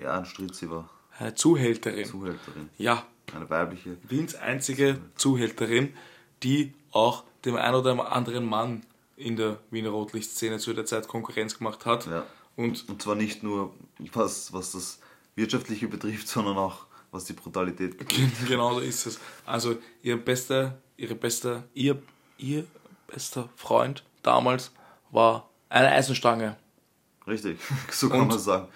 ja, 0.00 0.18
ein 0.18 0.24
Stritzi 0.26 0.70
war. 0.70 0.88
eine 1.18 1.34
Zuhälterin. 1.34 2.04
Zuhälterin. 2.06 2.70
ja, 2.78 3.06
Eine 3.34 3.48
weibliche. 3.50 3.96
Wiens 4.08 4.34
einzige 4.34 4.98
Zuhälterin, 5.16 5.94
die 6.42 6.72
auch 6.90 7.24
dem 7.44 7.56
ein 7.56 7.74
oder 7.74 8.10
anderen 8.12 8.44
Mann 8.44 8.82
in 9.16 9.36
der 9.36 9.58
Wiener 9.70 9.90
Rotlichtszene 9.90 10.58
zu 10.58 10.72
der 10.72 10.84
Zeit 10.86 11.06
Konkurrenz 11.08 11.56
gemacht 11.58 11.86
hat. 11.86 12.06
Ja. 12.06 12.26
Und 12.56 12.88
Und 12.88 13.00
zwar 13.02 13.14
nicht 13.14 13.42
nur, 13.42 13.72
was, 14.12 14.52
was 14.52 14.72
das 14.72 14.98
Wirtschaftliche 15.36 15.88
betrifft, 15.88 16.28
sondern 16.28 16.56
auch, 16.56 16.86
was 17.10 17.24
die 17.24 17.32
Brutalität 17.34 17.96
betrifft. 17.98 18.46
genau 18.48 18.74
so 18.74 18.80
ist 18.80 19.06
es. 19.06 19.20
Also 19.46 19.76
ihr 20.02 20.16
bester, 20.22 20.78
ihre 20.96 21.14
beste, 21.14 21.64
ihr, 21.74 22.00
ihr 22.38 22.64
bester 23.06 23.48
Freund 23.56 24.02
damals 24.22 24.72
war 25.10 25.48
eine 25.68 25.90
Eisenstange. 25.90 26.56
Richtig, 27.26 27.58
so 27.90 28.08
kann 28.08 28.28
man 28.28 28.38
sagen. 28.38 28.68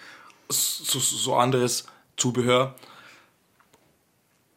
so, 0.48 0.98
so 0.98 1.34
anderes 1.34 1.86
Zubehör. 2.16 2.74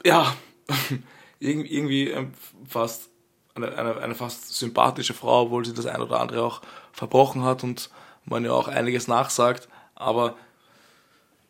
Ja, 0.06 0.36
irgendwie, 1.40 2.10
ähm, 2.10 2.34
fast 2.68 3.10
eine, 3.56 3.76
eine, 3.78 3.98
eine 3.98 4.16
fast 4.16 4.54
sympathische 4.56 5.14
Frau, 5.14 5.44
obwohl 5.44 5.66
sie 5.66 5.74
das 5.74 5.86
ein 5.86 6.02
oder 6.02 6.20
andere 6.20 6.44
auch 6.44 6.62
verbrochen 6.94 7.44
hat 7.44 7.64
und 7.64 7.90
man 8.26 8.46
ja 8.46 8.52
auch 8.52 8.68
einiges 8.68 9.08
nachsagt. 9.08 9.68
Aber 9.96 10.36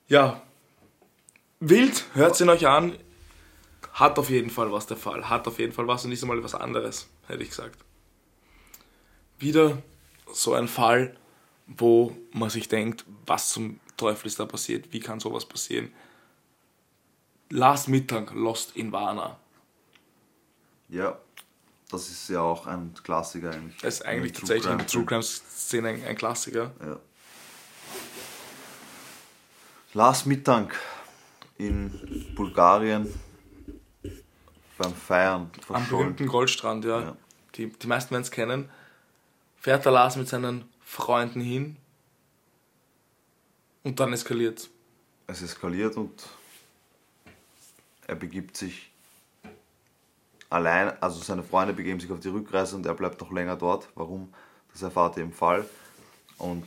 ja, 0.07 0.41
wild, 1.59 2.05
hört 2.13 2.39
ihn 2.39 2.49
euch 2.49 2.67
an. 2.67 2.97
Hat 3.93 4.17
auf 4.17 4.29
jeden 4.29 4.49
Fall 4.49 4.71
was 4.71 4.87
der 4.87 4.97
Fall. 4.97 5.29
Hat 5.29 5.47
auf 5.47 5.59
jeden 5.59 5.73
Fall 5.73 5.87
was 5.87 6.03
und 6.03 6.11
nicht 6.11 6.23
einmal 6.23 6.43
was 6.43 6.55
anderes, 6.55 7.09
hätte 7.27 7.43
ich 7.43 7.49
gesagt. 7.49 7.77
Wieder 9.39 9.81
so 10.31 10.53
ein 10.53 10.67
Fall, 10.67 11.15
wo 11.67 12.15
man 12.31 12.49
sich 12.49 12.67
denkt, 12.67 13.05
was 13.25 13.49
zum 13.49 13.79
Teufel 13.97 14.27
ist 14.27 14.39
da 14.39 14.45
passiert, 14.45 14.91
wie 14.91 14.99
kann 14.99 15.19
sowas 15.19 15.45
passieren. 15.45 15.91
Last 17.49 17.87
Mittag, 17.87 18.33
Lost 18.33 18.75
in 18.75 18.91
Varna. 18.91 19.39
Ja, 20.89 21.17
das 21.89 22.09
ist 22.09 22.29
ja 22.29 22.41
auch 22.41 22.67
ein 22.67 22.93
Klassiker 23.03 23.51
eigentlich. 23.51 23.81
Das 23.81 23.95
ist 23.95 24.05
eigentlich 24.05 24.33
True 24.33 24.41
tatsächlich 24.41 24.71
in 24.71 24.77
der. 24.77 24.87
True 24.87 25.05
Crime 25.05 25.23
Szene 25.23 25.89
ein, 25.89 26.03
ein 26.03 26.15
Klassiker. 26.15 26.71
Ja. 26.79 26.99
Last 29.93 30.27
Mittag 30.27 30.75
in 31.57 31.91
Bulgarien 32.35 33.11
beim 34.77 34.93
Feiern 34.93 35.51
Am 35.69 35.87
berühmten 35.87 36.27
Goldstrand, 36.27 36.85
ja. 36.85 37.01
Ja. 37.01 37.17
Die, 37.55 37.67
die 37.67 37.87
meisten 37.87 38.11
werden 38.11 38.23
es 38.23 38.31
kennen. 38.31 38.69
Fährt 39.59 39.83
der 39.85 39.91
Lars 39.91 40.15
mit 40.15 40.27
seinen 40.27 40.65
Freunden 40.83 41.41
hin 41.41 41.77
und 43.83 43.99
dann 43.99 44.13
eskaliert 44.13 44.69
Es 45.27 45.41
eskaliert 45.41 45.95
und 45.97 46.11
er 48.07 48.15
begibt 48.15 48.57
sich 48.57 48.89
allein, 50.49 50.91
also 51.01 51.21
seine 51.21 51.43
Freunde 51.43 51.73
begeben 51.73 51.99
sich 51.99 52.09
auf 52.11 52.19
die 52.19 52.29
Rückreise 52.29 52.75
und 52.75 52.85
er 52.85 52.93
bleibt 52.95 53.21
noch 53.21 53.31
länger 53.31 53.55
dort. 53.55 53.87
Warum? 53.95 54.33
Das 54.71 54.81
erfahrt 54.81 55.17
ihr 55.17 55.23
im 55.23 55.31
Fall. 55.33 55.65
Und 56.37 56.65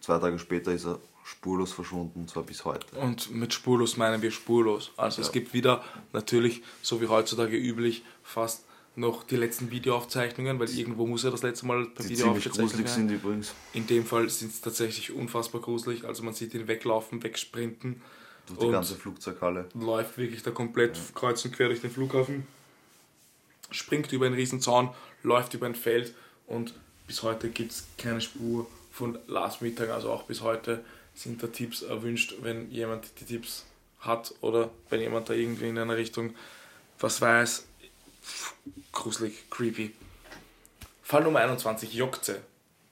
zwei 0.00 0.18
Tage 0.18 0.38
später 0.38 0.72
ist 0.72 0.86
er 0.86 0.98
spurlos 1.24 1.72
verschwunden, 1.72 2.20
und 2.20 2.30
zwar 2.30 2.42
bis 2.42 2.64
heute. 2.64 2.86
Und 2.96 3.30
mit 3.30 3.52
spurlos 3.52 3.96
meinen 3.96 4.22
wir 4.22 4.30
spurlos. 4.30 4.90
Also 4.96 5.20
es 5.20 5.28
Ja. 5.28 5.32
gibt 5.34 5.52
wieder 5.52 5.84
natürlich, 6.12 6.62
so 6.82 7.00
wie 7.00 7.08
heutzutage 7.08 7.56
üblich, 7.56 8.02
fast 8.22 8.64
noch 8.94 9.24
die 9.24 9.36
letzten 9.36 9.70
Videoaufzeichnungen, 9.70 10.58
weil 10.58 10.68
irgendwo 10.68 11.06
muss 11.06 11.22
ja 11.22 11.30
das 11.30 11.42
letzte 11.42 11.66
Mal 11.66 11.86
per 11.86 12.04
Die 12.04 12.10
Video 12.10 12.30
aufgezeichnet 12.30 12.56
gruselig 12.58 12.86
werden. 12.86 13.08
sind 13.08 13.10
übrigens. 13.10 13.54
In 13.72 13.86
dem 13.86 14.04
Fall 14.04 14.28
sind 14.28 14.52
es 14.52 14.60
tatsächlich 14.60 15.12
unfassbar 15.12 15.60
gruselig. 15.60 16.04
Also 16.04 16.22
man 16.22 16.34
sieht 16.34 16.52
ihn 16.54 16.68
weglaufen, 16.68 17.22
wegsprinten 17.22 18.02
Durch 18.46 18.58
die 18.60 18.70
ganze 18.70 18.94
Flugzeughalle. 18.94 19.68
läuft 19.74 20.18
wirklich 20.18 20.42
da 20.42 20.50
komplett 20.50 20.98
kreuz 21.14 21.44
und 21.44 21.52
quer 21.52 21.68
durch 21.68 21.80
den 21.80 21.90
Flughafen, 21.90 22.46
springt 23.70 24.12
über 24.12 24.26
einen 24.26 24.34
riesen 24.34 24.60
Zaun, 24.60 24.90
läuft 25.22 25.54
über 25.54 25.66
ein 25.66 25.74
Feld 25.74 26.14
und 26.46 26.74
bis 27.06 27.22
heute 27.22 27.48
gibt 27.48 27.72
es 27.72 27.86
keine 27.96 28.20
Spur 28.20 28.66
von 28.90 29.18
Lars 29.26 29.62
Mittag. 29.62 29.88
Also 29.88 30.10
auch 30.10 30.24
bis 30.24 30.42
heute 30.42 30.84
sind 31.14 31.42
da 31.42 31.46
Tipps 31.46 31.82
erwünscht, 31.82 32.36
wenn 32.42 32.70
jemand 32.70 33.06
die 33.20 33.24
Tipps 33.24 33.64
hat 34.00 34.34
oder 34.40 34.70
wenn 34.90 35.00
jemand 35.00 35.30
da 35.30 35.34
irgendwie 35.34 35.68
in 35.68 35.78
einer 35.78 35.96
Richtung 35.96 36.34
was 36.98 37.20
weiß. 37.20 37.66
Gruselig, 38.92 39.50
creepy. 39.50 39.94
Fall 41.02 41.24
Nummer 41.24 41.40
21, 41.40 41.94
Jokze. 41.94 42.42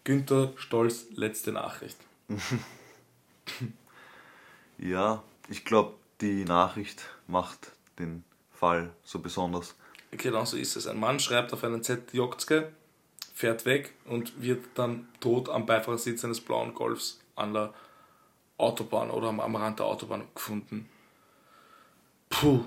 Günther 0.04 0.52
Stolz, 0.56 1.06
letzte 1.14 1.52
Nachricht. 1.52 1.98
Ja, 4.80 5.22
ich 5.50 5.66
glaube, 5.66 5.94
die 6.22 6.44
Nachricht 6.46 7.02
macht 7.26 7.72
den 7.98 8.24
Fall 8.50 8.90
so 9.04 9.18
besonders. 9.18 9.74
Genau 10.10 10.44
so 10.46 10.56
ist 10.56 10.74
es. 10.74 10.86
Ein 10.86 10.98
Mann 10.98 11.20
schreibt 11.20 11.52
auf 11.52 11.62
einen 11.62 11.82
Z 11.82 12.14
Jokzke, 12.14 12.72
fährt 13.34 13.66
weg 13.66 13.92
und 14.06 14.40
wird 14.40 14.64
dann 14.74 15.06
tot 15.20 15.50
am 15.50 15.66
Beifahrersitz 15.66 16.24
eines 16.24 16.40
blauen 16.40 16.72
Golfs 16.72 17.20
an 17.36 17.52
der 17.52 17.74
Autobahn 18.56 19.10
oder 19.10 19.28
am, 19.28 19.40
am 19.40 19.54
Rand 19.54 19.80
der 19.80 19.86
Autobahn 19.86 20.24
gefunden. 20.34 20.88
Puh. 22.30 22.64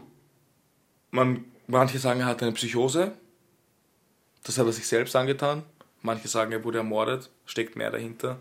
Man, 1.10 1.46
manche 1.68 2.00
sagen, 2.00 2.20
er 2.22 2.28
hat 2.28 2.42
eine 2.42 2.52
Psychose. 2.54 3.14
Das 4.44 4.58
hat 4.58 4.66
er 4.66 4.74
sich 4.74 4.88
selbst 4.88 5.16
angetan. 5.16 5.64
Manche 6.02 6.28
sagen, 6.28 6.52
er 6.52 6.64
wurde 6.64 6.80
ermordet. 6.80 7.30
Steckt 7.46 7.76
mehr 7.76 7.92
dahinter. 7.92 8.38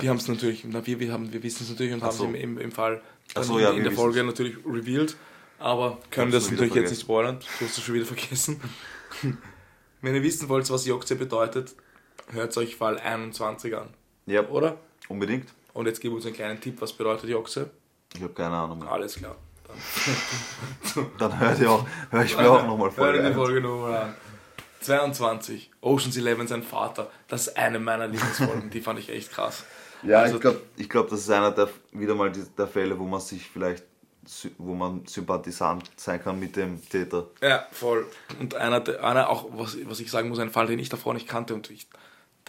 Wir 0.00 0.10
haben 0.10 0.18
es 0.18 0.28
natürlich, 0.28 0.64
na, 0.64 0.86
wir, 0.86 1.00
wir, 1.00 1.12
haben, 1.12 1.32
wir 1.32 1.42
wissen 1.42 1.62
es 1.62 1.70
natürlich 1.70 1.94
und 1.94 2.02
haben 2.02 2.10
es 2.10 2.18
so. 2.18 2.24
im, 2.24 2.34
im, 2.34 2.58
im 2.58 2.72
Fall 2.72 3.00
so, 3.40 3.56
in, 3.56 3.64
ja, 3.64 3.70
in 3.70 3.82
der. 3.82 3.92
Folge 3.92 4.22
natürlich 4.22 4.56
revealed, 4.66 5.16
aber 5.58 5.98
können 6.10 6.30
das 6.30 6.50
natürlich 6.50 6.74
jetzt 6.74 6.90
nicht 6.90 7.00
spoilern. 7.00 7.38
Du 7.58 7.64
hast 7.64 7.78
es 7.78 7.82
schon 7.82 7.94
wieder 7.94 8.04
vergessen. 8.04 8.60
Wenn 10.02 10.14
ihr 10.14 10.22
wissen 10.22 10.48
wollt, 10.48 10.68
was 10.70 10.86
Jokze 10.86 11.16
bedeutet, 11.16 11.74
hört 12.30 12.56
euch 12.56 12.76
Fall 12.76 12.98
21 12.98 13.74
an, 13.76 13.88
Ja, 14.26 14.46
oder? 14.48 14.78
unbedingt. 15.08 15.48
Und 15.72 15.86
jetzt 15.86 16.00
gib 16.00 16.12
uns 16.12 16.26
einen 16.26 16.34
kleinen 16.34 16.60
Tipp, 16.60 16.80
was 16.80 16.92
bedeutet 16.92 17.30
Jokze? 17.30 17.70
Ich 18.14 18.22
habe 18.22 18.32
keine 18.32 18.56
Ahnung 18.56 18.80
mehr. 18.80 18.90
Alles 18.90 19.16
klar. 19.16 19.36
Dann 21.18 21.38
hör 21.38 21.52
ich, 21.60 21.66
auch, 21.66 21.86
hör 22.10 22.24
ich 22.24 22.36
mir 22.36 22.50
auch 22.50 22.66
nochmal 22.66 22.88
Hör 22.88 22.92
Folge 22.96 23.22
dir 23.22 23.28
die. 23.28 23.34
Folge 23.34 23.60
nochmal 23.60 23.96
an. 24.02 24.14
22. 24.80 25.70
Ocean's 25.82 26.16
Eleven, 26.16 26.46
sein 26.46 26.62
Vater. 26.62 27.10
Das 27.28 27.48
ist 27.48 27.56
eine 27.56 27.78
meiner 27.78 28.06
Lieblingsfolgen. 28.08 28.70
Die 28.70 28.80
fand 28.80 28.98
ich 28.98 29.10
echt 29.10 29.30
krass. 29.30 29.64
Ja, 30.02 30.20
Also- 30.20 30.36
ich 30.36 30.40
glaube, 30.40 30.60
ich 30.76 30.88
glaub, 30.88 31.08
das 31.10 31.20
ist 31.20 31.30
einer 31.30 31.50
der, 31.50 31.68
wieder 31.92 32.14
mal 32.14 32.30
die, 32.32 32.44
der 32.56 32.66
Fälle, 32.66 32.98
wo 32.98 33.04
man 33.04 33.20
sich 33.20 33.46
vielleicht, 33.50 33.84
wo 34.58 34.74
man 34.74 35.06
sympathisant 35.06 35.90
sein 35.96 36.22
kann 36.22 36.38
mit 36.40 36.56
dem 36.56 36.80
Täter. 36.88 37.26
Ja, 37.42 37.66
voll. 37.72 38.06
Und 38.38 38.54
einer, 38.54 38.82
einer 39.02 39.28
auch, 39.28 39.46
was, 39.52 39.76
was 39.84 40.00
ich 40.00 40.10
sagen 40.10 40.28
muss, 40.30 40.38
ein 40.38 40.50
Fall, 40.50 40.66
den 40.66 40.78
ich 40.78 40.88
davor 40.88 41.12
nicht 41.14 41.28
kannte 41.28 41.54
und 41.54 41.70
ich, 41.70 41.86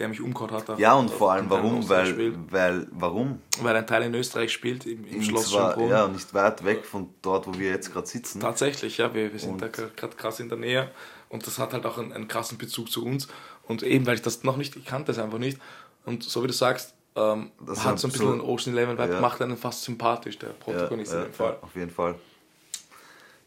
der 0.01 0.09
mich 0.09 0.19
umgehauen 0.21 0.51
hat. 0.51 0.77
Ja, 0.79 0.93
und 0.95 1.09
vor 1.11 1.31
allem 1.31 1.49
warum? 1.49 1.87
Weil, 1.87 2.33
weil, 2.51 2.87
warum? 2.91 3.39
weil 3.61 3.75
ein 3.75 3.85
Teil 3.87 4.03
in 4.03 4.13
Österreich 4.15 4.51
spielt, 4.51 4.85
im, 4.85 5.05
im 5.05 5.21
Schloss 5.21 5.51
Schönbrunn. 5.51 5.89
ja, 5.89 6.07
nicht 6.07 6.33
weit 6.33 6.63
weg 6.65 6.83
von 6.85 7.09
dort, 7.21 7.45
wo 7.47 7.53
wir 7.57 7.69
jetzt 7.69 7.93
gerade 7.93 8.07
sitzen. 8.07 8.39
Tatsächlich, 8.39 8.97
ja, 8.97 9.13
wir, 9.13 9.31
wir 9.31 9.39
sind 9.39 9.51
Und- 9.53 9.61
da 9.61 9.67
gerade 9.67 10.15
krass 10.17 10.39
in 10.39 10.49
der 10.49 10.57
Nähe 10.57 10.91
und 11.29 11.45
das 11.45 11.59
hat 11.59 11.73
halt 11.73 11.85
auch 11.85 11.97
einen, 11.97 12.11
einen 12.13 12.27
krassen 12.27 12.57
Bezug 12.57 12.91
zu 12.91 13.05
uns. 13.05 13.27
Und 13.67 13.83
eben, 13.83 14.05
weil 14.07 14.15
ich 14.15 14.21
das 14.21 14.43
noch 14.43 14.57
nicht, 14.57 14.75
ich 14.75 14.85
kannte 14.85 15.11
es 15.11 15.19
einfach 15.19 15.37
nicht. 15.37 15.59
Und 16.05 16.23
so 16.23 16.43
wie 16.43 16.47
du 16.47 16.53
sagst, 16.53 16.93
ähm, 17.15 17.51
Das 17.65 17.85
hat 17.85 17.99
so 17.99 18.07
ein 18.07 18.11
so- 18.11 18.17
bisschen 18.17 18.31
einen 18.33 18.41
Ocean 18.41 18.75
Eleven 18.75 18.97
Vibe, 18.97 19.13
ja. 19.13 19.21
macht 19.21 19.41
einen 19.41 19.55
fast 19.57 19.83
sympathisch, 19.83 20.37
der 20.39 20.49
ja, 20.49 20.55
Protagonist 20.59 21.13
ja, 21.13 21.19
in 21.19 21.25
dem 21.25 21.33
Fall. 21.33 21.51
ja, 21.53 21.57
auf 21.63 21.75
jeden 21.75 21.91
Fall. 21.91 22.15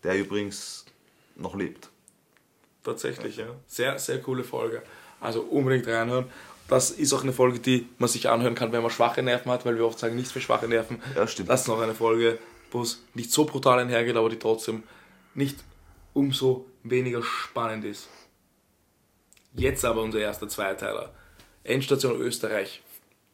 Der 0.04 0.16
übrigens 0.18 0.84
noch 1.36 1.54
lebt. 1.56 1.88
Tatsächlich, 2.84 3.38
ja. 3.38 3.46
Sehr, 3.66 3.98
sehr 3.98 4.20
coole 4.20 4.44
Folge. 4.44 4.82
Also 5.24 5.40
unbedingt 5.42 5.86
reinhören. 5.88 6.26
Das 6.68 6.90
ist 6.90 7.12
auch 7.12 7.22
eine 7.22 7.32
Folge, 7.32 7.58
die 7.58 7.88
man 7.98 8.08
sich 8.08 8.28
anhören 8.28 8.54
kann, 8.54 8.72
wenn 8.72 8.82
man 8.82 8.90
schwache 8.90 9.22
Nerven 9.22 9.50
hat, 9.52 9.66
weil 9.66 9.76
wir 9.76 9.84
oft 9.86 9.98
sagen, 9.98 10.14
nichts 10.16 10.32
für 10.32 10.40
schwache 10.40 10.66
Nerven. 10.68 11.00
Ja, 11.14 11.26
stimmt. 11.26 11.48
Das 11.50 11.62
ist 11.62 11.68
noch 11.68 11.80
eine 11.80 11.94
Folge, 11.94 12.38
wo 12.70 12.82
es 12.82 13.02
nicht 13.14 13.30
so 13.32 13.44
brutal 13.44 13.78
einhergeht, 13.80 14.16
aber 14.16 14.28
die 14.30 14.38
trotzdem 14.38 14.82
nicht 15.34 15.58
umso 16.14 16.66
weniger 16.82 17.22
spannend 17.22 17.84
ist. 17.84 18.08
Jetzt 19.54 19.84
aber 19.84 20.02
unser 20.02 20.18
erster 20.20 20.48
Zweiteiler. 20.48 21.10
Endstation 21.64 22.16
Österreich. 22.20 22.82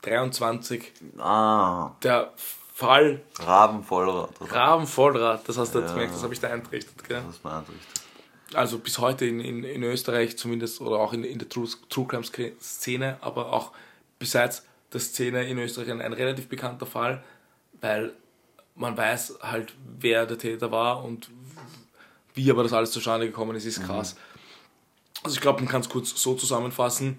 23. 0.03 0.93
Ah, 1.18 1.93
Der 2.03 2.32
Fall 2.36 3.20
Rabenvollrad. 3.38 4.30
Rabenvollrad. 4.41 5.49
Das 5.49 5.59
hast 5.59 5.74
du 5.74 5.80
Ja. 5.80 5.86
gemerkt, 5.86 6.14
das 6.14 6.22
habe 6.22 6.32
ich 6.34 6.41
da 6.41 6.49
eintrichtet. 6.49 7.05
Gell? 7.07 7.22
Das 7.26 7.36
ist 7.36 7.45
mir 7.45 7.53
eintrichtet. 7.53 7.99
Also 8.55 8.78
bis 8.78 8.98
heute 8.98 9.26
in, 9.26 9.40
in, 9.40 9.64
in 9.64 9.82
Österreich 9.82 10.36
zumindest 10.36 10.80
oder 10.80 10.98
auch 10.98 11.12
in, 11.12 11.24
in 11.24 11.38
der 11.38 11.48
True, 11.48 11.68
True 11.88 12.07
Crime 12.07 12.24
Szene, 12.61 13.16
aber 13.20 13.53
auch 13.53 13.72
besides 14.18 14.64
der 14.92 15.01
Szene 15.01 15.48
in 15.48 15.59
Österreich 15.59 15.90
ein, 15.90 16.01
ein 16.01 16.12
relativ 16.12 16.48
bekannter 16.48 16.86
Fall, 16.86 17.22
weil 17.80 18.12
man 18.74 18.96
weiß 18.96 19.38
halt, 19.42 19.74
wer 19.98 20.26
der 20.26 20.38
Täter 20.38 20.70
war 20.70 21.05
und 21.05 21.30
wie 22.34 22.51
aber 22.51 22.62
das 22.62 22.72
alles 22.72 22.90
zustande 22.90 23.26
gekommen 23.26 23.57
ist, 23.57 23.64
ist 23.64 23.82
krass. 23.82 24.16
Also 25.22 25.34
ich 25.34 25.40
glaube, 25.40 25.61
man 25.61 25.68
kann 25.68 25.82
es 25.82 25.88
kurz 25.88 26.20
so 26.20 26.34
zusammenfassen. 26.34 27.18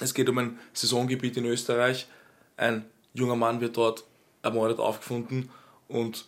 Es 0.00 0.14
geht 0.14 0.28
um 0.28 0.38
ein 0.38 0.58
Saisongebiet 0.72 1.36
in 1.36 1.44
Österreich. 1.44 2.08
Ein 2.56 2.84
junger 3.14 3.36
Mann 3.36 3.60
wird 3.60 3.76
dort 3.76 4.04
ermordet 4.42 4.78
aufgefunden 4.78 5.50
und 5.86 6.26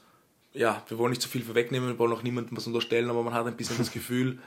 ja, 0.55 0.83
wir 0.89 0.99
wollen 0.99 1.11
nicht 1.11 1.23
zu 1.23 1.29
viel 1.29 1.43
vorwegnehmen, 1.43 1.91
wir 1.91 1.99
wollen 1.99 2.13
auch 2.13 2.23
niemandem 2.23 2.57
was 2.57 2.67
unterstellen, 2.67 3.11
aber 3.11 3.23
man 3.23 3.35
hat 3.35 3.47
ein 3.47 3.57
bisschen 3.57 3.77
das 3.79 3.93
Gefühl, 3.93 4.39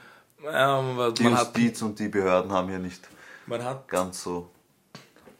ja, 0.42 0.82
man, 0.82 1.14
Die 1.14 1.22
man, 1.24 1.36
hat, 1.36 1.56
Justiz 1.56 1.82
und 1.82 1.98
die 1.98 2.08
Behörden 2.08 2.50
haben 2.52 2.68
hier 2.68 2.78
nicht 2.78 3.08
man 3.48 3.64
hat 3.64 3.88
ganz 3.88 4.22
so 4.22 4.50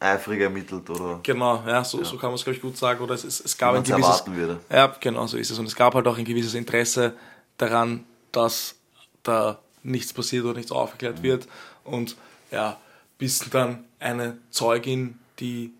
eifrig 0.00 0.40
ermittelt 0.40 0.88
oder 0.90 1.20
Genau, 1.22 1.62
ja, 1.66 1.84
so, 1.84 2.02
so 2.04 2.16
kann 2.16 2.30
man 2.30 2.34
es, 2.34 2.44
glaube 2.44 2.56
ich, 2.56 2.62
gut 2.62 2.76
sagen. 2.76 3.02
Oder 3.02 3.14
es, 3.14 3.24
es, 3.24 3.40
es 3.40 3.56
gab 3.56 3.74
ein 3.74 3.82
es 3.82 3.88
gewisses. 3.88 4.24
Ja, 4.70 4.94
genau, 5.00 5.26
so 5.26 5.36
ist 5.36 5.50
es. 5.50 5.58
Und 5.58 5.66
es 5.66 5.76
gab 5.76 5.94
halt 5.94 6.06
auch 6.06 6.16
ein 6.16 6.24
gewisses 6.24 6.54
Interesse 6.54 7.14
daran, 7.56 8.04
dass 8.32 8.76
da 9.22 9.58
nichts 9.82 10.12
passiert 10.12 10.44
oder 10.44 10.54
nichts 10.54 10.72
aufgeklärt 10.72 11.22
wird. 11.22 11.48
Und 11.84 12.16
ja, 12.50 12.78
bis 13.18 13.40
dann 13.50 13.84
eine 13.98 14.38
Zeugin, 14.50 15.18
die 15.38 15.72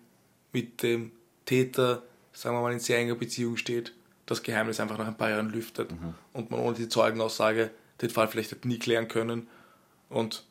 mit 0.51 0.83
dem 0.83 1.11
Täter, 1.45 2.03
sagen 2.33 2.55
wir 2.55 2.61
mal, 2.61 2.73
in 2.73 2.79
sehr 2.79 2.99
enger 2.99 3.15
Beziehung 3.15 3.57
steht, 3.57 3.93
das 4.29 4.43
Geheimnis 4.43 4.79
einfach 4.79 4.97
nach 4.97 5.07
ein 5.07 5.17
paar 5.17 5.31
Jahren 5.31 5.49
lüftet 5.49 5.89
und 6.33 6.51
man 6.51 6.59
ohne 6.59 6.75
die 6.75 6.87
Zeugenaussage 6.87 7.71
den 8.01 8.09
Fall 8.09 8.27
vielleicht 8.27 8.51
hätte 8.51 8.67
nie 8.67 8.79
klären 8.79 9.07
können. 9.07 9.47
Und 10.07 10.45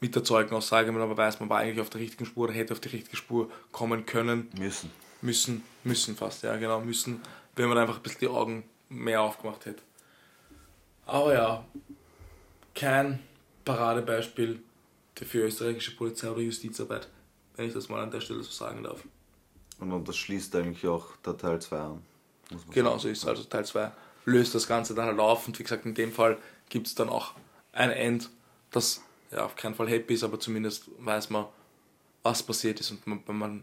mit 0.00 0.14
der 0.14 0.24
Zeugenaussage, 0.24 0.92
man 0.92 1.02
aber 1.02 1.16
weiß, 1.16 1.40
man 1.40 1.48
war 1.48 1.58
eigentlich 1.58 1.80
auf 1.80 1.90
der 1.90 2.00
richtigen 2.00 2.24
Spur 2.26 2.44
oder 2.44 2.52
hätte 2.52 2.72
auf 2.72 2.80
die 2.80 2.88
richtige 2.88 3.16
Spur 3.16 3.50
kommen 3.72 4.06
können, 4.06 4.48
Müssen. 4.56 4.90
müssen, 5.22 5.62
müssen 5.84 6.16
fast, 6.16 6.42
ja 6.42 6.56
genau, 6.56 6.80
müssen, 6.80 7.20
wenn 7.56 7.68
man 7.68 7.78
einfach 7.78 7.96
ein 7.96 8.02
bisschen 8.02 8.20
die 8.20 8.28
Augen 8.28 8.64
mehr 8.88 9.22
aufgemacht 9.22 9.66
hätte. 9.66 9.82
Aber 11.06 11.34
ja, 11.34 11.64
kein 12.74 13.20
Paradebeispiel 13.64 14.62
für 15.14 15.46
österreichische 15.46 15.96
Polizei 15.96 16.30
oder 16.30 16.42
Justizarbeit, 16.42 17.08
wenn 17.56 17.66
ich 17.66 17.74
das 17.74 17.88
mal 17.88 18.02
an 18.02 18.10
der 18.10 18.20
Stelle 18.20 18.42
so 18.42 18.50
sagen 18.50 18.84
darf. 18.84 19.02
Und 19.80 20.08
das 20.08 20.16
schließt 20.16 20.54
eigentlich 20.56 20.86
auch 20.86 21.16
der 21.24 21.36
Teil 21.36 21.60
2 21.60 21.78
an. 21.78 22.02
Genau 22.70 22.98
so 22.98 23.08
ist 23.08 23.22
es. 23.22 23.28
Also 23.28 23.44
Teil 23.44 23.64
2 23.64 23.90
löst 24.24 24.54
das 24.54 24.66
Ganze 24.66 24.94
dann 24.94 25.06
halt 25.06 25.18
auf 25.18 25.46
und 25.46 25.58
wie 25.58 25.62
gesagt, 25.62 25.84
in 25.86 25.94
dem 25.94 26.12
Fall 26.12 26.38
gibt 26.68 26.86
es 26.86 26.94
dann 26.94 27.08
auch 27.08 27.32
ein 27.72 27.90
End, 27.90 28.30
das 28.70 29.02
ja 29.30 29.44
auf 29.44 29.56
keinen 29.56 29.74
Fall 29.74 29.88
happy 29.88 30.14
ist, 30.14 30.24
aber 30.24 30.38
zumindest 30.40 30.84
weiß 30.98 31.30
man, 31.30 31.46
was 32.22 32.42
passiert 32.42 32.80
ist 32.80 32.90
und 32.90 33.06
man, 33.06 33.22
wenn 33.26 33.38
man 33.38 33.62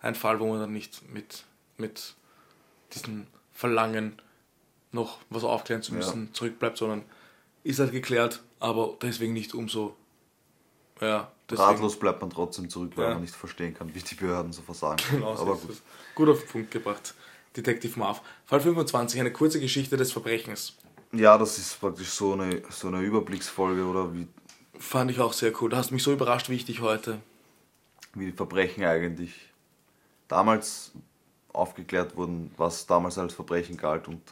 ein 0.00 0.14
Fall, 0.14 0.38
wo 0.40 0.48
man 0.48 0.60
dann 0.60 0.72
nicht 0.72 1.08
mit, 1.10 1.44
mit 1.78 2.14
diesem 2.92 3.26
Verlangen 3.52 4.20
noch 4.90 5.18
was 5.30 5.44
aufklären 5.44 5.82
zu 5.82 5.94
müssen 5.94 6.34
zurückbleibt, 6.34 6.76
sondern 6.76 7.04
ist 7.64 7.78
halt 7.78 7.92
geklärt, 7.92 8.42
aber 8.60 8.96
deswegen 9.00 9.32
nicht 9.32 9.54
umso 9.54 9.96
ja, 11.00 11.32
deswegen, 11.50 11.68
Ratlos 11.68 11.98
bleibt 11.98 12.20
man 12.20 12.30
trotzdem 12.30 12.70
zurück, 12.70 12.92
weil 12.96 13.06
Ja. 13.06 13.12
man 13.14 13.22
nicht 13.22 13.34
verstehen 13.34 13.74
kann, 13.74 13.92
wie 13.94 13.98
die 14.00 14.14
Behörden 14.14 14.52
so 14.52 14.62
versagen. 14.62 15.02
Genau, 15.10 15.32
Aber 15.34 15.56
gut. 15.56 15.82
Gut 16.14 16.28
auf 16.28 16.38
den 16.40 16.48
Punkt 16.48 16.70
gebracht. 16.70 17.14
Detective 17.56 17.98
Marv. 17.98 18.22
Fall 18.44 18.60
25, 18.60 19.20
eine 19.20 19.32
kurze 19.32 19.60
Geschichte 19.60 19.96
des 19.96 20.12
Verbrechens. 20.12 20.76
Ja, 21.12 21.36
das 21.36 21.58
ist 21.58 21.78
praktisch 21.80 22.08
so 22.08 22.32
eine, 22.32 22.62
so 22.70 22.88
eine 22.88 23.00
Überblicksfolge 23.00 23.84
oder 23.84 24.14
wie, 24.14 24.26
Fand 24.78 25.10
ich 25.10 25.20
auch 25.20 25.32
sehr 25.32 25.52
cool. 25.60 25.70
Du 25.70 25.76
hast 25.76 25.90
mich 25.92 26.02
so 26.02 26.12
überrascht, 26.12 26.48
wie 26.48 26.54
ich 26.54 26.64
dich 26.64 26.80
heute. 26.80 27.20
wie 28.14 28.26
die 28.26 28.32
Verbrechen 28.32 28.84
eigentlich 28.84 29.32
damals 30.28 30.92
aufgeklärt 31.52 32.16
wurden, 32.16 32.50
was 32.56 32.86
damals 32.86 33.16
als 33.18 33.34
Verbrechen 33.34 33.76
galt 33.76 34.08
und 34.08 34.22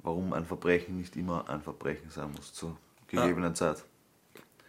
warum 0.00 0.32
ein 0.32 0.44
Verbrechen 0.44 0.96
nicht 0.96 1.16
immer 1.16 1.48
ein 1.48 1.62
Verbrechen 1.62 2.10
sein 2.10 2.30
muss 2.32 2.52
zur 2.52 2.76
gegebenen 3.08 3.54
Zeit. 3.54 3.82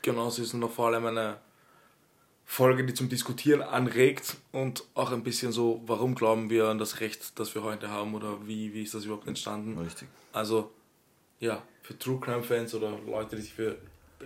Genau, 0.01 0.28
es 0.28 0.39
ist 0.39 0.53
noch 0.53 0.72
vor 0.72 0.88
allem 0.88 1.05
eine 1.05 1.38
Folge, 2.52 2.84
die 2.84 2.95
zum 2.95 3.10
Diskutieren 3.10 3.62
anregt 3.62 4.36
und 4.52 4.84
auch 4.95 5.12
ein 5.12 5.22
bisschen 5.24 5.52
so, 5.52 5.84
warum 5.86 6.16
glauben 6.16 6.50
wir 6.50 6.66
an 6.66 6.80
das 6.80 7.00
Recht, 7.00 7.38
das 7.39 7.54
wir 7.54 7.62
heute 7.62 7.91
haben 7.91 8.16
oder 8.16 8.47
wie, 8.47 8.74
wie 8.74 8.82
ist 8.82 8.95
das 8.95 9.06
überhaupt 9.06 9.28
entstanden. 9.28 9.78
Richtig. 9.78 10.08
Also, 10.34 10.72
ja, 11.39 11.62
für 11.84 11.97
True 12.00 12.20
Crime 12.20 12.41
Fans 12.41 12.74
oder 12.74 12.97
Leute, 13.06 13.36
die 13.36 13.43
sich 13.43 13.54
für 13.54 13.78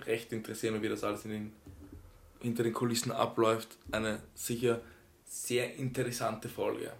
Recht 0.05 0.31
interessieren 0.31 0.75
und 0.75 0.81
wie 0.81 0.87
das 0.87 1.03
alles 1.03 1.25
in 1.25 1.31
den, 1.31 1.53
hinter 2.39 2.63
den 2.63 2.71
Kulissen 2.71 3.11
abläuft, 3.11 3.77
eine 3.91 4.21
sicher 4.35 4.79
sehr 5.25 5.75
interessante 5.75 6.47
Folge. 6.47 6.93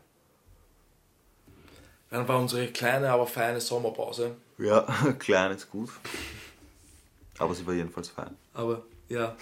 Dann 2.10 2.28
war 2.28 2.38
unsere 2.38 2.68
kleine, 2.68 3.10
aber 3.10 3.28
feine 3.28 3.62
Sommerpause. 3.62 4.36
Ja, 4.58 4.82
klein 5.20 5.52
ist 5.52 5.72
gut. 5.72 5.90
Aber 7.38 7.56
sie 7.56 7.66
war 7.66 7.74
jedenfalls 7.74 8.10
fein. 8.10 8.36
Aber 8.54 8.84
ja, 9.08 9.38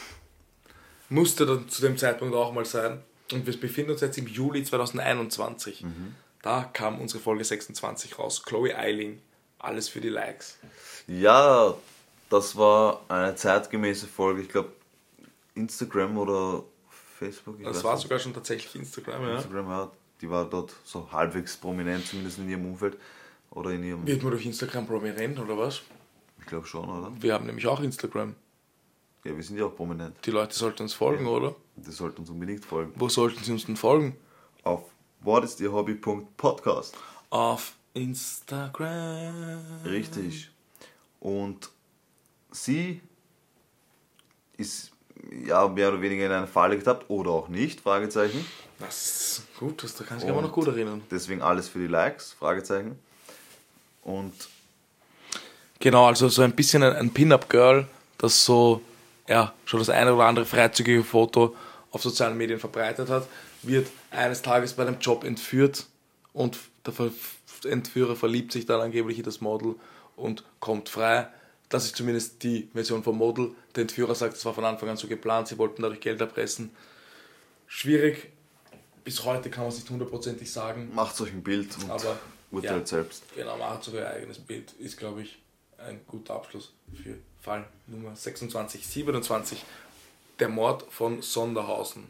musste 1.12 1.46
dann 1.46 1.70
zu 1.70 1.82
dem 1.82 1.98
Zeitpunkt 1.98 2.34
auch 2.36 2.54
mal 2.54 2.66
sein. 2.66 3.02
Und 3.32 3.46
wir 3.46 3.60
befinden 3.60 3.92
uns 3.92 4.02
jetzt 4.02 4.18
im 4.18 4.28
Juli 4.28 4.64
2021. 4.64 5.86
Da 6.42 6.64
kam 6.74 7.00
unsere 7.00 7.22
Folge 7.22 7.44
26 7.44 8.18
raus. 8.18 8.44
Chloe 8.44 8.76
Eiling. 8.76 9.22
Alles 9.60 9.90
für 9.90 10.02
die 10.02 10.10
Likes. 10.10 10.58
Ja, 11.08 11.76
das 12.30 12.56
war 12.56 13.02
eine 13.10 13.36
zeitgemäße 13.36 14.08
Folge. 14.08 14.42
Ich 14.42 14.50
glaube, 14.50 14.72
Instagram 15.54 16.18
oder 16.18 16.64
Facebook. 17.20 17.62
Das 17.64 17.84
war 17.84 17.94
nicht. 17.94 18.04
sogar 18.04 18.18
schon 18.18 18.34
tatsächlich 18.34 18.74
Instagram, 18.76 19.22
ja. 19.22 19.36
Instagram, 19.36 19.70
ja. 19.70 19.92
Die 20.22 20.30
war 20.30 20.46
dort 20.46 20.74
so 20.84 21.12
halbwegs 21.12 21.58
prominent, 21.58 22.08
zumindest 22.08 22.40
in 22.40 22.50
ihrem 22.50 22.66
Umfeld. 22.66 22.98
Oder 23.52 23.72
in 23.72 23.84
ihrem. 23.84 24.08
Wird 24.08 24.24
man 24.24 24.32
durch 24.32 24.46
Instagram 24.46 24.88
prominent 24.88 25.38
oder 25.40 25.58
was? 25.58 25.82
Ich 26.40 26.46
glaube 26.48 26.66
schon, 26.66 26.90
oder? 26.90 27.12
Wir 27.20 27.34
haben 27.34 27.46
nämlich 27.46 27.68
auch 27.68 27.82
Instagram. 27.82 28.36
Ja, 29.24 29.36
wir 29.36 29.44
sind 29.44 29.58
ja 29.58 29.66
auch 29.66 29.76
prominent. 29.76 30.16
Die 30.26 30.32
Leute 30.32 30.56
sollten 30.56 30.84
uns 30.84 30.94
folgen, 30.94 31.28
oder? 31.28 31.56
Die 31.76 31.92
sollten 31.92 32.22
uns 32.22 32.30
unbedingt 32.30 32.66
folgen. 32.66 32.92
Wo 32.96 33.08
sollten 33.08 33.44
sie 33.44 33.52
uns 33.52 33.66
denn 33.66 33.78
folgen? 33.78 34.18
Auf 34.64 34.84
whatistierhobby.podcast. 35.22 36.96
Auf 37.30 37.74
Instagram. 37.94 39.62
Richtig. 39.86 40.50
Und 41.20 41.70
sie 42.52 43.02
ist 44.58 44.92
ja 45.46 45.68
mehr 45.68 45.90
oder 45.90 46.02
weniger 46.02 46.26
in 46.26 46.32
eine 46.32 46.48
Falle 46.48 46.78
getappt 46.78 47.10
oder 47.10 47.32
auch 47.32 47.48
nicht, 47.48 47.82
Fragezeichen. 47.82 48.44
Das 48.80 49.38
ist 49.38 49.60
gut, 49.60 49.84
das, 49.84 49.96
da 49.96 50.04
kann 50.04 50.18
ich 50.18 50.24
mich 50.24 50.34
Und 50.34 50.42
noch 50.42 50.52
gut 50.52 50.68
erinnern. 50.68 51.04
Deswegen 51.12 51.42
alles 51.42 51.70
für 51.70 51.80
die 51.80 51.88
Likes, 51.88 52.34
Fragezeichen. 52.34 52.98
Und 54.02 54.34
Genau, 55.80 56.06
also 56.08 56.30
so 56.30 56.42
ein 56.44 56.54
bisschen 56.56 56.84
ein, 56.84 56.94
ein 56.94 57.10
Pin-Up-Girl, 57.12 57.88
das 58.20 58.46
so, 58.46 58.82
ja, 59.32 59.54
schon 59.64 59.80
das 59.80 59.90
eine 59.90 60.14
oder 60.14 60.26
andere 60.26 60.46
freizügige 60.46 61.06
Foto 61.06 61.56
auf 61.92 62.04
sozialen 62.04 62.38
Medien 62.38 62.60
verbreitet 62.60 63.08
hat, 63.10 63.28
wird 63.64 63.88
eines 64.12 64.42
Tages 64.42 64.74
bei 64.74 64.86
einem 64.86 65.00
Job 65.00 65.24
entführt 65.24 65.86
und 66.34 66.58
der 66.86 67.72
Entführer 67.72 68.18
verliebt 68.18 68.52
sich 68.52 68.66
dann 68.66 68.82
angeblich 68.82 69.18
in 69.20 69.24
das 69.24 69.40
Model 69.40 69.76
und 70.18 70.44
kommt 70.60 70.90
frei. 70.90 71.30
Das 71.70 71.86
ist 71.86 71.96
zumindest 71.96 72.44
die 72.44 72.68
Version 72.74 73.04
vom 73.04 73.18
Model. 73.18 73.52
Der 73.76 73.84
Entführer 73.84 74.16
sagt, 74.16 74.36
es 74.36 74.44
war 74.44 74.54
von 74.54 74.66
Anfang 74.66 74.90
an 74.90 74.98
so 74.98 75.08
geplant, 75.08 75.48
sie 75.48 75.58
wollten 75.58 75.82
dadurch 75.82 76.02
Geld 76.02 76.20
erpressen. 76.20 76.72
Schwierig. 77.68 78.32
Bis 79.06 79.24
heute 79.24 79.50
kann 79.50 79.64
man 79.64 79.70
es 79.70 79.78
nicht 79.78 79.90
hundertprozentig 79.90 80.52
sagen. 80.52 80.92
macht 80.94 81.20
euch 81.22 81.32
ein 81.32 81.42
Bild 81.42 81.70
und 81.78 81.90
Aber 81.90 82.20
urteilt 82.52 82.82
ja. 82.82 82.98
selbst. 82.98 83.24
Genau, 83.34 83.58
macht 83.58 83.86
sogar 83.86 84.02
ihr 84.02 84.10
eigenes 84.10 84.40
Bild. 84.40 84.74
Ist, 84.74 84.98
glaube 84.98 85.22
ich, 85.22 85.40
ein 85.86 86.02
guter 86.08 86.36
Abschluss 86.36 86.74
für 86.94 87.18
Fall 87.42 87.68
Nummer 87.88 88.16
26, 88.16 88.86
27. 88.86 89.66
Der 90.40 90.50
Mord 90.50 90.84
von 90.92 91.22
Sonderhausen. 91.22 92.06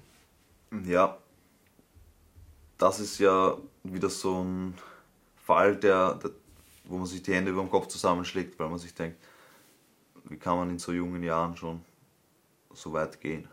Ja, 0.86 1.18
das 2.78 3.00
ist 3.00 3.20
ja 3.20 3.58
wieder 3.84 4.10
so 4.10 4.44
ein 4.44 4.78
Fall, 5.46 5.76
der, 5.76 6.16
der, 6.16 6.32
wo 6.86 6.98
man 6.98 7.08
sich 7.08 7.22
die 7.22 7.34
Hände 7.34 7.52
über 7.52 7.62
dem 7.62 7.70
Kopf 7.70 7.88
zusammenschlägt, 7.88 8.58
weil 8.60 8.70
man 8.70 8.80
sich 8.80 8.94
denkt, 8.94 9.18
wie 10.26 10.38
kann 10.38 10.58
man 10.58 10.70
in 10.70 10.80
so 10.80 10.92
jungen 10.92 11.24
Jahren 11.24 11.56
schon 11.58 11.84
so 12.74 12.94
weit 12.94 13.20
gehen? 13.20 13.48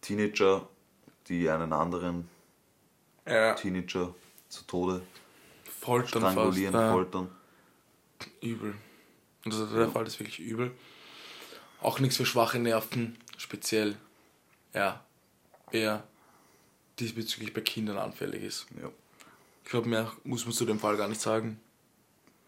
Teenager, 0.00 0.68
die 1.28 1.48
einen 1.48 1.72
anderen 1.72 2.28
Ja, 3.26 3.54
Teenager 3.54 4.14
zu 4.48 4.64
Tode 4.64 5.02
Foltern 5.82 6.22
fast. 6.22 6.32
strangulieren, 6.34 6.74
Ja, 6.74 6.92
foltern. 6.92 7.28
übel. 8.40 8.74
Also 9.44 9.66
der 9.66 9.88
Fall 9.88 10.06
ist 10.06 10.20
wirklich 10.20 10.38
übel. 10.38 10.70
Auch 11.80 11.98
nichts 11.98 12.16
für 12.16 12.24
schwache 12.26 12.58
Nerven, 12.60 13.18
speziell, 13.36 13.96
ja, 14.72 15.04
wer 15.72 16.04
diesbezüglich 17.00 17.52
bei 17.52 17.60
Kindern 17.60 17.98
anfällig 17.98 18.42
ist. 18.44 18.66
Ja. 18.80 18.88
Ich 19.64 19.70
glaube, 19.70 19.88
mehr 19.88 20.12
muss 20.22 20.44
man 20.44 20.54
zu 20.54 20.64
dem 20.64 20.78
Fall 20.78 20.96
gar 20.96 21.08
nicht 21.08 21.20
sagen. 21.20 21.60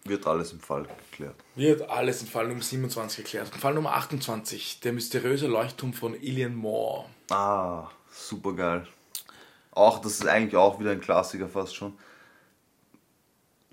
Wird 0.05 0.26
alles 0.26 0.53
im 0.53 0.61
Fall 0.61 0.87
geklärt. 1.11 1.35
Wird 1.57 1.89
alles 1.89 2.20
in 2.20 2.28
Fall 2.28 2.47
Nummer 2.47 2.62
27 2.62 3.24
geklärt. 3.24 3.49
Fall 3.49 3.74
Nummer 3.74 3.95
28, 3.95 4.80
der 4.80 4.93
mysteriöse 4.93 5.47
Leuchtturm 5.49 5.95
von 5.95 6.14
Ilian 6.14 6.55
Moore. 6.55 7.07
Ah, 7.30 7.89
super 8.12 8.53
geil. 8.53 8.87
Auch, 9.72 10.01
das 10.01 10.12
ist 10.20 10.26
eigentlich 10.26 10.55
auch 10.57 10.78
wieder 10.78 10.91
ein 10.93 11.01
Klassiker 11.01 11.49
fast 11.49 11.74
schon. 11.74 11.99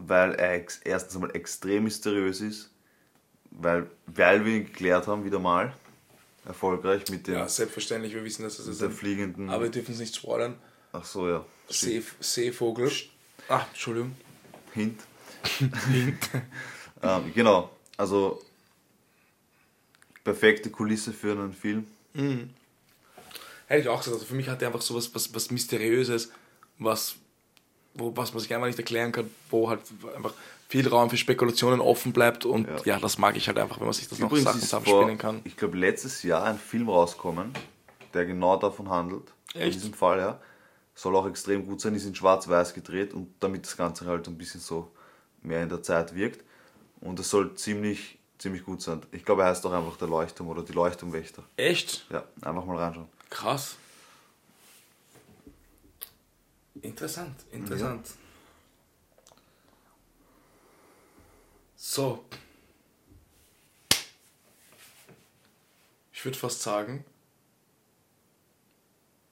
Weil 0.07 0.33
er 0.35 0.65
erstens 0.83 1.15
einmal 1.15 1.35
extrem 1.35 1.83
mysteriös 1.83 2.41
ist. 2.41 2.71
Weil, 3.51 3.89
weil 4.07 4.45
wir 4.45 4.55
ihn 4.55 4.65
geklärt 4.65 5.07
haben, 5.07 5.25
wieder 5.25 5.39
mal. 5.39 5.73
Erfolgreich 6.45 7.07
mit 7.09 7.27
dem 7.27 7.35
Ja, 7.35 7.47
selbstverständlich, 7.47 8.13
wir 8.13 8.23
wissen, 8.23 8.43
dass 8.43 8.57
es 8.57 8.65
ist. 8.65 8.81
der 8.81 8.89
fliegenden. 8.89 9.49
aber 9.49 9.63
wir 9.65 9.69
dürfen 9.71 9.93
es 9.93 9.99
nicht 9.99 10.15
spoilern. 10.15 10.55
Ach 10.91 11.05
so, 11.05 11.29
ja. 11.29 11.45
See, 11.69 12.01
Seevogel. 12.19 12.91
Ah, 13.47 13.65
Entschuldigung. 13.69 14.15
Hint. 14.73 14.99
ähm, 17.03 17.31
genau. 17.35 17.69
Also 17.97 18.41
perfekte 20.23 20.69
Kulisse 20.69 21.13
für 21.13 21.31
einen 21.33 21.53
Film. 21.53 21.85
Hätte 23.67 23.81
ich 23.81 23.87
auch 23.87 23.99
gesagt. 23.99 24.15
Also 24.15 24.25
für 24.25 24.35
mich 24.35 24.49
hat 24.49 24.61
er 24.61 24.69
einfach 24.69 24.81
so 24.81 24.95
was, 24.95 25.13
was, 25.13 25.33
was 25.33 25.51
Mysteriöses, 25.51 26.31
was, 26.77 27.15
wo, 27.93 28.15
was 28.15 28.33
man 28.33 28.41
sich 28.41 28.53
einfach 28.53 28.67
nicht 28.67 28.79
erklären 28.79 29.11
kann, 29.11 29.29
wo 29.49 29.69
halt 29.69 29.81
einfach 30.15 30.33
viel 30.69 30.87
Raum 30.87 31.09
für 31.09 31.17
Spekulationen 31.17 31.81
offen 31.81 32.13
bleibt 32.13 32.45
und 32.45 32.67
ja, 32.67 32.95
Ja. 32.95 32.99
das 32.99 33.17
mag 33.17 33.35
ich 33.35 33.47
halt 33.47 33.57
einfach, 33.57 33.79
wenn 33.79 33.85
man 33.87 33.93
sich 33.93 34.07
das 34.07 34.19
noch 34.19 34.27
Übrigens 34.29 34.45
Sachen 34.45 34.59
ist 34.59 34.65
zusammenspielen 34.69 35.17
kann. 35.17 35.41
ich 35.43 35.57
glaube, 35.57 35.77
letztes 35.77 36.23
Jahr 36.23 36.43
ein 36.45 36.57
Film 36.57 36.87
rauskommen, 36.89 37.51
der 38.13 38.25
genau 38.25 38.55
davon 38.57 38.89
handelt. 38.89 39.33
In 39.53 39.61
Echt? 39.61 39.75
diesem 39.75 39.93
Fall, 39.93 40.19
ja. 40.19 40.39
Soll 40.95 41.15
auch 41.15 41.27
extrem 41.27 41.65
gut 41.65 41.81
sein, 41.81 41.95
ist 41.95 42.05
in 42.05 42.15
schwarz-weiß 42.15 42.73
gedreht 42.73 43.13
und 43.13 43.33
damit 43.39 43.65
das 43.65 43.75
Ganze 43.75 44.05
halt 44.05 44.27
ein 44.27 44.37
bisschen 44.37 44.61
so 44.61 44.91
mehr 45.41 45.63
in 45.63 45.69
der 45.69 45.81
Zeit 45.83 46.13
wirkt. 46.15 46.43
Und 47.01 47.19
es 47.19 47.29
soll 47.29 47.55
ziemlich, 47.55 48.19
ziemlich 48.37 48.63
gut 48.63 48.81
sein. 48.81 49.01
Ich 49.11 49.25
glaube, 49.25 49.41
er 49.43 49.49
heißt 49.49 49.65
auch 49.65 49.71
einfach 49.73 49.97
der 49.97 50.07
Leuchtturm 50.07 50.49
oder 50.49 50.61
die 50.63 50.73
Leuchtturmwächter. 50.73 51.43
Echt? 51.57 52.05
Ja, 52.11 52.23
einfach 52.41 52.65
mal 52.65 52.77
reinschauen. 52.77 53.07
Krass. 53.29 53.75
Interessant, 56.81 57.35
interessant. 57.51 58.07
So. 61.75 62.23
Ich 66.13 66.23
würde 66.23 66.37
fast 66.37 66.61
sagen, 66.61 67.03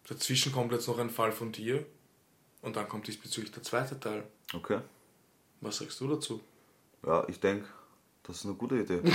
dazwischen 0.07 0.51
kommt 0.51 0.71
jetzt 0.71 0.87
noch 0.87 0.97
ein 0.97 1.11
Fall 1.11 1.31
von 1.31 1.51
dir 1.51 1.85
und 2.61 2.75
dann 2.75 2.89
kommt 2.89 3.07
diesbezüglich 3.07 3.51
der 3.51 3.61
zweite 3.63 3.99
Teil. 3.99 4.23
Okay. 4.53 4.81
Was 5.61 5.77
sagst 5.77 6.01
du 6.01 6.07
dazu? 6.07 6.41
Ja, 7.05 7.23
ich 7.27 7.39
denke, 7.39 7.67
das 8.23 8.37
ist 8.37 8.45
eine 8.45 8.55
gute 8.55 8.79
Idee. 8.79 9.01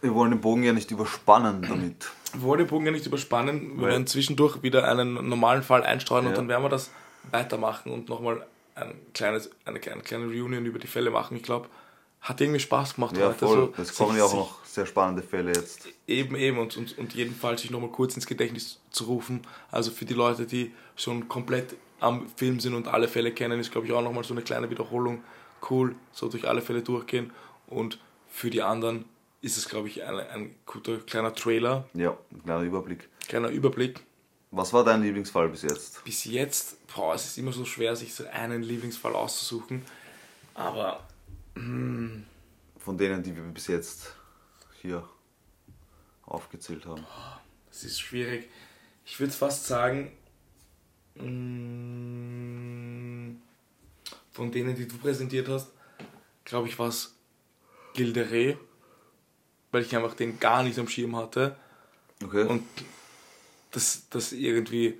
Wir 0.00 0.14
wollen 0.14 0.30
den 0.32 0.40
Bogen 0.40 0.62
ja 0.62 0.72
nicht 0.72 0.90
überspannen 0.90 1.62
damit. 1.62 2.10
Wir 2.34 2.42
wollen 2.42 2.58
den 2.58 2.66
Bogen 2.68 2.86
ja 2.86 2.92
nicht 2.92 3.06
überspannen. 3.06 3.78
Wir 3.80 3.88
werden 3.88 4.06
zwischendurch 4.06 4.62
wieder 4.62 4.88
einen 4.88 5.28
normalen 5.28 5.62
Fall 5.62 5.82
einstreuen 5.82 6.26
und 6.26 6.32
Ja. 6.32 6.36
dann 6.36 6.48
werden 6.48 6.62
wir 6.62 6.68
das 6.68 6.90
weitermachen 7.30 7.92
und 7.92 8.08
nochmal 8.08 8.44
ein 8.74 8.94
kleines, 9.14 9.50
eine, 9.64 9.80
eine 9.80 10.00
kleine 10.02 10.26
Reunion 10.26 10.66
über 10.66 10.78
die 10.78 10.86
Fälle 10.86 11.10
machen. 11.10 11.36
Ich 11.36 11.42
glaube, 11.42 11.68
hat 12.20 12.40
irgendwie 12.40 12.60
Spaß 12.60 12.94
gemacht 12.96 13.16
Ja, 13.16 13.28
heute. 13.28 13.46
voll. 13.46 13.72
so 13.76 13.82
Es 13.82 13.94
kommen 13.94 14.16
ja 14.16 14.24
auch 14.24 14.34
noch 14.34 14.64
sehr 14.64 14.86
spannende 14.86 15.22
Fälle 15.22 15.52
jetzt. 15.52 15.88
Eben, 16.06 16.34
eben 16.36 16.58
und, 16.58 16.76
und, 16.76 16.96
und 16.98 17.14
jedenfalls 17.14 17.62
sich 17.62 17.70
nochmal 17.70 17.90
kurz 17.90 18.14
ins 18.16 18.26
Gedächtnis 18.26 18.80
zu 18.90 19.04
rufen. 19.04 19.42
Also 19.70 19.90
für 19.90 20.04
die 20.04 20.14
Leute, 20.14 20.46
die 20.46 20.72
schon 20.96 21.28
komplett 21.28 21.76
am 22.00 22.26
Film 22.36 22.60
sind 22.60 22.74
und 22.74 22.88
alle 22.88 23.08
Fälle 23.08 23.30
kennen, 23.32 23.60
ist 23.60 23.70
glaube 23.70 23.86
ich 23.86 23.92
auch 23.92 24.02
nochmal 24.02 24.24
so 24.24 24.34
eine 24.34 24.42
kleine 24.42 24.68
Wiederholung 24.70 25.22
cool, 25.70 25.94
so 26.12 26.28
durch 26.28 26.48
alle 26.48 26.60
Fälle 26.62 26.82
durchgehen. 26.82 27.30
Und 27.66 27.98
für 28.28 28.50
die 28.50 28.62
anderen 28.62 29.04
ist 29.44 29.56
es 29.58 29.68
glaube 29.68 29.88
ich 29.88 30.02
ein, 30.04 30.18
ein 30.18 30.54
guter 30.66 30.98
kleiner 30.98 31.34
Trailer, 31.34 31.88
Ja, 31.94 32.16
ein 32.32 32.42
kleiner 32.44 32.62
Überblick. 32.62 33.08
kleiner 33.28 33.48
Überblick. 33.48 34.00
Was 34.50 34.72
war 34.72 34.84
dein 34.84 35.02
Lieblingsfall 35.02 35.48
bis 35.48 35.62
jetzt? 35.62 36.04
Bis 36.04 36.24
jetzt, 36.24 36.86
boah, 36.94 37.14
es 37.14 37.24
ist 37.24 37.38
immer 37.38 37.52
so 37.52 37.64
schwer, 37.64 37.96
sich 37.96 38.14
so 38.14 38.24
einen 38.28 38.62
Lieblingsfall 38.62 39.14
auszusuchen. 39.14 39.82
Aber 40.54 41.06
Von 41.56 42.98
denen, 42.98 43.22
die 43.22 43.34
wir 43.34 43.42
bis 43.42 43.66
jetzt 43.66 44.14
hier 44.80 45.08
aufgezählt 46.26 46.86
haben. 46.86 47.04
Es 47.70 47.82
ist 47.84 48.00
schwierig. 48.00 48.48
Ich 49.04 49.18
würde 49.18 49.32
fast 49.32 49.66
sagen, 49.66 50.12
mm, 51.64 53.36
von 54.32 54.52
denen, 54.52 54.76
die 54.76 54.86
du 54.86 54.96
präsentiert 54.98 55.48
hast, 55.48 55.70
glaube 56.44 56.68
ich, 56.68 56.78
war 56.78 56.88
es 56.88 57.14
Gilderé, 57.94 58.56
weil 59.74 59.82
ich 59.82 59.94
einfach 59.94 60.14
den 60.14 60.40
gar 60.40 60.62
nicht 60.62 60.78
am 60.78 60.88
Schirm 60.88 61.16
hatte 61.16 61.56
Okay. 62.22 62.44
und 62.44 62.62
das, 63.72 64.04
das 64.08 64.32
irgendwie 64.32 64.98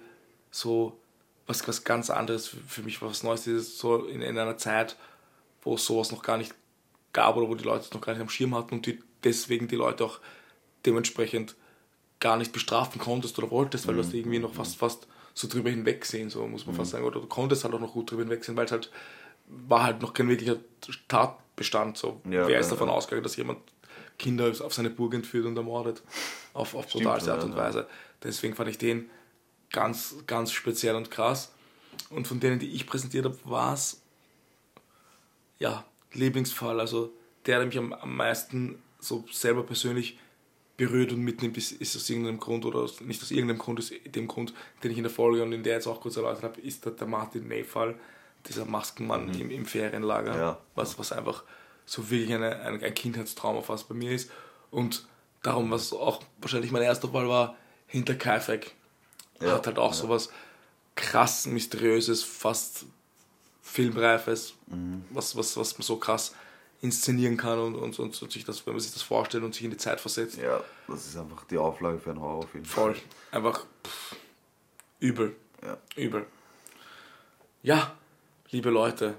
so 0.50 0.98
was, 1.46 1.66
was 1.68 1.84
ganz 1.84 2.10
anderes 2.10 2.48
für, 2.48 2.82
mich 2.82 3.00
war, 3.00 3.10
was 3.10 3.22
Neues 3.22 3.46
ist, 3.46 3.78
so 3.78 4.04
in, 4.06 4.20
in 4.20 4.36
einer 4.38 4.56
Zeit, 4.56 4.96
wo 5.62 5.74
es 5.76 5.84
sowas 5.84 6.10
noch 6.10 6.22
gar 6.22 6.36
nicht 6.38 6.54
gab 7.12 7.36
oder 7.36 7.48
wo 7.48 7.54
die 7.54 7.64
Leute 7.64 7.84
es 7.84 7.92
noch 7.92 8.00
gar 8.00 8.12
nicht 8.12 8.22
am 8.22 8.28
Schirm 8.28 8.54
hatten 8.54 8.74
und 8.74 8.86
die 8.86 8.98
deswegen 9.22 9.68
die 9.68 9.76
Leute 9.76 10.04
auch 10.04 10.20
dementsprechend 10.84 11.54
gar 12.20 12.36
nicht 12.36 12.52
bestrafen 12.52 13.00
konntest 13.00 13.38
oder 13.38 13.50
wolltest, 13.50 13.86
weil 13.86 13.94
du 13.94 14.02
hast 14.02 14.12
irgendwie 14.12 14.38
noch 14.38 14.54
fast 14.54 14.76
fast 14.76 15.06
so 15.34 15.48
drüber 15.48 15.70
hinwegsehen, 15.70 16.30
so 16.30 16.46
muss 16.46 16.66
man 16.66 16.76
fast 16.76 16.92
sagen. 16.92 17.04
Oder 17.04 17.20
du 17.20 17.26
konntest 17.26 17.64
halt 17.64 17.74
auch 17.74 17.80
noch 17.80 17.92
gut 17.92 18.10
drüber 18.10 18.22
hinwegsehen, 18.22 18.56
weil 18.56 18.66
es 18.66 18.72
halt 18.72 18.90
war 19.46 19.84
halt 19.84 20.00
noch 20.00 20.14
kein 20.14 20.28
wirklicher 20.28 20.56
Tatbestand. 21.08 21.98
So. 21.98 22.20
Ja, 22.24 22.46
Wer 22.46 22.60
ist 22.60 22.66
ja, 22.66 22.72
davon 22.72 22.88
ja. 22.88 22.94
ausgegangen, 22.94 23.24
dass 23.24 23.36
jemand 23.36 23.58
Kinder 24.18 24.52
auf 24.60 24.74
seine 24.74 24.90
Burg 24.90 25.14
entführt 25.14 25.46
und 25.46 25.56
ermordet? 25.56 26.02
Auf, 26.52 26.74
auf 26.74 26.88
brutalste 26.88 27.32
Art 27.32 27.44
und. 27.44 27.56
Weise. 27.56 27.86
Deswegen 28.22 28.54
fand 28.54 28.70
ich 28.70 28.78
den 28.78 29.10
ganz, 29.70 30.14
ganz 30.26 30.52
speziell 30.52 30.94
und 30.94 31.10
krass. 31.10 31.52
Und 32.10 32.26
von 32.26 32.40
denen, 32.40 32.58
die 32.58 32.70
ich 32.70 32.86
präsentiert 32.86 33.24
habe, 33.24 33.38
war 33.44 33.74
es 33.74 34.00
ja, 35.58 35.84
Lieblingsfall, 36.12 36.80
also 36.80 37.12
der, 37.46 37.58
der 37.58 37.66
mich 37.66 37.78
am, 37.78 37.92
am 37.92 38.16
meisten 38.16 38.82
so 39.00 39.24
selber 39.30 39.62
persönlich 39.64 40.18
berührt 40.76 41.12
und 41.12 41.20
mitnimmt, 41.20 41.56
ist, 41.56 41.72
ist 41.72 41.94
aus 41.96 42.08
irgendeinem 42.10 42.40
Grund 42.40 42.64
oder 42.64 42.80
aus, 42.80 43.00
nicht 43.00 43.22
aus 43.22 43.30
irgendeinem 43.30 43.58
Grund, 43.58 43.78
aus 43.78 43.92
dem 44.06 44.26
Grund, 44.26 44.52
den 44.82 44.90
ich 44.90 44.96
in 44.96 45.04
der 45.04 45.12
Folge 45.12 45.42
und 45.42 45.52
in 45.52 45.62
der 45.62 45.74
jetzt 45.74 45.86
auch 45.86 46.00
kurz 46.00 46.16
erläutert 46.16 46.42
habe, 46.42 46.60
ist 46.60 46.84
der, 46.84 46.92
der 46.92 47.06
Martin 47.06 47.46
Ney-Fall, 47.46 47.94
dieser 48.46 48.64
Maskenmann 48.64 49.32
im, 49.40 49.50
im 49.50 49.64
Ferienlager, 49.66 50.36
Ja. 50.36 50.58
was, 50.74 50.98
was 50.98 51.12
einfach 51.12 51.44
so 51.86 52.10
wirklich 52.10 52.32
eine, 52.34 52.60
ein, 52.60 52.82
ein 52.82 52.94
Kindheitstrauma 52.94 53.62
fast 53.62 53.88
bei 53.88 53.94
mir 53.94 54.12
ist. 54.12 54.30
Und 54.70 55.06
darum, 55.42 55.70
was 55.70 55.92
auch 55.92 56.22
wahrscheinlich 56.38 56.70
mein 56.72 56.82
erster 56.82 57.08
Fall 57.08 57.28
war, 57.28 57.56
hinter 57.86 58.14
Kaifek. 58.14 58.74
Ja. 59.40 59.52
Hat 59.52 59.66
halt 59.66 59.78
auch 59.78 59.92
Ja. 59.92 59.96
sowas 59.98 60.30
krass 60.96 61.46
Mysteriöses, 61.46 62.22
fast 62.22 62.86
Filmreifes, 63.62 64.54
was, 65.10 65.36
was, 65.36 65.56
was 65.56 65.76
man 65.78 65.82
so 65.82 65.96
krass 65.96 66.34
inszenieren 66.82 67.36
kann 67.36 67.58
und, 67.58 67.74
und, 67.76 67.98
und, 67.98 68.22
und 68.22 68.32
sich 68.32 68.44
das, 68.44 68.66
wenn 68.66 68.74
man 68.74 68.80
sich 68.80 68.92
das 68.92 69.02
vorstellt 69.02 69.42
und 69.42 69.54
sich 69.54 69.64
in 69.64 69.70
die 69.70 69.76
Zeit 69.76 70.00
versetzt. 70.00 70.36
Ja, 70.36 70.62
das 70.86 71.06
ist 71.06 71.16
einfach 71.16 71.44
die 71.44 71.56
Auflage 71.56 71.98
für 71.98 72.10
einen 72.10 72.20
Horrorfilm. 72.20 72.64
Voll. 72.64 72.94
Einfach 73.32 73.64
pff, 73.86 74.16
übel. 75.00 75.34
Ja. 75.62 75.78
Übel. 75.96 76.26
Ja, 77.62 77.94
liebe 78.50 78.68
Leute, 78.70 79.14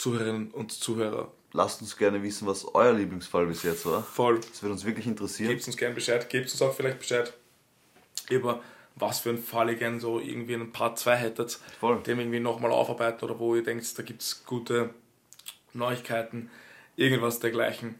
Zuhörerinnen 0.00 0.50
und 0.50 0.72
Zuhörer, 0.72 1.30
Lasst 1.52 1.80
uns 1.82 1.96
gerne 1.96 2.22
wissen, 2.22 2.46
was 2.46 2.64
euer 2.76 2.92
Lieblingsfall 2.92 3.44
bis 3.46 3.64
jetzt 3.64 3.84
war. 3.84 4.04
voll. 4.04 4.38
Das 4.38 4.62
würde 4.62 4.72
uns 4.74 4.84
wirklich 4.84 5.06
interessieren. 5.06 5.50
Gebt 5.50 5.66
uns 5.66 5.76
gerne 5.76 5.94
Bescheid, 5.96 6.28
gebt 6.30 6.48
uns 6.50 6.62
auch 6.62 6.72
vielleicht 6.72 7.00
Bescheid 7.00 7.32
über 8.28 8.60
was 8.96 9.20
für 9.20 9.30
einen 9.30 9.38
Fall 9.42 9.68
ihr 9.70 9.74
gerne 9.76 9.98
so 9.98 10.20
irgendwie 10.20 10.54
einen 10.54 10.72
Part 10.72 10.98
2 10.98 11.16
hättet, 11.16 11.58
Voll. 11.80 12.00
wir 12.04 12.18
irgendwie 12.18 12.38
nochmal 12.40 12.70
aufarbeiten 12.70 13.24
oder 13.24 13.38
wo 13.38 13.54
ihr 13.56 13.64
denkt, 13.64 13.98
da 13.98 14.02
gibt 14.02 14.22
es 14.22 14.44
gute 14.44 14.90
Neuigkeiten, 15.72 16.50
irgendwas 16.96 17.40
dergleichen. 17.40 17.94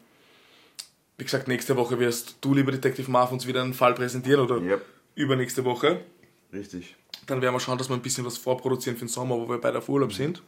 Wie 1.16 1.24
gesagt, 1.24 1.48
nächste 1.48 1.76
Woche 1.76 1.98
wirst 1.98 2.36
du, 2.40 2.55
lieber 2.55 2.70
Detective 2.72 3.11
Marv, 3.11 3.32
uns 3.32 3.46
wieder 3.46 3.62
einen 3.62 3.74
Fall 3.74 3.94
präsentieren 3.94 4.40
oder 4.40 4.57
Yep. 4.61 4.84
übernächste 5.14 5.64
Woche. 5.64 6.03
Richtig. 6.53 6.96
Dann 7.26 7.40
werden 7.42 7.55
wir 7.55 7.61
schauen, 7.61 7.78
dass 7.78 7.88
wir 7.88 7.94
ein 7.96 8.03
bisschen 8.03 8.24
was 8.24 8.38
vorproduzieren 8.38 8.96
für 8.98 9.05
den 9.05 9.09
Sommer, 9.11 9.36
wo 9.36 9.48
wir 9.48 9.59
beide 9.59 9.78
auf 9.78 9.88
Urlaub 9.88 10.12
sind. 10.12 10.42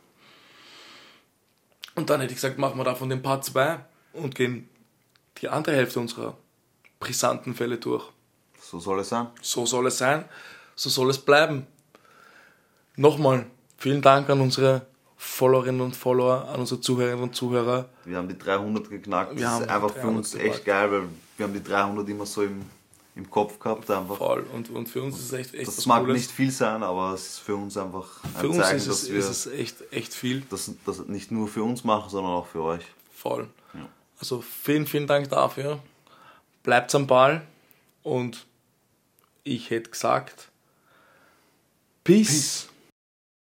Und 1.94 2.10
dann 2.10 2.20
hätte 2.20 2.32
ich 2.32 2.40
gesagt, 2.40 2.58
machen 2.58 2.78
wir 2.78 2.84
davon 2.84 3.08
den 3.08 3.22
Part 3.22 3.44
2 3.44 3.78
und 4.14 4.34
gehen 4.34 4.68
die 5.38 5.48
andere 5.48 5.74
Hälfte 5.74 6.00
unserer 6.00 6.36
brisanten 7.00 7.54
Fälle 7.54 7.78
durch. 7.78 8.04
So 8.60 8.78
soll 8.78 9.00
es 9.00 9.08
sein. 9.08 9.26
So 9.40 9.66
soll 9.66 9.86
es 9.88 9.98
sein, 9.98 10.24
so 10.74 10.88
soll 10.88 11.10
es 11.10 11.18
bleiben. 11.18 11.66
Nochmal, 12.96 13.46
vielen 13.76 14.02
Dank 14.02 14.30
an 14.30 14.40
unsere 14.40 14.86
Followerinnen 15.16 15.80
und 15.80 15.96
Follower, 15.96 16.48
an 16.48 16.60
unsere 16.60 16.80
Zuhörerinnen 16.80 17.24
und 17.24 17.36
Zuhörer. 17.36 17.88
Wir 18.04 18.16
haben 18.16 18.28
die 18.28 18.38
300 18.38 18.88
geknackt. 18.88 19.36
Wir 19.36 19.44
das 19.44 19.60
ist 19.60 19.68
einfach 19.68 19.90
für 19.90 20.08
uns 20.08 20.32
300 20.32 20.52
echt 20.52 20.64
geil, 20.64 20.90
weil 20.90 21.02
wir 21.36 21.46
haben 21.46 21.52
die 21.52 21.62
300 21.62 22.08
immer 22.08 22.26
so 22.26 22.42
im, 22.42 22.64
im 23.14 23.30
Kopf 23.30 23.58
gehabt. 23.58 23.90
Einfach. 23.90 24.16
Voll. 24.16 24.46
Und, 24.52 24.70
und 24.70 24.88
für 24.88 25.02
uns 25.02 25.18
ist 25.18 25.26
es 25.26 25.32
echt, 25.32 25.54
echt 25.54 25.68
Das 25.68 25.86
mag 25.86 26.02
Cooles. 26.04 26.16
nicht 26.22 26.30
viel 26.30 26.50
sein, 26.50 26.82
aber 26.82 27.12
es 27.14 27.26
ist 27.26 27.38
für 27.38 27.56
uns 27.56 27.76
einfach 27.76 28.08
ein 28.24 28.30
für 28.40 28.48
uns 28.48 28.58
Zeichen, 28.58 28.76
ist 28.76 28.86
es, 28.86 29.00
dass 29.02 29.10
wir 29.10 29.18
ist 29.18 29.28
es 29.28 29.46
echt, 29.46 29.92
echt 29.92 30.14
viel. 30.14 30.42
das, 30.50 30.70
das 30.86 31.06
nicht 31.06 31.30
nur 31.30 31.48
für 31.48 31.62
uns 31.62 31.84
machen, 31.84 32.08
sondern 32.10 32.32
auch 32.32 32.46
für 32.46 32.62
euch. 32.62 32.84
Voll. 33.14 33.48
Also 34.18 34.40
vielen, 34.40 34.86
vielen 34.86 35.08
Dank 35.08 35.28
dafür. 35.30 35.80
Bleibt 36.62 36.94
am 36.94 37.08
Ball 37.08 37.44
und 38.04 38.46
ich 39.42 39.70
hätte 39.70 39.90
gesagt, 39.90 40.48
Peace. 42.04 42.68